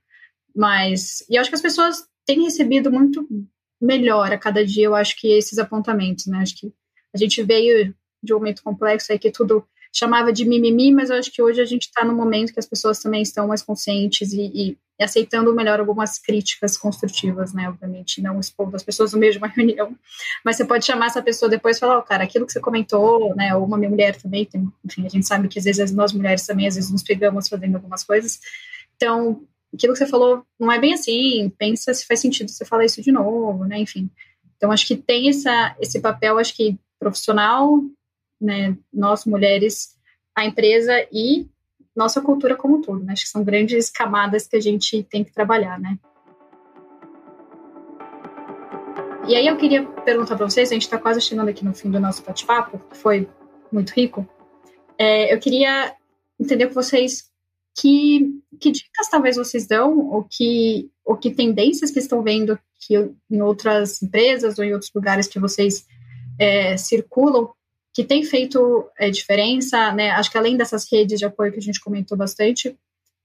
mas 0.54 1.24
e 1.28 1.36
acho 1.36 1.50
que 1.50 1.56
as 1.56 1.62
pessoas 1.62 2.06
têm 2.24 2.44
recebido 2.44 2.90
muito 2.90 3.26
melhor 3.80 4.32
a 4.32 4.38
cada 4.38 4.64
dia, 4.64 4.84
eu 4.84 4.94
acho 4.94 5.16
que 5.16 5.28
esses 5.32 5.58
apontamentos, 5.58 6.26
né? 6.26 6.38
Acho 6.38 6.56
que 6.56 6.72
a 7.12 7.18
gente 7.18 7.42
veio 7.42 7.94
de 8.22 8.32
um 8.32 8.38
momento 8.38 8.62
complexo 8.62 9.10
aí 9.10 9.18
que 9.18 9.30
tudo 9.30 9.66
chamava 9.92 10.32
de 10.32 10.46
mimimi, 10.46 10.90
mas 10.90 11.10
eu 11.10 11.16
acho 11.16 11.30
que 11.30 11.42
hoje 11.42 11.60
a 11.60 11.66
gente 11.66 11.82
está 11.82 12.02
no 12.02 12.14
momento 12.14 12.52
que 12.52 12.58
as 12.58 12.66
pessoas 12.66 12.98
também 12.98 13.20
estão 13.20 13.46
mais 13.46 13.62
conscientes 13.62 14.32
e, 14.32 14.40
e, 14.40 14.78
aceitando 14.98 15.54
melhor 15.54 15.80
algumas 15.80 16.18
críticas 16.18 16.78
construtivas, 16.78 17.52
né? 17.52 17.68
Obviamente, 17.68 18.22
não 18.22 18.40
expondo 18.40 18.74
as 18.74 18.82
pessoas 18.82 19.12
no 19.12 19.18
uma 19.18 19.48
reunião, 19.48 19.94
mas 20.44 20.56
você 20.56 20.64
pode 20.64 20.86
chamar 20.86 21.06
essa 21.06 21.20
pessoa 21.20 21.48
depois 21.48 21.76
e 21.76 21.80
falar, 21.80 21.98
oh, 21.98 22.02
cara, 22.02 22.24
aquilo 22.24 22.46
que 22.46 22.52
você 22.52 22.60
comentou, 22.60 23.34
né? 23.36 23.54
Ou 23.54 23.64
uma 23.64 23.76
mulher 23.76 24.16
também, 24.16 24.46
tem, 24.46 24.66
enfim, 24.84 25.04
a 25.04 25.08
gente 25.10 25.26
sabe 25.26 25.48
que 25.48 25.58
às 25.58 25.64
vezes 25.66 25.92
nós 25.92 26.12
mulheres 26.12 26.46
também, 26.46 26.66
às 26.66 26.76
vezes 26.76 26.90
nos 26.90 27.02
pegamos 27.02 27.48
fazendo 27.48 27.74
algumas 27.74 28.02
coisas. 28.02 28.40
Então, 28.96 29.42
aquilo 29.74 29.92
que 29.92 29.98
você 29.98 30.06
falou 30.06 30.42
não 30.58 30.72
é 30.72 30.78
bem 30.78 30.94
assim, 30.94 31.52
pensa 31.58 31.92
se 31.92 32.06
faz 32.06 32.20
sentido 32.20 32.50
você 32.50 32.64
falar 32.64 32.86
isso 32.86 33.02
de 33.02 33.12
novo, 33.12 33.64
né? 33.64 33.78
Enfim. 33.78 34.08
Então, 34.56 34.72
acho 34.72 34.86
que 34.86 34.96
tem 34.96 35.28
essa, 35.28 35.76
esse 35.80 36.00
papel, 36.00 36.38
acho 36.38 36.56
que 36.56 36.78
profissional, 36.98 37.82
né, 38.42 38.76
nós 38.92 39.24
mulheres, 39.24 39.96
a 40.34 40.44
empresa 40.44 41.06
e 41.12 41.46
nossa 41.94 42.20
cultura 42.20 42.56
como 42.56 42.78
um 42.78 42.80
todo, 42.80 43.04
né? 43.04 43.12
Acho 43.12 43.24
que 43.24 43.30
são 43.30 43.44
grandes 43.44 43.88
camadas 43.90 44.48
que 44.48 44.56
a 44.56 44.60
gente 44.60 45.02
tem 45.04 45.22
que 45.22 45.32
trabalhar, 45.32 45.78
né? 45.78 45.98
E 49.28 49.36
aí 49.36 49.46
eu 49.46 49.56
queria 49.56 49.84
perguntar 49.84 50.36
para 50.36 50.48
vocês, 50.48 50.70
a 50.70 50.74
gente 50.74 50.82
está 50.82 50.98
quase 50.98 51.20
chegando 51.20 51.48
aqui 51.48 51.64
no 51.64 51.74
fim 51.74 51.90
do 51.90 52.00
nosso 52.00 52.24
bate-papo, 52.24 52.78
que 52.90 52.96
foi 52.96 53.28
muito 53.70 53.90
rico. 53.90 54.28
É, 54.98 55.32
eu 55.32 55.38
queria 55.38 55.94
entender 56.40 56.66
com 56.66 56.74
vocês 56.74 57.30
que, 57.78 58.42
que 58.58 58.72
dicas 58.72 59.08
talvez 59.08 59.36
vocês 59.36 59.66
dão, 59.66 60.10
ou 60.10 60.24
que, 60.24 60.90
ou 61.04 61.16
que 61.16 61.30
tendências 61.30 61.90
que 61.90 62.00
estão 62.00 62.22
vendo 62.22 62.58
que 62.80 62.96
em 63.30 63.40
outras 63.40 64.02
empresas 64.02 64.58
ou 64.58 64.64
em 64.64 64.72
outros 64.72 64.90
lugares 64.92 65.28
que 65.28 65.38
vocês 65.38 65.86
é, 66.38 66.76
circulam 66.76 67.52
que 67.92 68.04
tem 68.04 68.24
feito 68.24 68.88
é, 68.98 69.10
diferença, 69.10 69.92
né? 69.92 70.10
Acho 70.10 70.30
que 70.30 70.38
além 70.38 70.56
dessas 70.56 70.90
redes 70.90 71.18
de 71.18 71.26
apoio 71.26 71.52
que 71.52 71.58
a 71.58 71.62
gente 71.62 71.80
comentou 71.80 72.16
bastante, 72.16 72.76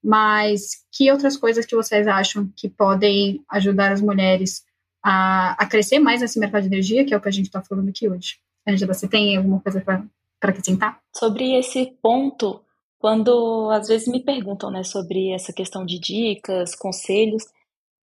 mas 0.03 0.86
que 0.91 1.11
outras 1.11 1.38
coisas 1.38 1.65
que 1.65 1.76
vocês 1.76 2.07
acham 2.07 2.51
que 2.55 2.70
podem 2.70 3.43
ajudar 3.49 3.91
as 3.91 4.01
mulheres 4.01 4.63
a, 5.03 5.51
a 5.53 5.65
crescer 5.65 5.99
mais 5.99 6.22
nesse 6.22 6.39
mercado 6.39 6.63
de 6.63 6.68
energia, 6.68 7.05
que 7.05 7.13
é 7.13 7.18
o 7.18 7.22
que 7.22 7.30
a 7.30 7.32
gente 7.32 7.45
está 7.45 7.61
falando 7.61 7.89
aqui 7.89 8.09
hoje? 8.09 8.39
Angela, 8.68 8.93
você 8.93 9.07
tem 9.07 9.38
alguma 9.38 9.61
coisa 9.61 9.80
para 9.80 10.03
acrescentar? 10.41 10.99
Sobre 11.15 11.57
esse 11.57 11.97
ponto, 12.01 12.61
quando 12.99 13.70
às 13.72 13.88
vezes 13.88 14.07
me 14.07 14.22
perguntam 14.22 14.70
né, 14.70 14.84
sobre 14.84 15.32
essa 15.32 15.53
questão 15.53 15.86
de 15.86 15.99
dicas, 15.99 16.76
conselhos, 16.76 17.45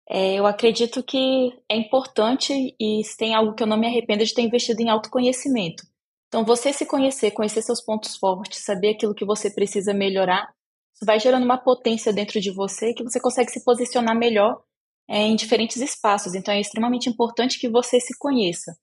é, 0.08 0.34
eu 0.34 0.46
acredito 0.46 1.02
que 1.02 1.52
é 1.68 1.76
importante 1.76 2.74
e 2.78 3.02
tem 3.16 3.34
algo 3.34 3.54
que 3.54 3.62
eu 3.62 3.66
não 3.66 3.78
me 3.78 3.86
arrependo 3.86 4.24
de 4.24 4.34
ter 4.34 4.42
investido 4.42 4.82
em 4.82 4.90
autoconhecimento. 4.90 5.84
Então, 6.30 6.44
você 6.44 6.72
se 6.72 6.86
conhecer, 6.86 7.32
conhecer 7.32 7.60
seus 7.60 7.80
pontos 7.80 8.16
fortes, 8.16 8.64
saber 8.64 8.90
aquilo 8.90 9.12
que 9.12 9.24
você 9.24 9.50
precisa 9.50 9.92
melhorar, 9.92 10.48
isso 10.94 11.04
vai 11.04 11.18
gerando 11.18 11.44
uma 11.44 11.58
potência 11.58 12.12
dentro 12.12 12.40
de 12.40 12.52
você 12.52 12.94
que 12.94 13.02
você 13.02 13.20
consegue 13.20 13.50
se 13.50 13.64
posicionar 13.64 14.16
melhor 14.16 14.62
é, 15.08 15.22
em 15.22 15.34
diferentes 15.34 15.78
espaços. 15.78 16.36
Então, 16.36 16.54
é 16.54 16.60
extremamente 16.60 17.08
importante 17.10 17.58
que 17.58 17.68
você 17.68 17.98
se 17.98 18.16
conheça. 18.16 18.76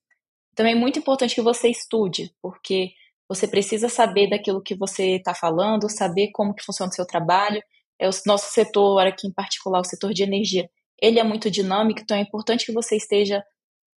Também 0.56 0.74
é 0.74 0.76
muito 0.76 1.00
importante 1.00 1.36
que 1.36 1.41
você 1.41 1.70
estude, 1.70 2.36
porque 2.41 2.91
você 3.30 3.48
precisa 3.48 3.88
saber 3.88 4.30
daquilo 4.30 4.62
que 4.62 4.76
você 4.76 5.16
está 5.16 5.34
falando, 5.34 5.89
saber 5.89 6.32
como 6.34 6.54
que 6.54 6.66
funciona 6.66 6.91
o 6.91 6.95
seu 6.95 7.08
trabalho. 7.08 7.62
É 7.98 8.10
o 8.10 8.12
nosso 8.26 8.52
setor, 8.52 9.08
aqui 9.08 9.26
em 9.26 9.32
particular, 9.32 9.80
o 9.80 9.86
setor 9.86 10.14
de 10.14 10.24
energia, 10.24 10.70
ele 11.02 11.18
é 11.18 11.24
muito 11.24 11.50
dinâmico, 11.50 12.02
então 12.02 12.18
é 12.18 12.22
importante 12.22 12.66
que 12.66 12.74
você 12.74 12.98
esteja 12.98 13.41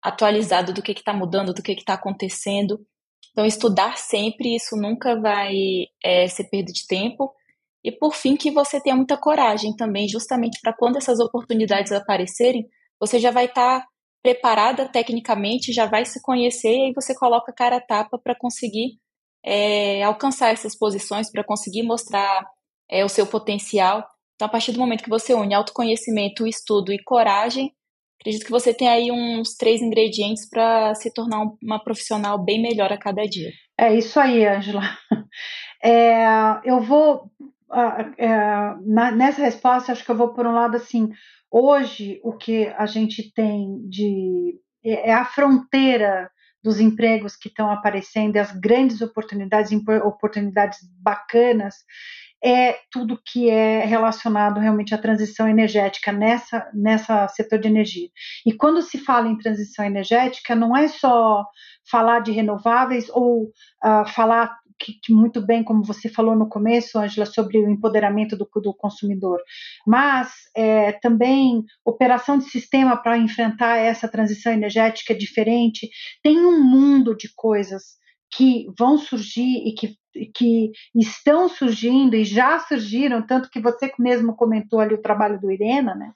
atualizado 0.02 0.72
do 0.72 0.82
que 0.82 0.92
está 0.92 1.12
mudando, 1.12 1.52
do 1.52 1.62
que 1.62 1.72
está 1.72 1.94
acontecendo. 1.94 2.86
Então, 3.32 3.46
estudar 3.46 3.96
sempre, 3.96 4.54
isso 4.56 4.76
nunca 4.76 5.20
vai 5.20 5.54
é, 6.02 6.26
ser 6.28 6.44
perda 6.44 6.72
de 6.72 6.86
tempo. 6.86 7.32
E, 7.82 7.90
por 7.92 8.14
fim, 8.14 8.36
que 8.36 8.50
você 8.50 8.80
tenha 8.80 8.96
muita 8.96 9.16
coragem 9.16 9.74
também, 9.76 10.08
justamente 10.08 10.60
para 10.60 10.74
quando 10.76 10.96
essas 10.96 11.18
oportunidades 11.20 11.92
aparecerem, 11.92 12.66
você 12.98 13.18
já 13.18 13.30
vai 13.30 13.46
estar 13.46 13.80
tá 13.80 13.86
preparada 14.22 14.86
tecnicamente, 14.88 15.72
já 15.72 15.86
vai 15.86 16.04
se 16.04 16.20
conhecer 16.20 16.76
e 16.76 16.84
aí 16.86 16.92
você 16.92 17.14
coloca 17.14 17.52
cara 17.52 17.76
a 17.76 17.80
tapa 17.80 18.18
para 18.18 18.34
conseguir 18.34 18.98
é, 19.42 20.02
alcançar 20.02 20.52
essas 20.52 20.76
posições, 20.76 21.30
para 21.30 21.44
conseguir 21.44 21.82
mostrar 21.82 22.46
é, 22.90 23.04
o 23.04 23.08
seu 23.08 23.26
potencial. 23.26 24.06
Então, 24.34 24.46
a 24.46 24.50
partir 24.50 24.72
do 24.72 24.78
momento 24.78 25.04
que 25.04 25.10
você 25.10 25.32
une 25.32 25.54
autoconhecimento, 25.54 26.46
estudo 26.46 26.92
e 26.92 27.02
coragem, 27.02 27.74
acredito 28.20 28.44
que 28.44 28.50
você 28.50 28.72
tem 28.72 28.88
aí 28.88 29.10
uns 29.10 29.54
três 29.56 29.80
ingredientes 29.80 30.48
para 30.48 30.94
se 30.94 31.12
tornar 31.12 31.42
uma 31.62 31.82
profissional 31.82 32.38
bem 32.38 32.60
melhor 32.60 32.92
a 32.92 32.98
cada 32.98 33.24
dia. 33.24 33.50
É 33.78 33.94
isso 33.94 34.18
aí, 34.20 34.46
Angela. 34.46 34.82
É, 35.82 36.60
eu 36.62 36.78
vou 36.82 37.30
é, 38.18 38.28
na, 38.84 39.10
nessa 39.10 39.40
resposta, 39.40 39.92
acho 39.92 40.04
que 40.04 40.10
eu 40.10 40.16
vou 40.16 40.34
por 40.34 40.46
um 40.46 40.52
lado 40.52 40.76
assim. 40.76 41.08
Hoje, 41.50 42.20
o 42.22 42.34
que 42.34 42.66
a 42.76 42.84
gente 42.84 43.32
tem 43.32 43.80
de 43.88 44.60
é, 44.84 45.08
é 45.08 45.14
a 45.14 45.24
fronteira 45.24 46.30
dos 46.62 46.78
empregos 46.78 47.34
que 47.34 47.48
estão 47.48 47.70
aparecendo, 47.70 48.36
as 48.36 48.52
grandes 48.52 49.00
oportunidades, 49.00 49.72
oportunidades 50.04 50.78
bacanas 51.00 51.76
é 52.42 52.78
tudo 52.90 53.20
que 53.24 53.50
é 53.50 53.84
relacionado 53.84 54.58
realmente 54.58 54.94
à 54.94 54.98
transição 54.98 55.48
energética 55.48 56.10
nessa, 56.12 56.70
nessa 56.72 57.28
setor 57.28 57.58
de 57.58 57.68
energia. 57.68 58.08
E 58.46 58.52
quando 58.52 58.80
se 58.82 58.98
fala 58.98 59.28
em 59.28 59.36
transição 59.36 59.84
energética, 59.84 60.54
não 60.54 60.76
é 60.76 60.88
só 60.88 61.44
falar 61.90 62.20
de 62.20 62.32
renováveis 62.32 63.08
ou 63.10 63.44
uh, 63.44 64.08
falar 64.08 64.58
que, 64.80 64.94
que, 65.02 65.12
muito 65.12 65.44
bem, 65.44 65.62
como 65.62 65.84
você 65.84 66.08
falou 66.08 66.34
no 66.34 66.48
começo, 66.48 66.98
Angela, 66.98 67.26
sobre 67.26 67.58
o 67.58 67.70
empoderamento 67.70 68.34
do, 68.34 68.48
do 68.62 68.74
consumidor, 68.74 69.38
mas 69.86 70.32
é, 70.56 70.92
também 70.92 71.62
operação 71.84 72.38
de 72.38 72.44
sistema 72.44 72.96
para 72.96 73.18
enfrentar 73.18 73.76
essa 73.76 74.08
transição 74.08 74.52
energética 74.52 75.14
diferente. 75.14 75.90
Tem 76.22 76.38
um 76.38 76.64
mundo 76.64 77.14
de 77.14 77.28
coisas 77.36 78.00
que 78.32 78.66
vão 78.78 78.96
surgir 78.96 79.68
e 79.68 79.74
que, 79.74 79.96
que 80.34 80.72
estão 80.94 81.48
surgindo 81.48 82.14
e 82.14 82.24
já 82.24 82.58
surgiram, 82.58 83.26
tanto 83.26 83.50
que 83.50 83.60
você 83.60 83.92
mesmo 83.98 84.34
comentou 84.34 84.80
ali 84.80 84.94
o 84.94 85.02
trabalho 85.02 85.40
do 85.40 85.50
Irena, 85.50 85.94
né? 85.94 86.12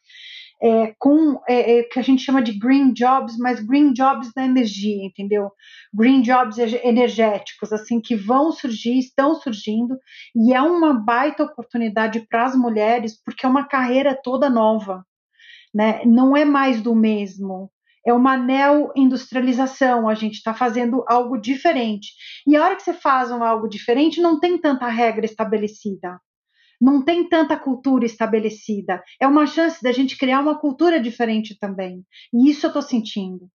É, 0.62 0.95
com 0.99 1.40
é, 1.49 1.78
é, 1.78 1.82
que 1.82 1.99
a 1.99 2.03
gente 2.03 2.22
chama 2.22 2.40
de 2.40 2.59
green 2.59 2.92
jobs, 2.92 3.36
mas 3.36 3.61
green 3.61 3.92
jobs 3.92 4.32
da 4.32 4.45
energia, 4.45 5.05
entendeu? 5.05 5.51
Green 5.92 6.22
jobs 6.22 6.57
energéticos, 6.59 7.72
assim, 7.72 8.01
que 8.01 8.14
vão 8.14 8.51
surgir, 8.53 8.99
estão 8.99 9.34
surgindo, 9.34 9.99
e 10.34 10.55
é 10.55 10.62
uma 10.62 10.95
baita 10.95 11.45
oportunidade 11.45 12.20
para 12.30 12.47
as 12.47 12.57
mulheres, 12.57 13.20
porque 13.22 13.45
é 13.45 13.49
uma 13.49 13.66
carreira 13.66 14.18
toda 14.22 14.49
nova, 14.49 15.05
né? 15.74 16.03
Não 16.07 16.36
é 16.36 16.45
mais 16.45 16.80
do 16.80 16.95
mesmo 16.95 17.70
é 18.07 18.12
uma 18.12 18.36
neo-industrialização, 18.36 20.09
a 20.09 20.14
gente 20.14 20.34
está 20.34 20.52
fazendo 20.52 21.05
algo 21.09 21.38
diferente. 21.38 22.09
E 22.46 22.55
a 22.57 22.62
hora 22.62 22.76
que 22.76 22.82
você 22.82 22.92
faz 22.92 23.30
um 23.30 23.42
algo 23.42 23.68
diferente, 23.68 24.20
não 24.20 24.38
tem 24.38 24.59
tanta 24.59 24.86
regra 24.88 25.24
estabelecida, 25.24 26.20
não 26.80 27.02
tem 27.02 27.28
tanta 27.28 27.57
cultura 27.57 28.05
estabelecida. 28.05 29.02
É 29.20 29.26
uma 29.26 29.46
chance 29.46 29.82
da 29.82 29.92
gente 29.92 30.18
criar 30.18 30.40
uma 30.40 30.59
cultura 30.59 31.00
diferente 31.00 31.59
também. 31.59 32.05
E 32.32 32.50
isso 32.50 32.66
eu 32.66 32.68
estou 32.68 32.82
sentindo. 32.82 33.48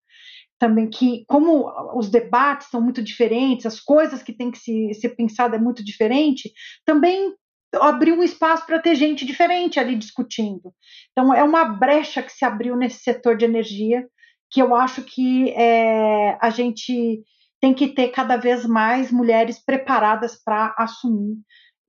Também 0.58 0.90
que, 0.90 1.24
como 1.28 1.72
os 1.98 2.10
debates 2.10 2.68
são 2.70 2.82
muito 2.82 3.02
diferentes, 3.02 3.66
as 3.66 3.80
coisas 3.80 4.22
que 4.22 4.34
tem 4.34 4.52
que 4.52 4.58
se, 4.58 4.94
ser 4.96 5.10
pensada 5.10 5.56
é 5.56 5.60
muito 5.60 5.84
diferente, 5.86 6.52
também 6.86 7.34
abriu 7.76 8.16
um 8.16 8.24
espaço 8.24 8.66
para 8.66 8.80
ter 8.80 8.96
gente 8.96 9.26
diferente 9.26 9.80
ali 9.80 9.96
discutindo. 9.96 10.74
Então, 11.12 11.34
é 11.34 11.44
uma 11.44 11.66
brecha 11.66 12.24
que 12.24 12.32
se 12.32 12.44
abriu 12.44 12.76
nesse 12.76 13.04
setor 13.04 13.38
de 13.38 13.46
energia, 13.46 14.06
que 14.50 14.62
eu 14.62 14.76
acho 14.76 15.04
que 15.04 15.50
é, 15.52 16.38
a 16.42 16.50
gente 16.50 17.24
tem 17.62 17.74
que 17.74 17.90
ter 17.90 18.10
cada 18.10 18.38
vez 18.38 18.66
mais 18.66 19.12
mulheres 19.12 19.60
preparadas 19.60 20.36
para 20.44 20.74
assumir 20.78 21.38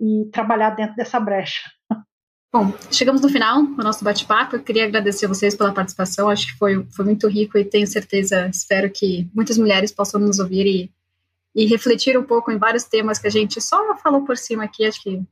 e 0.00 0.28
trabalhar 0.32 0.70
dentro 0.70 0.96
dessa 0.96 1.20
brecha. 1.20 1.70
Bom, 2.52 2.72
chegamos 2.90 3.20
no 3.20 3.28
final 3.28 3.64
do 3.64 3.82
nosso 3.82 4.02
bate-papo. 4.04 4.56
Eu 4.56 4.62
queria 4.62 4.84
agradecer 4.84 5.26
a 5.26 5.28
vocês 5.28 5.54
pela 5.54 5.72
participação. 5.72 6.28
Acho 6.28 6.48
que 6.48 6.58
foi, 6.58 6.84
foi 6.90 7.04
muito 7.04 7.28
rico 7.28 7.56
e 7.56 7.64
tenho 7.64 7.86
certeza, 7.86 8.48
espero 8.48 8.90
que 8.90 9.30
muitas 9.32 9.56
mulheres 9.56 9.92
possam 9.92 10.20
nos 10.20 10.40
ouvir 10.40 10.66
e, 10.66 10.92
e 11.54 11.66
refletir 11.66 12.18
um 12.18 12.24
pouco 12.24 12.50
em 12.50 12.58
vários 12.58 12.82
temas 12.82 13.20
que 13.20 13.28
a 13.28 13.30
gente 13.30 13.60
só 13.60 13.96
falou 13.98 14.24
por 14.24 14.36
cima 14.36 14.64
aqui. 14.64 14.84
Acho 14.84 15.00
que 15.00 15.22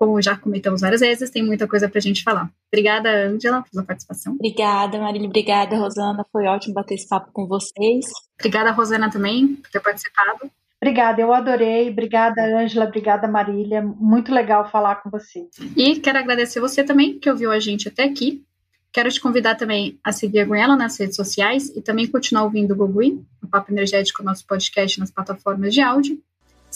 como 0.00 0.22
já 0.22 0.34
comentamos 0.34 0.80
várias 0.80 1.02
vezes, 1.02 1.28
tem 1.28 1.44
muita 1.44 1.68
coisa 1.68 1.86
para 1.86 1.98
a 1.98 2.00
gente 2.00 2.22
falar. 2.22 2.50
Obrigada, 2.72 3.26
Angela, 3.26 3.62
pela 3.70 3.84
participação. 3.84 4.32
Obrigada, 4.32 4.98
Marília. 4.98 5.28
Obrigada, 5.28 5.76
Rosana. 5.76 6.24
Foi 6.32 6.46
ótimo 6.46 6.72
bater 6.72 6.94
esse 6.94 7.06
papo 7.06 7.30
com 7.34 7.46
vocês. 7.46 8.06
Obrigada, 8.38 8.70
Rosana, 8.70 9.10
também, 9.10 9.56
por 9.56 9.70
ter 9.70 9.78
participado. 9.78 10.50
Obrigada, 10.80 11.20
eu 11.20 11.34
adorei. 11.34 11.90
Obrigada, 11.90 12.40
Ângela. 12.58 12.86
Obrigada, 12.86 13.28
Marília. 13.28 13.82
Muito 13.82 14.32
legal 14.32 14.70
falar 14.70 15.02
com 15.02 15.10
você. 15.10 15.46
E 15.76 15.96
quero 15.96 16.18
agradecer 16.18 16.60
você 16.60 16.82
também, 16.82 17.18
que 17.18 17.28
ouviu 17.28 17.52
a 17.52 17.60
gente 17.60 17.86
até 17.86 18.04
aqui. 18.04 18.42
Quero 18.90 19.10
te 19.10 19.20
convidar 19.20 19.56
também 19.56 20.00
a 20.02 20.12
seguir 20.12 20.40
a 20.40 20.44
Greenella 20.46 20.76
nas 20.76 20.98
redes 20.98 21.14
sociais 21.14 21.68
e 21.76 21.82
também 21.82 22.06
continuar 22.06 22.44
ouvindo 22.44 22.72
o 22.72 22.76
Go 22.76 22.88
Green, 22.88 23.22
o 23.42 23.46
Papo 23.46 23.70
Energético, 23.70 24.22
nosso 24.22 24.46
podcast 24.46 24.98
nas 24.98 25.10
plataformas 25.10 25.74
de 25.74 25.82
áudio. 25.82 26.18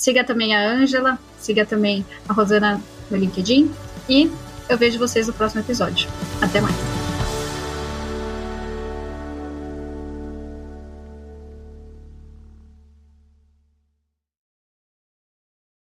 Siga 0.05 0.23
também 0.23 0.55
a 0.55 0.71
Ângela, 0.71 1.19
siga 1.39 1.65
também 1.65 2.05
a 2.29 2.33
Rosana 2.35 2.79
no 3.11 3.17
LinkedIn 3.17 3.71
e 4.07 4.31
eu 4.69 4.77
vejo 4.77 4.99
vocês 4.99 5.27
no 5.27 5.33
próximo 5.33 5.63
episódio. 5.63 6.11
Até 6.43 6.61
mais! 6.61 7.04